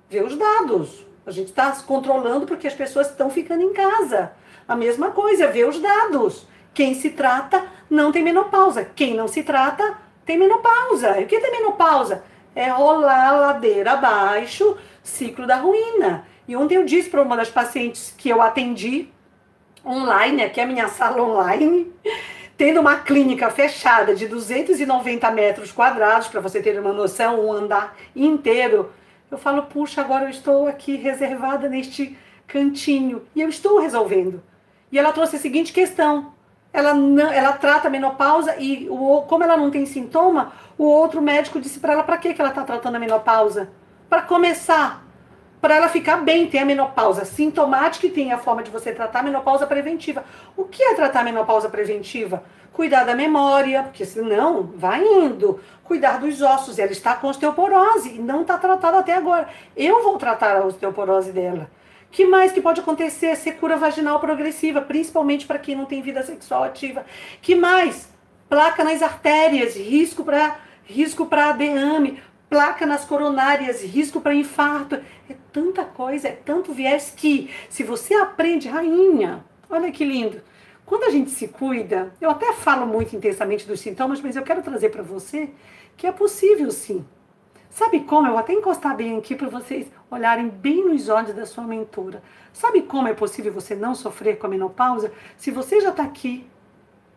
Vê 0.07 0.21
os 0.21 0.37
dados. 0.37 1.03
A 1.25 1.31
gente 1.31 1.47
está 1.47 1.71
controlando 1.81 2.45
porque 2.45 2.67
as 2.67 2.75
pessoas 2.75 3.09
estão 3.09 3.31
ficando 3.31 3.63
em 3.63 3.73
casa. 3.73 4.33
A 4.67 4.75
mesma 4.75 5.09
coisa, 5.09 5.47
vê 5.47 5.65
os 5.65 5.79
dados. 5.79 6.45
Quem 6.73 6.93
se 6.93 7.09
trata 7.11 7.65
não 7.89 8.11
tem 8.11 8.23
menopausa. 8.23 8.85
Quem 8.95 9.15
não 9.15 9.27
se 9.27 9.43
trata 9.43 9.97
tem 10.25 10.37
menopausa. 10.37 11.19
E 11.19 11.25
o 11.25 11.27
que 11.27 11.35
é 11.35 11.51
menopausa? 11.51 12.23
É 12.55 12.69
rolar 12.69 13.31
ladeira 13.31 13.93
abaixo, 13.93 14.77
ciclo 15.03 15.45
da 15.45 15.57
ruína. 15.57 16.25
E 16.47 16.55
ontem 16.55 16.75
eu 16.75 16.85
disse 16.85 17.09
para 17.09 17.21
uma 17.21 17.37
das 17.37 17.49
pacientes 17.49 18.13
que 18.17 18.29
eu 18.29 18.41
atendi 18.41 19.09
online, 19.85 20.43
aqui 20.43 20.59
é 20.59 20.63
a 20.63 20.67
minha 20.67 20.87
sala 20.87 21.21
online, 21.21 21.91
tendo 22.57 22.79
uma 22.79 22.99
clínica 22.99 23.49
fechada 23.49 24.13
de 24.13 24.27
290 24.27 25.31
metros 25.31 25.71
quadrados, 25.71 26.27
para 26.27 26.41
você 26.41 26.61
ter 26.61 26.79
uma 26.79 26.93
noção, 26.93 27.45
um 27.45 27.51
andar 27.51 27.97
inteiro. 28.15 28.91
Eu 29.29 29.37
falo, 29.37 29.63
puxa, 29.63 30.01
agora 30.01 30.25
eu 30.25 30.29
estou 30.29 30.67
aqui 30.67 30.95
reservada 30.95 31.67
neste 31.67 32.17
cantinho 32.47 33.23
e 33.33 33.41
eu 33.41 33.49
estou 33.49 33.79
resolvendo. 33.79 34.43
E 34.91 34.99
ela 34.99 35.13
trouxe 35.13 35.37
a 35.37 35.39
seguinte 35.39 35.71
questão: 35.71 36.33
ela, 36.73 36.93
não, 36.93 37.31
ela 37.31 37.53
trata 37.53 37.87
a 37.87 37.91
menopausa 37.91 38.55
e 38.57 38.87
o, 38.89 39.23
como 39.23 39.43
ela 39.43 39.57
não 39.57 39.69
tem 39.69 39.85
sintoma, 39.85 40.53
o 40.77 40.85
outro 40.85 41.21
médico 41.21 41.59
disse 41.59 41.79
para 41.79 41.93
ela 41.93 42.03
para 42.03 42.17
que 42.17 42.33
ela 42.37 42.49
está 42.49 42.63
tratando 42.63 42.95
a 42.95 42.99
menopausa? 42.99 43.69
Para 44.09 44.21
começar, 44.21 45.05
para 45.59 45.75
ela 45.75 45.89
ficar 45.89 46.17
bem, 46.17 46.47
tem 46.47 46.61
a 46.61 46.65
menopausa 46.65 47.25
sintomática 47.25 48.07
e 48.07 48.11
tem 48.11 48.31
a 48.31 48.37
forma 48.37 48.63
de 48.63 48.71
você 48.71 48.91
tratar 48.93 49.19
a 49.19 49.23
menopausa 49.23 49.67
preventiva. 49.67 50.23
O 50.55 50.65
que 50.65 50.81
é 50.81 50.95
tratar 50.95 51.21
a 51.21 51.23
menopausa 51.23 51.69
preventiva? 51.69 52.43
Cuidar 52.73 53.03
da 53.03 53.13
memória, 53.13 53.83
porque 53.83 54.05
senão 54.05 54.71
vai 54.75 55.03
indo. 55.03 55.59
Cuidar 55.83 56.19
dos 56.19 56.41
ossos, 56.41 56.79
ela 56.79 56.91
está 56.91 57.15
com 57.15 57.27
osteoporose 57.27 58.15
e 58.15 58.19
não 58.19 58.41
está 58.41 58.57
tratada 58.57 58.99
até 58.99 59.13
agora. 59.13 59.47
Eu 59.75 60.01
vou 60.03 60.17
tratar 60.17 60.55
a 60.55 60.65
osteoporose 60.65 61.31
dela 61.33 61.69
que 62.11 62.25
mais 62.25 62.51
que 62.51 62.61
pode 62.61 62.81
acontecer? 62.81 63.35
Secura 63.35 63.77
vaginal 63.77 64.19
progressiva, 64.19 64.81
principalmente 64.81 65.47
para 65.47 65.57
quem 65.57 65.75
não 65.75 65.85
tem 65.85 66.01
vida 66.01 66.21
sexual 66.23 66.63
ativa. 66.63 67.05
Que 67.41 67.55
mais? 67.55 68.09
Placa 68.49 68.83
nas 68.83 69.01
artérias, 69.01 69.75
risco 69.75 70.23
para 70.23 70.59
risco 70.83 71.25
para 71.25 71.53
derrame, 71.53 72.21
placa 72.49 72.85
nas 72.85 73.05
coronárias, 73.05 73.81
risco 73.81 74.19
para 74.19 74.35
infarto. 74.35 74.95
É 75.29 75.35
tanta 75.53 75.85
coisa, 75.85 76.27
é 76.27 76.31
tanto 76.31 76.73
viés 76.73 77.13
que 77.15 77.49
se 77.69 77.81
você 77.81 78.13
aprende, 78.13 78.67
rainha, 78.67 79.45
olha 79.69 79.89
que 79.89 80.03
lindo. 80.03 80.41
Quando 80.85 81.05
a 81.05 81.09
gente 81.09 81.31
se 81.31 81.47
cuida, 81.47 82.13
eu 82.19 82.29
até 82.29 82.51
falo 82.51 82.85
muito 82.85 83.15
intensamente 83.15 83.65
dos 83.65 83.79
sintomas, 83.79 84.19
mas 84.19 84.35
eu 84.35 84.43
quero 84.43 84.61
trazer 84.61 84.89
para 84.89 85.01
você 85.01 85.49
que 85.95 86.05
é 86.05 86.11
possível 86.11 86.69
sim. 86.71 87.05
Sabe 87.71 88.01
como? 88.01 88.27
Eu 88.27 88.31
vou 88.31 88.39
até 88.39 88.51
encostar 88.51 88.97
bem 88.97 89.17
aqui 89.17 89.33
para 89.33 89.47
vocês 89.47 89.89
olharem 90.09 90.49
bem 90.49 90.83
nos 90.83 91.07
olhos 91.07 91.33
da 91.33 91.45
sua 91.45 91.63
mentora. 91.63 92.21
Sabe 92.51 92.81
como 92.81 93.07
é 93.07 93.13
possível 93.13 93.53
você 93.53 93.73
não 93.75 93.95
sofrer 93.95 94.37
com 94.37 94.45
a 94.45 94.49
menopausa? 94.49 95.09
Se 95.37 95.51
você 95.51 95.79
já 95.79 95.89
está 95.89 96.03
aqui, 96.03 96.45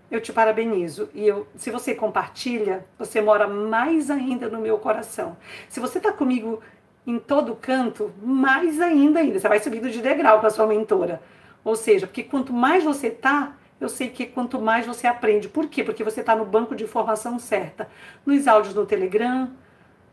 eu 0.09 0.20
te 0.20 0.32
parabenizo. 0.32 1.09
E 1.12 1.26
eu, 1.26 1.48
se 1.57 1.72
você 1.72 1.92
compartilha, 1.92 2.86
você 2.96 3.20
mora 3.20 3.48
mais 3.48 4.12
ainda 4.12 4.48
no 4.48 4.61
meu 4.61 4.78
coração. 4.78 5.36
Se 5.68 5.80
você 5.80 5.98
está 5.98 6.12
comigo 6.12 6.61
em 7.05 7.18
todo 7.18 7.57
canto, 7.57 8.12
mais 8.22 8.80
ainda 8.80 9.18
ainda. 9.18 9.40
Você 9.40 9.48
vai 9.48 9.59
subindo 9.59 9.90
de 9.90 10.00
degrau 10.00 10.38
com 10.38 10.46
a 10.46 10.50
sua 10.50 10.68
mentora. 10.68 11.20
Ou 11.64 11.74
seja, 11.74 12.07
porque 12.07 12.22
quanto 12.22 12.52
mais 12.52 12.84
você 12.84 13.09
está, 13.09 13.57
eu 13.80 13.88
sei 13.88 14.09
que 14.09 14.24
quanto 14.24 14.61
mais 14.61 14.86
você 14.86 15.09
aprende. 15.09 15.48
Por 15.48 15.66
quê? 15.66 15.82
Porque 15.82 16.05
você 16.05 16.20
está 16.20 16.36
no 16.36 16.44
banco 16.44 16.76
de 16.76 16.84
informação 16.84 17.40
certa. 17.40 17.88
Nos 18.24 18.46
áudios 18.46 18.72
no 18.72 18.86
Telegram, 18.86 19.50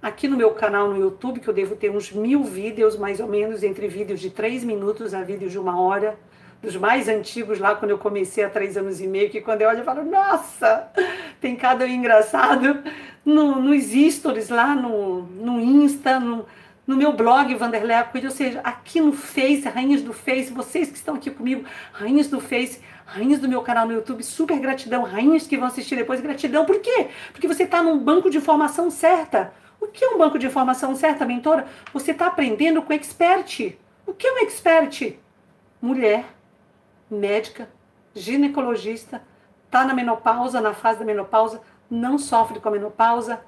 aqui 0.01 0.27
no 0.27 0.35
meu 0.35 0.51
canal 0.51 0.89
no 0.89 0.99
YouTube, 0.99 1.39
que 1.39 1.47
eu 1.47 1.53
devo 1.53 1.75
ter 1.75 1.91
uns 1.91 2.11
mil 2.11 2.43
vídeos, 2.43 2.97
mais 2.97 3.19
ou 3.19 3.27
menos, 3.27 3.63
entre 3.63 3.87
vídeos 3.87 4.19
de 4.19 4.29
três 4.29 4.63
minutos 4.63 5.13
a 5.13 5.21
vídeos 5.21 5.51
de 5.51 5.59
uma 5.59 5.79
hora, 5.79 6.17
dos 6.61 6.75
mais 6.75 7.07
antigos 7.07 7.59
lá 7.59 7.75
quando 7.75 7.91
eu 7.91 7.97
comecei 7.97 8.43
há 8.43 8.49
três 8.49 8.77
anos 8.77 8.99
e 9.01 9.07
meio, 9.07 9.29
que 9.29 9.41
quando 9.41 9.61
eu 9.61 9.69
olho 9.69 9.79
eu 9.79 9.83
falo, 9.83 10.03
nossa, 10.03 10.91
tem 11.39 11.55
cada 11.55 11.87
engraçado, 11.87 12.83
no, 13.25 13.59
nos 13.59 13.83
stories 14.13 14.49
lá 14.49 14.75
no, 14.75 15.23
no 15.23 15.59
Insta, 15.59 16.19
no, 16.19 16.45
no 16.85 16.95
meu 16.95 17.13
blog 17.13 17.53
Vanderlei 17.55 17.97
ou 18.23 18.31
seja, 18.31 18.59
aqui 18.63 18.99
no 18.99 19.13
Face, 19.13 19.67
Rainhas 19.67 20.01
do 20.01 20.13
Face, 20.13 20.51
vocês 20.51 20.89
que 20.89 20.97
estão 20.97 21.15
aqui 21.15 21.29
comigo, 21.31 21.63
Rainhas 21.93 22.27
do 22.27 22.39
Face, 22.39 22.79
Rainhas 23.05 23.39
do 23.39 23.49
meu 23.49 23.61
canal 23.61 23.85
no 23.85 23.93
YouTube, 23.93 24.23
super 24.23 24.57
gratidão, 24.59 25.03
rainhas 25.03 25.45
que 25.45 25.57
vão 25.57 25.67
assistir 25.67 25.95
depois, 25.95 26.21
gratidão, 26.21 26.65
por 26.65 26.79
quê? 26.79 27.07
Porque 27.33 27.47
você 27.47 27.63
está 27.63 27.83
num 27.83 27.97
banco 27.97 28.29
de 28.29 28.37
informação 28.37 28.89
certa. 28.89 29.51
O 29.81 29.87
que 29.87 30.05
é 30.05 30.09
um 30.09 30.17
banco 30.19 30.37
de 30.37 30.45
informação 30.45 30.95
certa, 30.95 31.25
mentora? 31.25 31.65
Você 31.91 32.11
está 32.11 32.27
aprendendo 32.27 32.83
com 32.83 32.93
expert. 32.93 33.75
O 34.05 34.13
que 34.13 34.27
é 34.27 34.31
um 34.31 34.37
expert? 34.43 35.17
Mulher, 35.81 36.23
médica, 37.09 37.67
ginecologista, 38.13 39.23
está 39.65 39.83
na 39.83 39.95
menopausa, 39.95 40.61
na 40.61 40.75
fase 40.75 40.99
da 40.99 41.05
menopausa, 41.05 41.61
não 41.89 42.19
sofre 42.19 42.59
com 42.59 42.69
a 42.69 42.71
menopausa, 42.71 43.41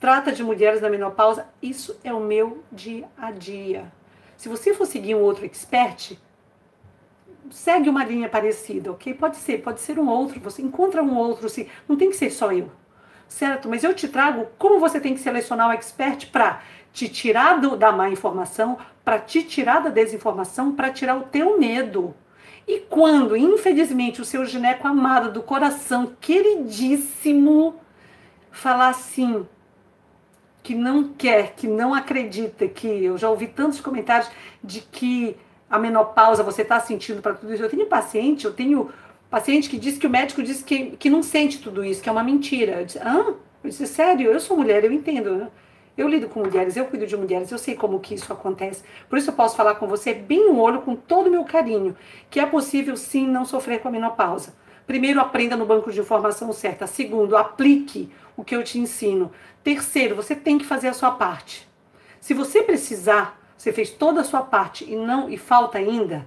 trata 0.00 0.32
de 0.32 0.42
mulheres 0.42 0.80
na 0.80 0.88
menopausa. 0.88 1.46
Isso 1.60 2.00
é 2.02 2.12
o 2.12 2.20
meu 2.20 2.64
dia 2.72 3.06
a 3.14 3.30
dia. 3.30 3.92
Se 4.38 4.48
você 4.48 4.72
for 4.72 4.86
seguir 4.86 5.14
um 5.14 5.20
outro 5.20 5.44
expert, 5.44 6.16
segue 7.50 7.90
uma 7.90 8.02
linha 8.02 8.30
parecida, 8.30 8.90
ok? 8.90 9.12
Pode 9.12 9.36
ser, 9.36 9.58
pode 9.58 9.82
ser 9.82 9.98
um 9.98 10.08
outro. 10.08 10.40
Você 10.40 10.62
encontra 10.62 11.02
um 11.02 11.14
outro, 11.18 11.50
sim. 11.50 11.68
Não 11.86 11.96
tem 11.96 12.08
que 12.08 12.16
ser 12.16 12.30
só 12.30 12.50
eu 12.50 12.70
certo? 13.34 13.68
Mas 13.68 13.82
eu 13.82 13.92
te 13.92 14.06
trago 14.06 14.46
como 14.56 14.78
você 14.78 15.00
tem 15.00 15.12
que 15.12 15.20
selecionar 15.20 15.68
o 15.68 15.72
expert 15.72 16.30
para 16.30 16.62
te 16.92 17.08
tirar 17.08 17.60
do, 17.60 17.76
da 17.76 17.90
má 17.90 18.08
informação, 18.08 18.78
para 19.04 19.18
te 19.18 19.42
tirar 19.42 19.80
da 19.80 19.90
desinformação, 19.90 20.72
para 20.72 20.90
tirar 20.90 21.16
o 21.16 21.24
teu 21.24 21.58
medo. 21.58 22.14
E 22.66 22.78
quando, 22.78 23.36
infelizmente, 23.36 24.20
o 24.20 24.24
seu 24.24 24.44
gineco 24.46 24.86
amado 24.86 25.32
do 25.32 25.42
coração, 25.42 26.14
queridíssimo, 26.20 27.74
falar 28.52 28.90
assim, 28.90 29.46
que 30.62 30.74
não 30.74 31.08
quer, 31.08 31.54
que 31.56 31.66
não 31.66 31.92
acredita, 31.92 32.68
que 32.68 32.86
eu 32.86 33.18
já 33.18 33.28
ouvi 33.28 33.48
tantos 33.48 33.80
comentários 33.80 34.30
de 34.62 34.80
que 34.80 35.36
a 35.68 35.78
menopausa 35.78 36.44
você 36.44 36.62
está 36.62 36.78
sentindo 36.78 37.20
para 37.20 37.34
tudo 37.34 37.52
isso. 37.52 37.62
Eu 37.62 37.68
tenho 37.68 37.86
paciente, 37.86 38.44
eu 38.44 38.52
tenho 38.54 38.90
Paciente 39.34 39.68
que 39.68 39.76
diz 39.76 39.98
que 39.98 40.06
o 40.06 40.10
médico 40.10 40.44
disse 40.44 40.62
que, 40.62 40.90
que 40.92 41.10
não 41.10 41.20
sente 41.20 41.58
tudo 41.58 41.84
isso, 41.84 42.00
que 42.00 42.08
é 42.08 42.12
uma 42.12 42.22
mentira. 42.22 42.78
Eu 42.78 42.84
disse, 42.86 43.00
Hã? 43.00 43.34
Eu 43.64 43.68
disse, 43.68 43.84
sério, 43.84 44.30
eu 44.30 44.38
sou 44.38 44.56
mulher, 44.56 44.84
eu 44.84 44.92
entendo. 44.92 45.48
Eu 45.98 46.06
lido 46.06 46.28
com 46.28 46.38
mulheres, 46.38 46.76
eu 46.76 46.84
cuido 46.84 47.04
de 47.04 47.16
mulheres, 47.16 47.50
eu 47.50 47.58
sei 47.58 47.74
como 47.74 47.98
que 47.98 48.14
isso 48.14 48.32
acontece. 48.32 48.84
Por 49.08 49.18
isso 49.18 49.30
eu 49.30 49.34
posso 49.34 49.56
falar 49.56 49.74
com 49.74 49.88
você 49.88 50.14
bem 50.14 50.52
no 50.52 50.60
olho, 50.60 50.82
com 50.82 50.94
todo 50.94 51.26
o 51.26 51.30
meu 51.32 51.42
carinho, 51.42 51.96
que 52.30 52.38
é 52.38 52.46
possível 52.46 52.96
sim 52.96 53.26
não 53.26 53.44
sofrer 53.44 53.80
com 53.80 53.88
a 53.88 53.90
menopausa. 53.90 54.54
Primeiro, 54.86 55.18
aprenda 55.18 55.56
no 55.56 55.66
banco 55.66 55.90
de 55.90 55.98
informação 55.98 56.52
certa. 56.52 56.86
Segundo, 56.86 57.36
aplique 57.36 58.12
o 58.36 58.44
que 58.44 58.54
eu 58.54 58.62
te 58.62 58.78
ensino. 58.78 59.32
Terceiro, 59.64 60.14
você 60.14 60.36
tem 60.36 60.58
que 60.58 60.64
fazer 60.64 60.86
a 60.86 60.94
sua 60.94 61.10
parte. 61.10 61.68
Se 62.20 62.34
você 62.34 62.62
precisar, 62.62 63.36
você 63.58 63.72
fez 63.72 63.90
toda 63.90 64.20
a 64.20 64.24
sua 64.24 64.42
parte 64.42 64.88
e 64.88 64.94
não 64.94 65.28
e 65.28 65.36
falta 65.36 65.76
ainda, 65.76 66.24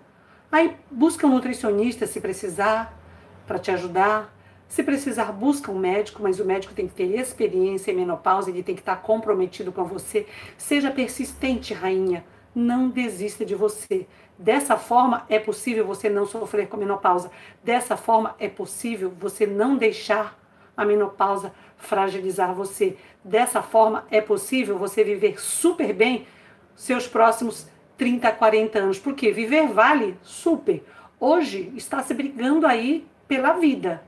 aí 0.51 0.75
busca 0.89 1.25
um 1.25 1.31
nutricionista 1.31 2.07
se 2.07 2.19
precisar, 2.21 2.97
para 3.47 3.57
te 3.57 3.71
ajudar. 3.71 4.35
Se 4.67 4.83
precisar, 4.83 5.31
busca 5.31 5.71
um 5.71 5.79
médico, 5.79 6.21
mas 6.21 6.41
o 6.41 6.45
médico 6.45 6.73
tem 6.73 6.87
que 6.87 6.93
ter 6.93 7.17
experiência 7.17 7.91
em 7.91 7.95
menopausa, 7.95 8.49
ele 8.49 8.61
tem 8.61 8.75
que 8.75 8.81
estar 8.81 8.97
comprometido 8.97 9.71
com 9.71 9.85
você. 9.85 10.27
Seja 10.57 10.91
persistente, 10.91 11.73
rainha. 11.73 12.25
Não 12.53 12.89
desista 12.89 13.45
de 13.45 13.55
você. 13.55 14.05
Dessa 14.37 14.75
forma 14.75 15.25
é 15.29 15.39
possível 15.39 15.85
você 15.85 16.09
não 16.09 16.25
sofrer 16.25 16.67
com 16.67 16.75
menopausa. 16.75 17.31
Dessa 17.63 17.95
forma 17.95 18.35
é 18.39 18.49
possível 18.49 19.13
você 19.17 19.47
não 19.47 19.77
deixar 19.77 20.37
a 20.75 20.83
menopausa 20.83 21.53
fragilizar 21.77 22.53
você. 22.53 22.97
Dessa 23.23 23.61
forma 23.61 24.05
é 24.11 24.19
possível 24.19 24.77
você 24.77 25.03
viver 25.03 25.39
super 25.39 25.93
bem 25.93 26.27
seus 26.75 27.07
próximos 27.07 27.67
30, 27.97 28.31
40 28.31 28.79
anos. 28.79 28.99
Porque 28.99 29.31
viver 29.31 29.67
vale 29.67 30.17
super. 30.21 30.83
Hoje 31.19 31.71
está 31.75 32.01
se 32.03 32.13
brigando 32.13 32.67
aí 32.67 33.05
pela 33.27 33.53
vida. 33.53 34.03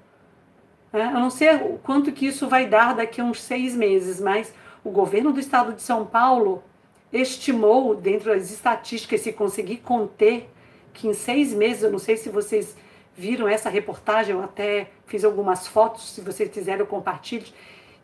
É, 0.92 1.06
eu 1.06 1.20
não 1.20 1.30
sei 1.30 1.56
o 1.56 1.80
quanto 1.84 2.12
que 2.12 2.26
isso 2.28 2.48
vai 2.48 2.68
dar 2.68 2.96
daqui 2.96 3.22
a 3.22 3.24
uns 3.24 3.42
seis 3.42 3.76
meses, 3.76 4.20
mas 4.20 4.54
o 4.84 4.90
governo 4.90 5.32
do 5.32 5.40
estado 5.40 5.74
de 5.74 5.82
São 5.82 6.06
Paulo 6.06 6.64
estimou, 7.12 7.96
dentro 7.96 8.32
das 8.32 8.52
estatísticas, 8.52 9.22
se 9.22 9.34
conseguir 9.34 9.78
conter, 9.78 10.50
que 10.94 11.08
em 11.08 11.14
seis 11.14 11.54
meses, 11.54 11.84
eu 11.84 11.92
não 11.92 12.00
sei 12.00 12.18
se 12.18 12.30
vocês 12.30 12.76
viram 13.16 13.48
essa 13.48 13.70
reportagem, 13.70 14.34
eu 14.34 14.44
até 14.44 14.92
fiz 15.06 15.24
algumas 15.24 15.68
fotos, 15.68 16.14
se 16.14 16.22
vocês 16.22 16.50
quiserem 16.50 16.80
eu 16.80 16.88
compartilho, 16.88 17.46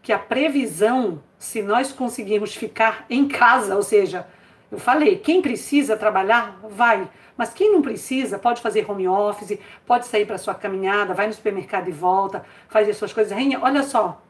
que 0.02 0.12
a 0.12 0.20
previsão, 0.20 1.24
se 1.40 1.62
nós 1.62 1.92
conseguirmos 1.92 2.54
ficar 2.54 3.06
em 3.10 3.28
casa, 3.28 3.76
ou 3.76 3.82
seja, 3.82 4.28
eu 4.76 4.80
falei, 4.80 5.18
quem 5.18 5.42
precisa 5.42 5.96
trabalhar, 5.96 6.60
vai. 6.70 7.10
Mas 7.38 7.54
quem 7.54 7.72
não 7.72 7.82
precisa, 7.82 8.38
pode 8.38 8.62
fazer 8.62 8.90
home 8.90 9.08
office, 9.08 9.58
pode 9.86 10.06
sair 10.06 10.26
para 10.26 10.38
sua 10.38 10.54
caminhada, 10.54 11.14
vai 11.14 11.28
no 11.28 11.34
supermercado 11.34 11.88
e 11.88 11.94
volta, 11.94 12.44
faz 12.68 12.90
as 12.90 12.98
suas 12.98 13.14
coisas. 13.14 13.32
Rainha, 13.32 13.60
olha 13.62 13.84
só, 13.84 14.22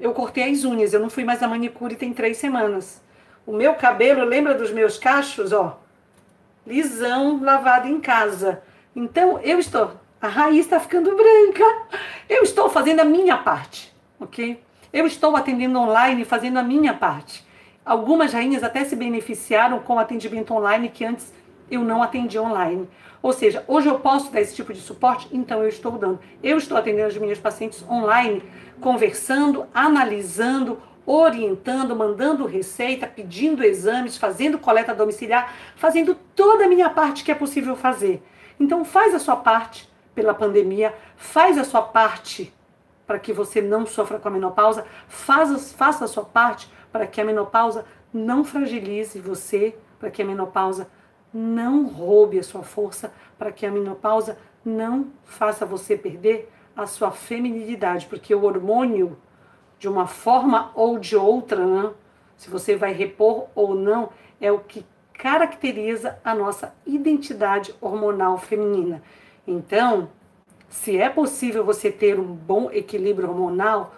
eu 0.00 0.12
cortei 0.12 0.50
as 0.50 0.64
unhas, 0.64 0.92
eu 0.92 0.98
não 0.98 1.08
fui 1.08 1.22
mais 1.22 1.42
a 1.44 1.48
manicure 1.48 1.94
tem 1.94 2.12
três 2.12 2.36
semanas. 2.36 3.00
O 3.46 3.52
meu 3.52 3.74
cabelo, 3.74 4.24
lembra 4.24 4.54
dos 4.54 4.72
meus 4.72 4.98
cachos, 4.98 5.52
ó? 5.52 5.80
Lisão, 6.66 7.40
lavado 7.40 7.86
em 7.86 8.00
casa. 8.00 8.62
Então, 8.96 9.38
eu 9.40 9.60
estou, 9.60 9.92
a 10.20 10.26
raiz 10.26 10.64
está 10.64 10.80
ficando 10.80 11.14
branca. 11.14 11.64
Eu 12.28 12.42
estou 12.42 12.68
fazendo 12.68 12.98
a 12.98 13.04
minha 13.04 13.36
parte, 13.36 13.94
ok? 14.18 14.60
Eu 14.92 15.06
estou 15.06 15.36
atendendo 15.36 15.78
online, 15.78 16.24
fazendo 16.24 16.58
a 16.58 16.62
minha 16.64 16.94
parte. 16.94 17.44
Algumas 17.84 18.32
rainhas 18.32 18.64
até 18.64 18.82
se 18.82 18.96
beneficiaram 18.96 19.78
com 19.78 19.98
atendimento 19.98 20.54
online 20.54 20.88
que 20.88 21.04
antes 21.04 21.32
eu 21.70 21.82
não 21.82 22.02
atendi 22.02 22.38
online. 22.38 22.88
Ou 23.22 23.32
seja, 23.32 23.62
hoje 23.68 23.88
eu 23.88 23.98
posso 23.98 24.32
dar 24.32 24.40
esse 24.40 24.54
tipo 24.54 24.72
de 24.72 24.80
suporte, 24.80 25.28
então 25.30 25.62
eu 25.62 25.68
estou 25.68 25.92
dando. 25.92 26.18
Eu 26.42 26.56
estou 26.56 26.78
atendendo 26.78 27.08
as 27.08 27.16
minhas 27.18 27.38
pacientes 27.38 27.84
online, 27.88 28.42
conversando, 28.80 29.66
analisando, 29.74 30.80
orientando, 31.04 31.94
mandando 31.94 32.46
receita, 32.46 33.06
pedindo 33.06 33.62
exames, 33.62 34.16
fazendo 34.16 34.58
coleta 34.58 34.94
domiciliar, 34.94 35.52
fazendo 35.76 36.16
toda 36.34 36.64
a 36.64 36.68
minha 36.68 36.88
parte 36.88 37.22
que 37.22 37.30
é 37.30 37.34
possível 37.34 37.76
fazer. 37.76 38.22
Então 38.58 38.82
faz 38.82 39.14
a 39.14 39.18
sua 39.18 39.36
parte 39.36 39.90
pela 40.14 40.32
pandemia, 40.32 40.94
faz 41.16 41.58
a 41.58 41.64
sua 41.64 41.82
parte 41.82 42.52
para 43.06 43.18
que 43.18 43.32
você 43.32 43.60
não 43.60 43.84
sofra 43.84 44.18
com 44.18 44.28
a 44.28 44.30
menopausa, 44.30 44.86
faz, 45.06 45.72
faça 45.72 46.06
a 46.06 46.08
sua 46.08 46.24
parte 46.24 46.70
para 46.94 47.08
que 47.08 47.20
a 47.20 47.24
menopausa 47.24 47.84
não 48.12 48.44
fragilize 48.44 49.18
você, 49.18 49.76
para 49.98 50.12
que 50.12 50.22
a 50.22 50.24
menopausa 50.24 50.88
não 51.32 51.88
roube 51.88 52.38
a 52.38 52.42
sua 52.44 52.62
força, 52.62 53.12
para 53.36 53.50
que 53.50 53.66
a 53.66 53.70
menopausa 53.72 54.38
não 54.64 55.08
faça 55.24 55.66
você 55.66 55.96
perder 55.96 56.48
a 56.76 56.86
sua 56.86 57.10
feminilidade, 57.10 58.06
porque 58.06 58.32
o 58.32 58.44
hormônio, 58.44 59.18
de 59.76 59.88
uma 59.88 60.06
forma 60.06 60.70
ou 60.72 60.96
de 60.96 61.16
outra, 61.16 61.66
né, 61.66 61.90
se 62.36 62.48
você 62.48 62.76
vai 62.76 62.92
repor 62.92 63.48
ou 63.56 63.74
não, 63.74 64.10
é 64.40 64.52
o 64.52 64.60
que 64.60 64.86
caracteriza 65.14 66.20
a 66.24 66.32
nossa 66.32 66.76
identidade 66.86 67.74
hormonal 67.80 68.38
feminina. 68.38 69.02
Então, 69.44 70.10
se 70.68 70.96
é 70.96 71.10
possível 71.10 71.64
você 71.64 71.90
ter 71.90 72.20
um 72.20 72.32
bom 72.32 72.70
equilíbrio 72.70 73.30
hormonal, 73.30 73.92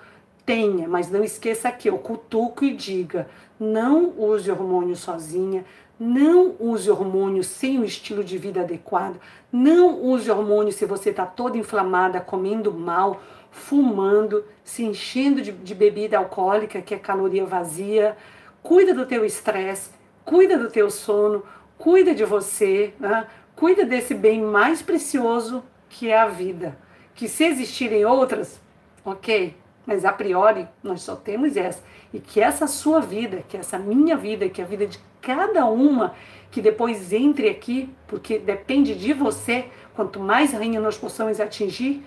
tenha, 0.47 0.88
mas 0.88 1.11
não 1.11 1.24
esqueça 1.24 1.70
que 1.72 1.90
eu 1.90 1.99
cutuco 1.99 2.64
e 2.64 2.72
diga: 2.72 3.28
não 3.59 4.14
use 4.16 4.51
hormônio 4.51 4.94
sozinha, 4.94 5.64
não 5.99 6.55
use 6.61 6.90
hormônio 6.90 7.42
sem 7.42 7.80
o 7.80 7.84
estilo 7.84 8.22
de 8.22 8.38
vida 8.38 8.61
adequado. 8.61 9.18
Não 9.51 10.01
use 10.01 10.30
hormônio 10.30 10.72
se 10.72 10.86
você 10.86 11.11
está 11.11 11.26
toda 11.26 11.59
inflamada, 11.59 12.20
comendo 12.20 12.72
mal, 12.72 13.20
fumando, 13.51 14.44
se 14.62 14.84
enchendo 14.84 15.42
de, 15.42 15.53
de, 15.53 15.74
bebida 15.74 16.18
alcoólica, 16.18 16.82
que 16.82 16.94
é 16.94 16.99
caloria 16.99 17.44
vazia. 17.44 18.16
Cuida 18.62 18.92
do 18.92 19.07
teu 19.07 19.24
estresse, 19.24 19.90
cuida 20.24 20.59
do 20.59 20.68
teu 20.68 20.90
sono, 20.90 21.42
cuida 21.78 22.14
de 22.14 22.24
você, 22.24 22.92
né? 22.99 23.26
cuida 23.55 23.84
desse 23.84 24.12
bem 24.12 24.42
mais 24.42 24.82
precioso 24.82 25.64
que 25.88 26.11
é 26.11 26.18
a 26.18 26.26
vida. 26.26 26.76
Que 27.14 27.28
se 27.28 27.44
existirem 27.44 28.05
outras, 28.05 28.61
ok, 29.05 29.55
mas 29.87 30.05
a 30.05 30.12
priori 30.12 30.66
nós 30.82 31.03
só 31.03 31.14
temos 31.14 31.57
essa. 31.57 31.82
E 32.12 32.18
que 32.18 32.41
essa 32.41 32.66
sua 32.66 33.01
vida, 33.01 33.45
que 33.49 33.57
essa 33.57 33.78
minha 33.78 34.16
vida, 34.16 34.49
que 34.49 34.61
a 34.61 34.64
vida 34.64 34.87
de 34.87 34.99
cada 35.22 35.64
uma, 35.66 36.14
que 36.51 36.61
depois 36.61 37.12
entre 37.12 37.49
aqui, 37.49 37.89
porque 38.07 38.39
depende 38.39 38.95
de 38.95 39.12
você, 39.12 39.66
quanto 39.95 40.18
mais 40.18 40.53
rainha 40.53 40.80
nós 40.80 40.99
possamos 40.99 41.41
atingir, 41.41 42.03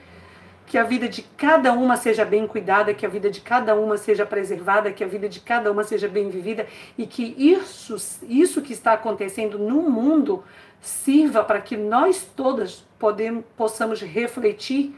que 0.69 0.77
a 0.77 0.84
vida 0.84 1.09
de 1.09 1.23
cada 1.36 1.73
uma 1.73 1.97
seja 1.97 2.23
bem 2.23 2.45
cuidada, 2.45 2.93
que 2.93 3.03
a 3.03 3.09
vida 3.09 3.30
de 3.32 3.41
cada 3.41 3.73
uma 3.73 3.97
seja 3.97 4.23
preservada, 4.23 4.91
que 4.91 5.03
a 5.03 5.07
vida 5.07 5.27
de 5.27 5.39
cada 5.39 5.71
uma 5.71 5.84
seja 5.84 6.07
bem 6.07 6.30
vivida 6.30 6.67
e 6.95 7.07
que 7.07 7.34
isso, 7.38 7.95
isso 8.27 8.61
que 8.61 8.71
está 8.71 8.93
acontecendo 8.93 9.57
no 9.57 9.82
mundo 9.82 10.43
sirva 10.80 11.43
para 11.43 11.59
que 11.59 11.75
nós 11.75 12.27
todas 12.36 12.86
podemos, 12.99 13.43
possamos 13.57 13.99
refletir 14.01 14.95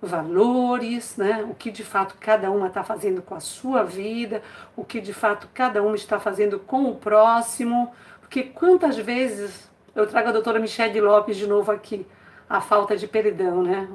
valores, 0.00 1.16
né? 1.16 1.44
o 1.48 1.54
que 1.54 1.70
de 1.70 1.82
fato 1.82 2.16
cada 2.20 2.50
uma 2.50 2.68
está 2.68 2.84
fazendo 2.84 3.22
com 3.22 3.34
a 3.34 3.40
sua 3.40 3.82
vida, 3.82 4.42
o 4.76 4.84
que 4.84 5.00
de 5.00 5.12
fato 5.12 5.48
cada 5.54 5.82
uma 5.82 5.96
está 5.96 6.20
fazendo 6.20 6.58
com 6.58 6.84
o 6.90 6.94
próximo. 6.94 7.92
Porque 8.20 8.42
quantas 8.42 8.96
vezes 8.96 9.70
eu 9.94 10.06
trago 10.06 10.28
a 10.28 10.32
doutora 10.32 10.58
Michelle 10.58 11.00
Lopes 11.00 11.36
de 11.36 11.46
novo 11.46 11.72
aqui, 11.72 12.06
a 12.48 12.60
falta 12.60 12.96
de 12.96 13.08
perdão, 13.08 13.62
né? 13.62 13.88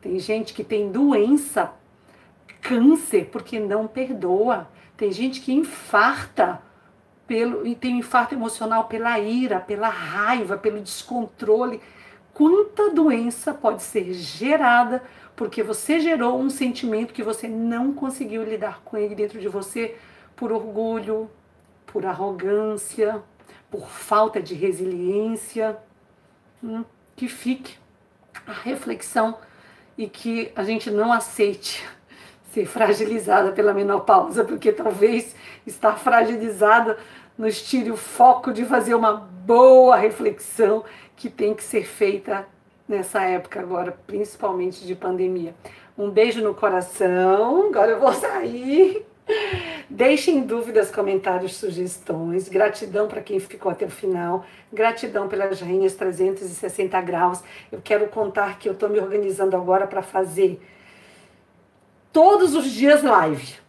Tem 0.00 0.18
gente 0.18 0.54
que 0.54 0.62
tem 0.62 0.90
doença, 0.90 1.72
câncer, 2.60 3.28
porque 3.32 3.58
não 3.58 3.86
perdoa. 3.86 4.68
Tem 4.96 5.10
gente 5.10 5.40
que 5.40 5.52
infarta 5.52 6.62
pelo, 7.26 7.66
e 7.66 7.74
tem 7.74 7.94
um 7.94 7.98
infarto 7.98 8.34
emocional 8.34 8.84
pela 8.84 9.18
ira, 9.18 9.58
pela 9.58 9.88
raiva, 9.88 10.56
pelo 10.56 10.80
descontrole. 10.80 11.80
Quanta 12.36 12.90
doença 12.90 13.54
pode 13.54 13.82
ser 13.82 14.12
gerada 14.12 15.02
porque 15.34 15.62
você 15.62 15.98
gerou 15.98 16.38
um 16.38 16.50
sentimento 16.50 17.14
que 17.14 17.22
você 17.22 17.48
não 17.48 17.94
conseguiu 17.94 18.44
lidar 18.44 18.82
com 18.84 18.98
ele 18.98 19.14
dentro 19.14 19.40
de 19.40 19.48
você 19.48 19.96
por 20.36 20.52
orgulho, 20.52 21.30
por 21.86 22.04
arrogância, 22.04 23.22
por 23.70 23.88
falta 23.88 24.38
de 24.38 24.54
resiliência. 24.54 25.78
Hum, 26.62 26.84
que 27.16 27.26
fique 27.26 27.78
a 28.46 28.52
reflexão 28.52 29.38
e 29.96 30.06
que 30.06 30.52
a 30.54 30.62
gente 30.62 30.90
não 30.90 31.14
aceite 31.14 31.88
ser 32.52 32.66
fragilizada 32.66 33.50
pela 33.52 33.72
menopausa, 33.72 34.44
porque 34.44 34.70
talvez 34.72 35.34
estar 35.66 35.98
fragilizada 35.98 36.98
nos 37.38 37.62
tire 37.62 37.90
o 37.90 37.96
foco 37.96 38.52
de 38.52 38.66
fazer 38.66 38.94
uma 38.94 39.14
boa 39.14 39.96
reflexão 39.96 40.84
que 41.16 41.30
tem 41.30 41.54
que 41.54 41.64
ser 41.64 41.84
feita 41.84 42.46
nessa 42.88 43.22
época 43.22 43.58
agora, 43.60 43.96
principalmente 44.06 44.86
de 44.86 44.94
pandemia. 44.94 45.54
Um 45.98 46.10
beijo 46.10 46.42
no 46.42 46.54
coração. 46.54 47.68
Agora 47.68 47.92
eu 47.92 48.00
vou 48.00 48.12
sair. 48.12 49.04
Deixem 49.88 50.42
dúvidas, 50.42 50.90
comentários, 50.90 51.56
sugestões. 51.56 52.48
Gratidão 52.48 53.08
para 53.08 53.22
quem 53.22 53.40
ficou 53.40 53.72
até 53.72 53.86
o 53.86 53.90
final. 53.90 54.44
Gratidão 54.72 55.26
pelas 55.26 55.60
rainhas 55.60 55.94
360 55.94 57.00
graus. 57.00 57.42
Eu 57.72 57.80
quero 57.82 58.06
contar 58.08 58.58
que 58.58 58.68
eu 58.68 58.72
estou 58.72 58.88
me 58.88 59.00
organizando 59.00 59.56
agora 59.56 59.86
para 59.86 60.02
fazer 60.02 60.60
todos 62.12 62.54
os 62.54 62.70
dias 62.70 63.02
live 63.02 63.65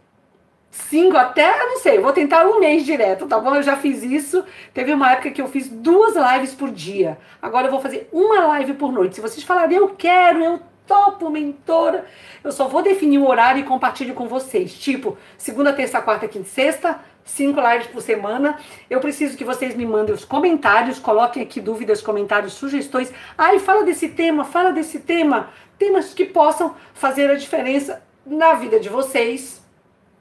cinco 0.69 1.17
até, 1.17 1.57
não 1.65 1.77
sei, 1.79 1.99
vou 1.99 2.11
tentar 2.13 2.45
um 2.45 2.59
mês 2.59 2.85
direto, 2.85 3.27
tá 3.27 3.39
bom? 3.39 3.55
Eu 3.55 3.63
já 3.63 3.77
fiz 3.77 4.03
isso. 4.03 4.43
Teve 4.73 4.93
uma 4.93 5.11
época 5.11 5.31
que 5.31 5.41
eu 5.41 5.47
fiz 5.47 5.69
duas 5.69 6.15
lives 6.15 6.53
por 6.53 6.71
dia. 6.71 7.17
Agora 7.41 7.67
eu 7.67 7.71
vou 7.71 7.81
fazer 7.81 8.07
uma 8.11 8.45
live 8.47 8.73
por 8.73 8.91
noite. 8.91 9.15
Se 9.15 9.21
vocês 9.21 9.43
falarem, 9.43 9.77
eu 9.77 9.89
quero, 9.89 10.43
eu 10.43 10.59
topo, 10.87 11.29
mentora, 11.29 12.05
eu 12.43 12.51
só 12.51 12.67
vou 12.67 12.81
definir 12.81 13.19
o 13.19 13.27
horário 13.27 13.59
e 13.59 13.63
compartilho 13.63 14.13
com 14.13 14.27
vocês. 14.27 14.73
Tipo, 14.73 15.17
segunda, 15.37 15.73
terça, 15.73 16.01
quarta, 16.01 16.27
quinta 16.27 16.47
e 16.47 16.49
sexta, 16.49 16.99
cinco 17.25 17.59
lives 17.59 17.87
por 17.87 18.01
semana. 18.01 18.57
Eu 18.89 18.99
preciso 18.99 19.37
que 19.37 19.43
vocês 19.43 19.75
me 19.75 19.85
mandem 19.85 20.15
os 20.15 20.23
comentários, 20.23 20.97
coloquem 20.97 21.43
aqui 21.43 21.59
dúvidas, 21.59 22.01
comentários, 22.01 22.53
sugestões. 22.53 23.11
Ai, 23.37 23.59
fala 23.59 23.83
desse 23.83 24.07
tema, 24.07 24.45
fala 24.45 24.71
desse 24.71 24.99
tema. 24.99 25.49
Temas 25.77 26.13
que 26.13 26.25
possam 26.25 26.75
fazer 26.93 27.29
a 27.29 27.35
diferença 27.35 28.01
na 28.25 28.53
vida 28.53 28.79
de 28.79 28.89
vocês, 28.89 29.61
ah, 29.61 29.66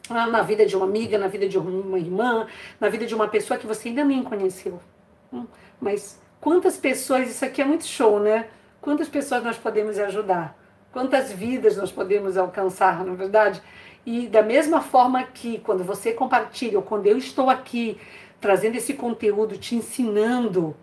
na 0.08 0.42
vida 0.42 0.64
de 0.64 0.76
uma 0.76 0.86
amiga, 0.86 1.18
na 1.18 1.28
vida 1.28 1.48
de 1.48 1.58
uma 1.58 1.98
irmã, 1.98 2.46
na 2.80 2.88
vida 2.88 3.06
de 3.06 3.14
uma 3.14 3.28
pessoa 3.28 3.58
que 3.58 3.66
você 3.66 3.88
ainda 3.88 4.04
nem 4.04 4.22
conheceu. 4.22 4.80
Hum, 5.32 5.46
mas 5.80 6.20
quantas 6.40 6.76
pessoas, 6.76 7.28
isso 7.28 7.44
aqui 7.44 7.60
é 7.60 7.64
muito 7.64 7.84
show, 7.84 8.20
né? 8.20 8.48
Quantas 8.80 9.08
pessoas 9.08 9.42
nós 9.42 9.56
podemos 9.56 9.98
ajudar? 9.98 10.56
Quantas 10.92 11.32
vidas 11.32 11.76
nós 11.76 11.90
podemos 11.90 12.36
alcançar, 12.36 13.04
na 13.04 13.12
é 13.12 13.16
verdade? 13.16 13.62
E 14.06 14.28
da 14.28 14.42
mesma 14.42 14.80
forma 14.80 15.22
que 15.24 15.58
quando 15.58 15.82
você 15.82 16.12
compartilha, 16.12 16.78
ou 16.78 16.82
quando 16.82 17.06
eu 17.06 17.18
estou 17.18 17.50
aqui 17.50 17.98
trazendo 18.40 18.76
esse 18.76 18.94
conteúdo, 18.94 19.58
te 19.58 19.74
ensinando, 19.74 20.76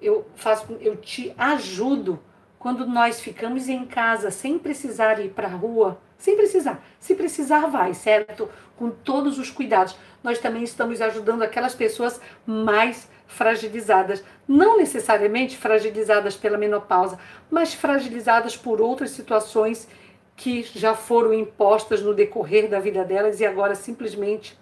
eu 0.00 0.24
faço, 0.36 0.76
eu 0.80 0.96
te 0.96 1.34
ajudo 1.36 2.20
quando 2.58 2.86
nós 2.86 3.20
ficamos 3.20 3.68
em 3.68 3.84
casa 3.84 4.30
sem 4.30 4.58
precisar 4.58 5.18
ir 5.18 5.30
para 5.30 5.48
a 5.48 5.50
rua, 5.50 5.98
sem 6.24 6.36
precisar. 6.36 6.82
Se 6.98 7.14
precisar, 7.14 7.66
vai, 7.66 7.92
certo? 7.92 8.48
Com 8.78 8.88
todos 8.88 9.38
os 9.38 9.50
cuidados. 9.50 9.94
Nós 10.22 10.38
também 10.38 10.62
estamos 10.62 11.02
ajudando 11.02 11.42
aquelas 11.42 11.74
pessoas 11.74 12.18
mais 12.46 13.06
fragilizadas, 13.26 14.24
não 14.48 14.78
necessariamente 14.78 15.54
fragilizadas 15.58 16.34
pela 16.34 16.56
menopausa, 16.56 17.18
mas 17.50 17.74
fragilizadas 17.74 18.56
por 18.56 18.80
outras 18.80 19.10
situações 19.10 19.86
que 20.34 20.62
já 20.62 20.94
foram 20.94 21.34
impostas 21.34 22.00
no 22.00 22.14
decorrer 22.14 22.70
da 22.70 22.80
vida 22.80 23.04
delas 23.04 23.38
e 23.40 23.44
agora 23.44 23.74
simplesmente 23.74 24.58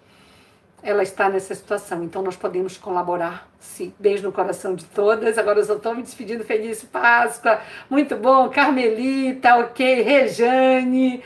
ela 0.83 1.01
está 1.01 1.29
nessa 1.29 1.55
situação. 1.55 2.03
Então 2.03 2.21
nós 2.21 2.35
podemos 2.35 2.77
colaborar. 2.77 3.49
Sim. 3.57 3.93
Beijo 3.97 4.23
no 4.23 4.33
coração 4.33 4.75
de 4.75 4.83
todas. 4.83 5.37
Agora 5.37 5.59
eu 5.59 5.63
só 5.63 5.75
estou 5.75 5.95
me 5.95 6.03
despedindo. 6.03 6.43
Feliz 6.43 6.83
Páscoa. 6.83 7.61
Muito 7.89 8.17
bom. 8.17 8.49
Carmelita, 8.49 9.55
ok. 9.59 10.01
Rejane. 10.01 11.23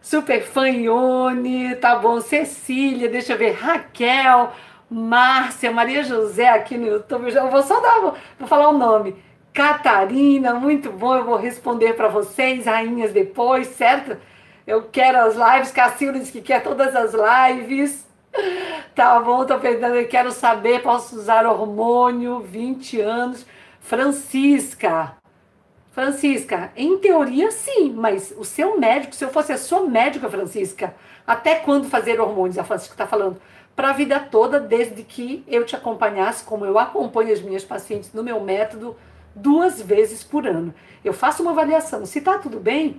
Super 0.00 0.42
fã 0.42 0.68
Ione, 0.68 1.76
tá 1.76 1.96
bom. 1.96 2.20
Cecília, 2.20 3.08
deixa 3.08 3.34
eu 3.34 3.38
ver. 3.38 3.52
Raquel, 3.52 4.52
Márcia, 4.90 5.70
Maria 5.70 6.02
José 6.02 6.48
aqui 6.48 6.76
no 6.76 6.86
YouTube. 6.86 7.30
Já 7.30 7.44
vou 7.46 7.62
só 7.62 7.80
dar, 7.80 8.00
vou 8.00 8.48
falar 8.48 8.70
o 8.70 8.78
nome. 8.78 9.16
Catarina, 9.52 10.54
muito 10.54 10.90
bom. 10.90 11.16
Eu 11.16 11.24
vou 11.24 11.36
responder 11.36 11.94
para 11.94 12.08
vocês, 12.08 12.66
rainhas, 12.66 13.12
depois, 13.12 13.68
certo? 13.68 14.16
Eu 14.66 14.84
quero 14.90 15.18
as 15.18 15.34
lives. 15.36 15.72
Cacilda 15.72 16.18
disse 16.18 16.32
que 16.32 16.40
quer 16.40 16.62
todas 16.62 16.94
as 16.94 17.12
lives. 17.14 18.08
Tá 18.94 19.18
bom, 19.20 19.46
tô 19.46 19.58
perguntando, 19.58 19.94
eu 19.94 20.08
quero 20.08 20.30
saber, 20.30 20.82
posso 20.82 21.16
usar 21.16 21.46
hormônio, 21.46 22.40
20 22.40 23.00
anos. 23.00 23.46
Francisca, 23.80 25.14
Francisca, 26.00 26.72
em 26.74 26.96
teoria 26.96 27.50
sim, 27.50 27.92
mas 27.92 28.32
o 28.38 28.42
seu 28.42 28.80
médico, 28.80 29.14
se 29.14 29.22
eu 29.22 29.28
fosse 29.28 29.52
a 29.52 29.58
sua 29.58 29.82
médica, 29.82 30.30
Francisca, 30.30 30.94
até 31.26 31.56
quando 31.56 31.90
fazer 31.90 32.18
hormônios? 32.18 32.56
A 32.56 32.64
Francisca 32.64 32.94
está 32.94 33.06
falando, 33.06 33.38
para 33.76 33.90
a 33.90 33.92
vida 33.92 34.18
toda, 34.18 34.58
desde 34.58 35.02
que 35.02 35.44
eu 35.46 35.62
te 35.62 35.76
acompanhasse, 35.76 36.42
como 36.42 36.64
eu 36.64 36.78
acompanho 36.78 37.30
as 37.30 37.42
minhas 37.42 37.66
pacientes 37.66 38.14
no 38.14 38.24
meu 38.24 38.40
método, 38.40 38.96
duas 39.34 39.82
vezes 39.82 40.24
por 40.24 40.46
ano. 40.46 40.72
Eu 41.04 41.12
faço 41.12 41.42
uma 41.42 41.50
avaliação, 41.50 42.06
se 42.06 42.18
está 42.18 42.38
tudo 42.38 42.58
bem, 42.58 42.98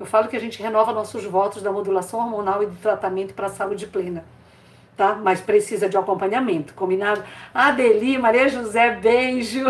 eu 0.00 0.04
falo 0.04 0.26
que 0.26 0.36
a 0.36 0.40
gente 0.40 0.60
renova 0.60 0.92
nossos 0.92 1.22
votos 1.24 1.62
da 1.62 1.70
modulação 1.70 2.18
hormonal 2.18 2.60
e 2.64 2.66
do 2.66 2.74
tratamento 2.74 3.34
para 3.34 3.46
a 3.46 3.50
saúde 3.50 3.86
plena 3.86 4.24
tá? 4.96 5.14
Mas 5.14 5.40
precisa 5.40 5.88
de 5.88 5.96
acompanhamento, 5.96 6.74
combinado? 6.74 7.24
Adeli, 7.54 8.18
Maria 8.18 8.48
José, 8.48 8.90
beijo. 8.96 9.64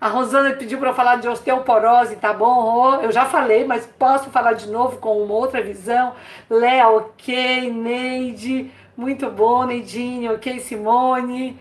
A 0.00 0.08
Rosana 0.08 0.54
pediu 0.54 0.78
para 0.78 0.94
falar 0.94 1.16
de 1.16 1.28
osteoporose, 1.28 2.16
tá 2.16 2.32
bom? 2.32 2.94
Eu 3.02 3.12
já 3.12 3.26
falei, 3.26 3.66
mas 3.66 3.86
posso 3.86 4.30
falar 4.30 4.54
de 4.54 4.70
novo 4.70 4.96
com 4.96 5.22
uma 5.22 5.34
outra 5.34 5.60
visão. 5.62 6.14
Léa, 6.48 6.88
ok. 6.88 7.70
Neide, 7.70 8.70
muito 8.96 9.28
bom. 9.30 9.64
Neidinho, 9.66 10.32
ok. 10.34 10.58
Simone. 10.60 11.60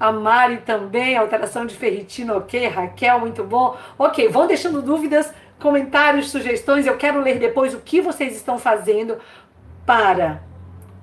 A 0.00 0.10
Mari 0.10 0.58
também, 0.58 1.16
alteração 1.16 1.66
de 1.66 1.76
ferritina, 1.76 2.34
ok. 2.36 2.66
Raquel, 2.68 3.20
muito 3.20 3.44
bom. 3.44 3.76
Ok, 3.98 4.28
vão 4.28 4.46
deixando 4.46 4.80
dúvidas, 4.80 5.32
comentários, 5.60 6.30
sugestões. 6.30 6.86
Eu 6.86 6.96
quero 6.96 7.20
ler 7.20 7.38
depois 7.38 7.74
o 7.74 7.80
que 7.80 8.00
vocês 8.00 8.34
estão 8.34 8.58
fazendo 8.58 9.18
para 9.84 10.40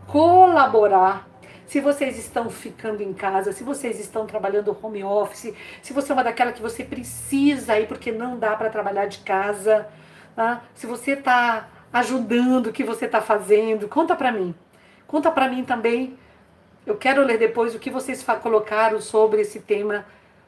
colaborar. 0.08 1.31
Se 1.72 1.80
vocês 1.80 2.20
estão 2.20 2.50
ficando 2.50 3.02
em 3.02 3.14
casa, 3.14 3.54
se 3.54 3.64
vocês 3.64 3.98
estão 3.98 4.28
trabalhando 4.28 4.78
home 4.84 5.06
office, 5.06 5.54
se 5.82 5.94
você 5.94 6.12
é 6.12 6.14
uma 6.14 6.22
daquela 6.22 6.52
que 6.52 6.62
você 6.62 6.84
precisa 6.84 7.80
ir 7.80 7.88
porque 7.88 8.12
não 8.12 8.38
dá 8.38 8.58
para 8.58 8.70
trabalhar 8.70 9.06
de 9.06 9.20
casa, 9.20 9.88
tá? 10.36 10.64
se 10.76 10.86
você 10.86 11.12
está 11.12 11.70
ajudando 11.94 12.68
o 12.68 12.74
que 12.74 12.84
você 12.84 13.06
está 13.06 13.22
fazendo, 13.22 13.88
conta 13.88 14.18
para 14.18 14.34
mim. 14.34 14.54
Conta 15.08 15.32
para 15.32 15.48
mim 15.48 15.64
também. 15.64 16.20
Eu 16.86 16.98
quero 16.98 17.24
ler 17.24 17.38
depois 17.38 17.74
o 17.74 17.80
que 17.80 17.90
vocês 17.90 18.22
colocaram 18.44 19.00
sobre 19.00 19.40
esse 19.40 19.62
tema 19.62 20.06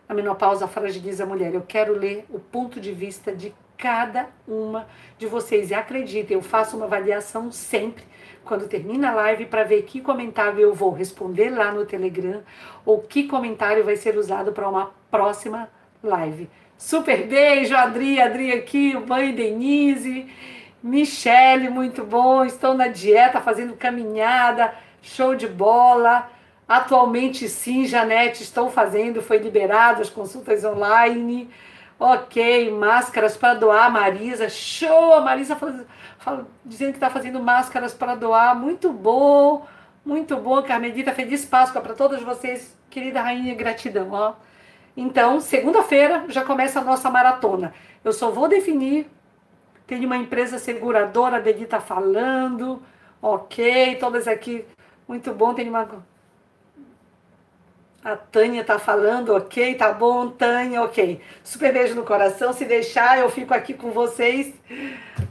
a 0.10 0.14
menopausa 0.14 0.68
fragiliza 0.68 1.24
a 1.24 1.26
mulher. 1.26 1.54
Eu 1.54 1.64
quero 1.66 1.94
ler 1.94 2.26
o 2.30 2.38
ponto 2.38 2.82
de 2.82 2.92
vista 2.92 3.34
de 3.34 3.56
cada 3.78 4.28
uma 4.46 4.88
de 5.18 5.26
vocês. 5.26 5.72
E 5.72 5.74
acreditem, 5.74 6.36
eu 6.36 6.44
faço 6.44 6.76
uma 6.76 6.86
avaliação 6.86 7.50
sempre 7.50 8.04
quando 8.44 8.68
termina 8.68 9.12
a 9.12 9.16
live 9.16 9.46
para 9.46 9.64
ver 9.64 9.84
que 9.84 10.02
comentário 10.02 10.60
eu 10.60 10.74
vou 10.74 10.92
responder 10.92 11.50
lá 11.50 11.72
no 11.72 11.86
Telegram 11.86 12.42
ou 12.86 13.02
que 13.02 13.24
comentário 13.24 13.84
vai 13.84 13.96
ser 13.96 14.18
usado 14.18 14.52
para 14.52 14.68
uma 14.68 14.92
próxima 15.10 15.70
live. 16.04 16.50
Super 16.78 17.26
beijo, 17.28 17.76
Adri, 17.76 18.20
Adri 18.20 18.52
aqui, 18.52 18.94
mãe 19.08 19.34
Denise, 19.34 20.28
Michele, 20.82 21.70
muito 21.70 22.04
bom. 22.04 22.44
Estou 22.44 22.74
na 22.74 22.88
dieta, 22.88 23.40
fazendo 23.40 23.74
caminhada, 23.76 24.74
show 25.02 25.34
de 25.34 25.48
bola. 25.48 26.30
Atualmente, 26.68 27.48
sim, 27.48 27.86
Janete, 27.86 28.44
estou 28.44 28.70
fazendo, 28.70 29.22
foi 29.22 29.38
liberado 29.38 30.02
as 30.02 30.10
consultas 30.10 30.64
online. 30.66 31.50
Ok, 32.00 32.72
máscaras 32.72 33.38
para 33.38 33.54
doar, 33.54 33.90
Marisa. 33.92 34.50
Show! 34.50 35.14
A 35.14 35.22
Marisa 35.22 35.58
dizendo 36.66 36.92
que 36.92 36.98
está 36.98 37.10
fazendo 37.10 37.40
máscaras 37.40 37.94
para 37.94 38.16
doar. 38.16 38.56
Muito 38.56 38.92
bom, 38.92 39.66
muito 40.06 40.36
bom, 40.38 40.62
Carmelita. 40.64 41.14
Feliz 41.14 41.46
Páscoa 41.46 41.82
para 41.82 41.94
todos 41.94 42.22
vocês, 42.22 42.78
querida 42.90 43.22
rainha, 43.22 43.56
gratidão. 43.56 44.12
Ó. 44.12 44.34
Então, 44.96 45.40
segunda-feira 45.40 46.26
já 46.30 46.44
começa 46.44 46.80
a 46.80 46.84
nossa 46.84 47.10
maratona. 47.10 47.74
Eu 48.04 48.14
só 48.14 48.32
vou 48.32 48.48
definir. 48.48 49.08
Tem 49.88 50.06
uma 50.06 50.18
empresa 50.18 50.58
seguradora, 50.58 51.38
a 51.38 51.40
Dedi 51.40 51.64
está 51.64 51.80
falando. 51.80 52.82
Ok, 53.22 53.96
todas 53.96 54.28
aqui. 54.28 54.66
Muito 55.08 55.34
bom, 55.34 55.54
tem 55.54 55.68
uma 55.70 55.88
a 58.04 58.18
Tânia 58.18 58.64
tá 58.64 58.78
falando, 58.78 59.34
ok, 59.34 59.76
tá 59.76 59.94
bom, 59.94 60.30
Tânia, 60.30 60.82
ok. 60.82 61.22
Super 61.44 61.72
beijo 61.72 61.96
no 61.96 62.04
coração. 62.04 62.52
Se 62.52 62.66
deixar, 62.66 63.20
eu 63.20 63.30
fico 63.30 63.54
aqui 63.54 63.74
com 63.74 63.92
vocês 63.92 64.54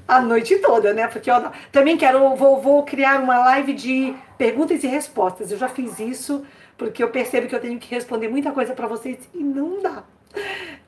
a 0.08 0.20
noite 0.20 0.56
toda, 0.58 0.94
né? 0.94 1.06
Porque 1.06 1.30
eu 1.30 1.50
também 1.70 1.96
quero, 1.98 2.34
vou, 2.34 2.60
vou 2.60 2.82
criar 2.84 3.20
uma 3.20 3.38
live 3.38 3.74
de 3.74 4.14
perguntas 4.38 4.82
e 4.82 4.86
respostas. 4.86 5.52
Eu 5.52 5.58
já 5.58 5.68
fiz 5.68 6.00
isso 6.00 6.44
porque 6.78 7.02
eu 7.02 7.10
percebo 7.10 7.46
que 7.46 7.54
eu 7.54 7.60
tenho 7.60 7.78
que 7.78 7.94
responder 7.94 8.28
muita 8.28 8.50
coisa 8.52 8.74
para 8.74 8.86
vocês 8.86 9.18
e 9.34 9.42
não 9.42 9.82
dá. 9.82 10.02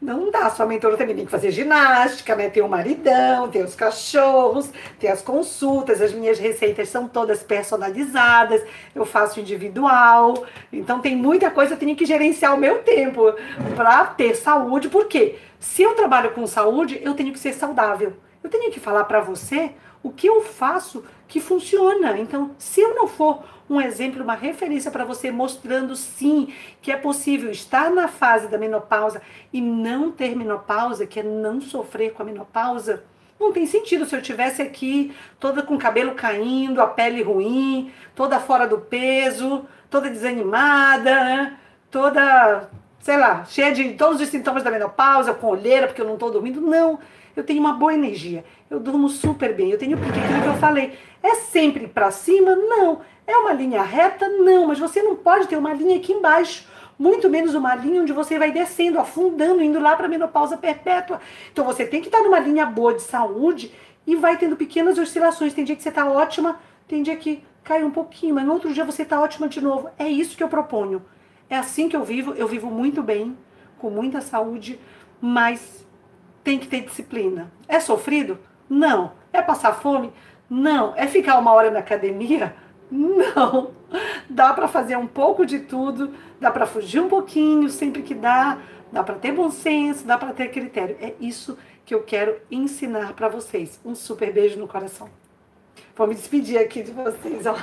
Não 0.00 0.30
dá, 0.30 0.50
sua 0.50 0.66
mentora 0.66 0.96
também 0.96 1.16
tem 1.16 1.24
que 1.24 1.30
fazer 1.30 1.50
ginástica, 1.50 2.34
né? 2.34 2.50
Tem 2.50 2.62
o 2.62 2.68
maridão, 2.68 3.48
tem 3.48 3.62
os 3.62 3.74
cachorros, 3.74 4.70
tem 4.98 5.10
as 5.10 5.22
consultas, 5.22 6.02
as 6.02 6.12
minhas 6.12 6.38
receitas 6.38 6.90
são 6.90 7.08
todas 7.08 7.42
personalizadas, 7.42 8.62
eu 8.94 9.06
faço 9.06 9.40
individual. 9.40 10.44
Então 10.72 11.00
tem 11.00 11.16
muita 11.16 11.50
coisa, 11.50 11.74
eu 11.74 11.78
tenho 11.78 11.96
que 11.96 12.04
gerenciar 12.04 12.54
o 12.54 12.58
meu 12.58 12.82
tempo 12.82 13.34
para 13.74 14.04
ter 14.06 14.34
saúde, 14.34 14.88
porque 14.88 15.38
se 15.58 15.82
eu 15.82 15.94
trabalho 15.94 16.32
com 16.32 16.46
saúde, 16.46 17.00
eu 17.02 17.14
tenho 17.14 17.32
que 17.32 17.38
ser 17.38 17.54
saudável. 17.54 18.12
Eu 18.42 18.50
tenho 18.50 18.70
que 18.70 18.78
falar 18.78 19.04
para 19.04 19.20
você 19.20 19.72
o 20.04 20.12
que 20.12 20.28
eu 20.28 20.42
faço 20.42 21.04
que 21.26 21.40
funciona. 21.40 22.16
Então, 22.16 22.52
se 22.56 22.80
eu 22.80 22.94
não 22.94 23.08
for 23.08 23.42
um 23.68 23.80
exemplo, 23.80 24.22
uma 24.22 24.34
referência 24.34 24.90
para 24.90 25.04
você, 25.04 25.32
mostrando 25.32 25.96
sim 25.96 26.52
que 26.80 26.92
é 26.92 26.96
possível 26.96 27.50
estar 27.50 27.90
na 27.90 28.06
fase 28.06 28.46
da 28.46 28.58
menopausa 28.58 29.20
e 29.52 29.60
não 29.60 30.12
ter 30.12 30.36
menopausa, 30.36 31.06
que 31.06 31.18
é 31.18 31.22
não 31.22 31.60
sofrer 31.60 32.12
com 32.12 32.22
a 32.22 32.26
menopausa, 32.26 33.02
não 33.40 33.52
tem 33.52 33.66
sentido 33.66 34.06
se 34.06 34.14
eu 34.14 34.22
tivesse 34.22 34.62
aqui 34.62 35.12
toda 35.40 35.62
com 35.62 35.74
o 35.74 35.78
cabelo 35.78 36.14
caindo, 36.14 36.80
a 36.80 36.86
pele 36.86 37.22
ruim, 37.22 37.90
toda 38.14 38.38
fora 38.38 38.68
do 38.68 38.78
peso, 38.78 39.66
toda 39.90 40.08
desanimada, 40.08 41.24
né? 41.24 41.58
toda, 41.94 42.68
sei 42.98 43.16
lá, 43.16 43.44
cheia 43.44 43.72
de 43.72 43.92
todos 43.92 44.20
os 44.20 44.28
sintomas 44.28 44.64
da 44.64 44.70
menopausa, 44.70 45.32
com 45.32 45.46
olheira 45.46 45.86
porque 45.86 46.00
eu 46.00 46.06
não 46.06 46.14
estou 46.14 46.28
dormindo. 46.28 46.60
Não, 46.60 46.98
eu 47.36 47.44
tenho 47.44 47.60
uma 47.60 47.72
boa 47.72 47.92
energia, 47.92 48.44
eu 48.70 48.78
durmo 48.78 49.08
super 49.08 49.54
bem, 49.54 49.70
eu 49.70 49.78
tenho 49.78 49.98
pique, 49.98 50.18
aquilo 50.18 50.42
que 50.42 50.48
eu 50.48 50.56
falei. 50.56 50.98
É 51.22 51.34
sempre 51.34 51.86
para 51.86 52.10
cima? 52.10 52.54
Não. 52.54 53.00
É 53.26 53.36
uma 53.36 53.52
linha 53.52 53.82
reta? 53.82 54.28
Não, 54.28 54.66
mas 54.66 54.78
você 54.78 55.02
não 55.02 55.16
pode 55.16 55.48
ter 55.48 55.56
uma 55.56 55.72
linha 55.72 55.96
aqui 55.96 56.12
embaixo. 56.12 56.66
Muito 56.98 57.28
menos 57.28 57.54
uma 57.54 57.74
linha 57.74 58.02
onde 58.02 58.12
você 58.12 58.38
vai 58.38 58.52
descendo, 58.52 59.00
afundando, 59.00 59.62
indo 59.62 59.80
lá 59.80 59.96
para 59.96 60.06
a 60.06 60.08
menopausa 60.08 60.56
perpétua. 60.56 61.20
Então 61.52 61.64
você 61.64 61.84
tem 61.84 62.00
que 62.00 62.08
estar 62.08 62.22
numa 62.22 62.38
linha 62.38 62.64
boa 62.66 62.94
de 62.94 63.02
saúde 63.02 63.72
e 64.06 64.14
vai 64.14 64.36
tendo 64.36 64.56
pequenas 64.56 64.98
oscilações. 64.98 65.54
Tem 65.54 65.64
dia 65.64 65.74
que 65.74 65.82
você 65.82 65.88
está 65.88 66.06
ótima, 66.06 66.60
tem 66.86 67.02
dia 67.02 67.16
que 67.16 67.42
cai 67.64 67.82
um 67.82 67.90
pouquinho, 67.90 68.34
mas 68.34 68.44
no 68.44 68.52
outro 68.52 68.72
dia 68.72 68.84
você 68.84 69.02
está 69.02 69.20
ótima 69.20 69.48
de 69.48 69.60
novo. 69.60 69.90
É 69.98 70.06
isso 70.06 70.36
que 70.36 70.42
eu 70.42 70.48
proponho. 70.48 71.02
É 71.48 71.56
assim 71.56 71.88
que 71.88 71.96
eu 71.96 72.04
vivo. 72.04 72.32
Eu 72.34 72.46
vivo 72.46 72.70
muito 72.70 73.02
bem, 73.02 73.36
com 73.78 73.90
muita 73.90 74.20
saúde, 74.20 74.78
mas 75.20 75.83
tem 76.44 76.58
que 76.58 76.68
ter 76.68 76.82
disciplina. 76.82 77.50
É 77.66 77.80
sofrido? 77.80 78.38
Não. 78.68 79.12
É 79.32 79.42
passar 79.42 79.72
fome? 79.72 80.12
Não. 80.48 80.92
É 80.94 81.06
ficar 81.06 81.38
uma 81.38 81.52
hora 81.52 81.70
na 81.70 81.80
academia? 81.80 82.54
Não. 82.90 83.72
Dá 84.28 84.52
para 84.52 84.68
fazer 84.68 84.96
um 84.96 85.06
pouco 85.06 85.46
de 85.46 85.60
tudo, 85.60 86.12
dá 86.40 86.50
para 86.50 86.66
fugir 86.66 87.00
um 87.00 87.08
pouquinho 87.08 87.68
sempre 87.68 88.02
que 88.02 88.14
dá, 88.14 88.58
dá 88.92 89.02
para 89.02 89.14
ter 89.14 89.32
bom 89.32 89.50
senso, 89.50 90.06
dá 90.06 90.18
para 90.18 90.32
ter 90.32 90.50
critério. 90.50 90.96
É 91.00 91.14
isso 91.18 91.56
que 91.84 91.94
eu 91.94 92.02
quero 92.02 92.36
ensinar 92.50 93.14
para 93.14 93.28
vocês. 93.28 93.80
Um 93.84 93.94
super 93.94 94.32
beijo 94.32 94.58
no 94.58 94.68
coração. 94.68 95.08
Vou 95.96 96.06
me 96.06 96.14
despedir 96.14 96.58
aqui 96.58 96.82
de 96.82 96.92
vocês, 96.92 97.46
ó. 97.46 97.56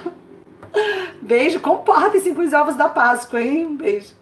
Beijo, 1.22 1.60
comportem-se 1.60 2.34
com 2.34 2.42
os 2.42 2.54
ovos 2.54 2.76
da 2.76 2.90
Páscoa, 2.90 3.42
hein? 3.42 3.76
Beijo. 3.76 4.21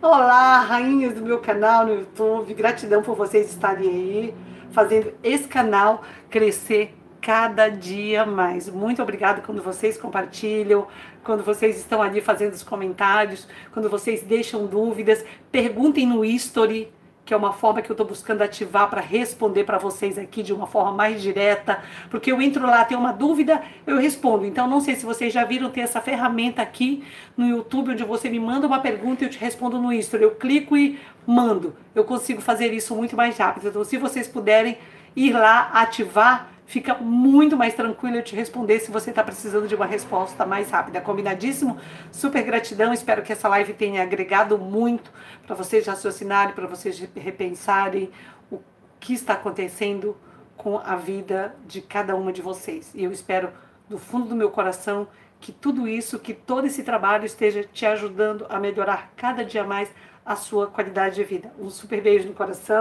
Olá, 0.00 0.60
rainhas 0.60 1.14
do 1.14 1.22
meu 1.22 1.40
canal 1.40 1.84
no 1.84 1.92
YouTube. 1.92 2.54
Gratidão 2.54 3.02
por 3.02 3.16
vocês 3.16 3.50
estarem 3.50 3.88
aí, 3.88 4.34
fazendo 4.70 5.12
esse 5.24 5.48
canal 5.48 6.04
crescer 6.30 6.94
cada 7.20 7.68
dia 7.68 8.24
mais. 8.24 8.68
Muito 8.68 9.02
obrigada 9.02 9.42
quando 9.42 9.60
vocês 9.60 9.98
compartilham, 9.98 10.86
quando 11.24 11.42
vocês 11.42 11.76
estão 11.76 12.00
ali 12.00 12.20
fazendo 12.20 12.52
os 12.52 12.62
comentários, 12.62 13.48
quando 13.72 13.90
vocês 13.90 14.22
deixam 14.22 14.66
dúvidas, 14.66 15.24
perguntem 15.50 16.06
no 16.06 16.24
history 16.24 16.92
que 17.28 17.34
é 17.34 17.36
uma 17.36 17.52
forma 17.52 17.82
que 17.82 17.90
eu 17.90 17.92
estou 17.92 18.06
buscando 18.06 18.40
ativar 18.40 18.88
para 18.88 19.02
responder 19.02 19.64
para 19.64 19.76
vocês 19.76 20.16
aqui 20.16 20.42
de 20.42 20.50
uma 20.50 20.66
forma 20.66 20.92
mais 20.92 21.20
direta, 21.20 21.78
porque 22.08 22.32
eu 22.32 22.40
entro 22.40 22.66
lá, 22.66 22.82
tenho 22.86 22.98
uma 22.98 23.12
dúvida, 23.12 23.62
eu 23.86 23.98
respondo. 23.98 24.46
Então, 24.46 24.66
não 24.66 24.80
sei 24.80 24.94
se 24.94 25.04
vocês 25.04 25.30
já 25.30 25.44
viram 25.44 25.68
ter 25.68 25.82
essa 25.82 26.00
ferramenta 26.00 26.62
aqui 26.62 27.04
no 27.36 27.46
YouTube, 27.46 27.90
onde 27.90 28.02
você 28.02 28.30
me 28.30 28.40
manda 28.40 28.66
uma 28.66 28.80
pergunta 28.80 29.22
e 29.22 29.26
eu 29.26 29.30
te 29.30 29.38
respondo 29.38 29.78
no 29.78 29.92
History. 29.92 30.22
Eu 30.22 30.36
clico 30.36 30.74
e 30.74 30.98
mando. 31.26 31.76
Eu 31.94 32.02
consigo 32.02 32.40
fazer 32.40 32.72
isso 32.72 32.96
muito 32.96 33.14
mais 33.14 33.36
rápido. 33.36 33.68
Então, 33.68 33.84
se 33.84 33.98
vocês 33.98 34.26
puderem 34.26 34.78
ir 35.14 35.32
lá, 35.32 35.68
ativar, 35.74 36.48
fica 36.68 36.94
muito 36.94 37.56
mais 37.56 37.74
tranquilo 37.74 38.16
eu 38.16 38.22
te 38.22 38.36
responder 38.36 38.78
se 38.78 38.90
você 38.90 39.08
está 39.08 39.24
precisando 39.24 39.66
de 39.66 39.74
uma 39.74 39.86
resposta 39.86 40.44
mais 40.44 40.70
rápida. 40.70 41.00
Combinadíssimo? 41.00 41.78
Super 42.12 42.42
gratidão. 42.42 42.92
Espero 42.92 43.22
que 43.22 43.32
essa 43.32 43.48
live 43.48 43.72
tenha 43.72 44.02
agregado 44.02 44.58
muito 44.58 45.10
para 45.46 45.56
vocês 45.56 45.86
raciocinarem, 45.86 46.54
para 46.54 46.66
vocês 46.66 46.98
repensarem 47.16 48.10
o 48.52 48.60
que 49.00 49.14
está 49.14 49.32
acontecendo 49.32 50.14
com 50.58 50.78
a 50.78 50.94
vida 50.94 51.56
de 51.66 51.80
cada 51.80 52.14
uma 52.14 52.34
de 52.34 52.42
vocês. 52.42 52.92
E 52.94 53.02
eu 53.02 53.10
espero 53.10 53.48
do 53.88 53.96
fundo 53.96 54.28
do 54.28 54.36
meu 54.36 54.50
coração 54.50 55.08
que 55.40 55.52
tudo 55.52 55.88
isso, 55.88 56.18
que 56.18 56.34
todo 56.34 56.66
esse 56.66 56.82
trabalho 56.82 57.24
esteja 57.24 57.64
te 57.64 57.86
ajudando 57.86 58.44
a 58.50 58.60
melhorar 58.60 59.10
cada 59.16 59.42
dia 59.42 59.64
mais 59.64 59.90
a 60.28 60.36
sua 60.36 60.66
qualidade 60.66 61.14
de 61.14 61.24
vida. 61.24 61.50
Um 61.58 61.70
super 61.70 62.02
beijo 62.02 62.28
no 62.28 62.34
coração. 62.34 62.76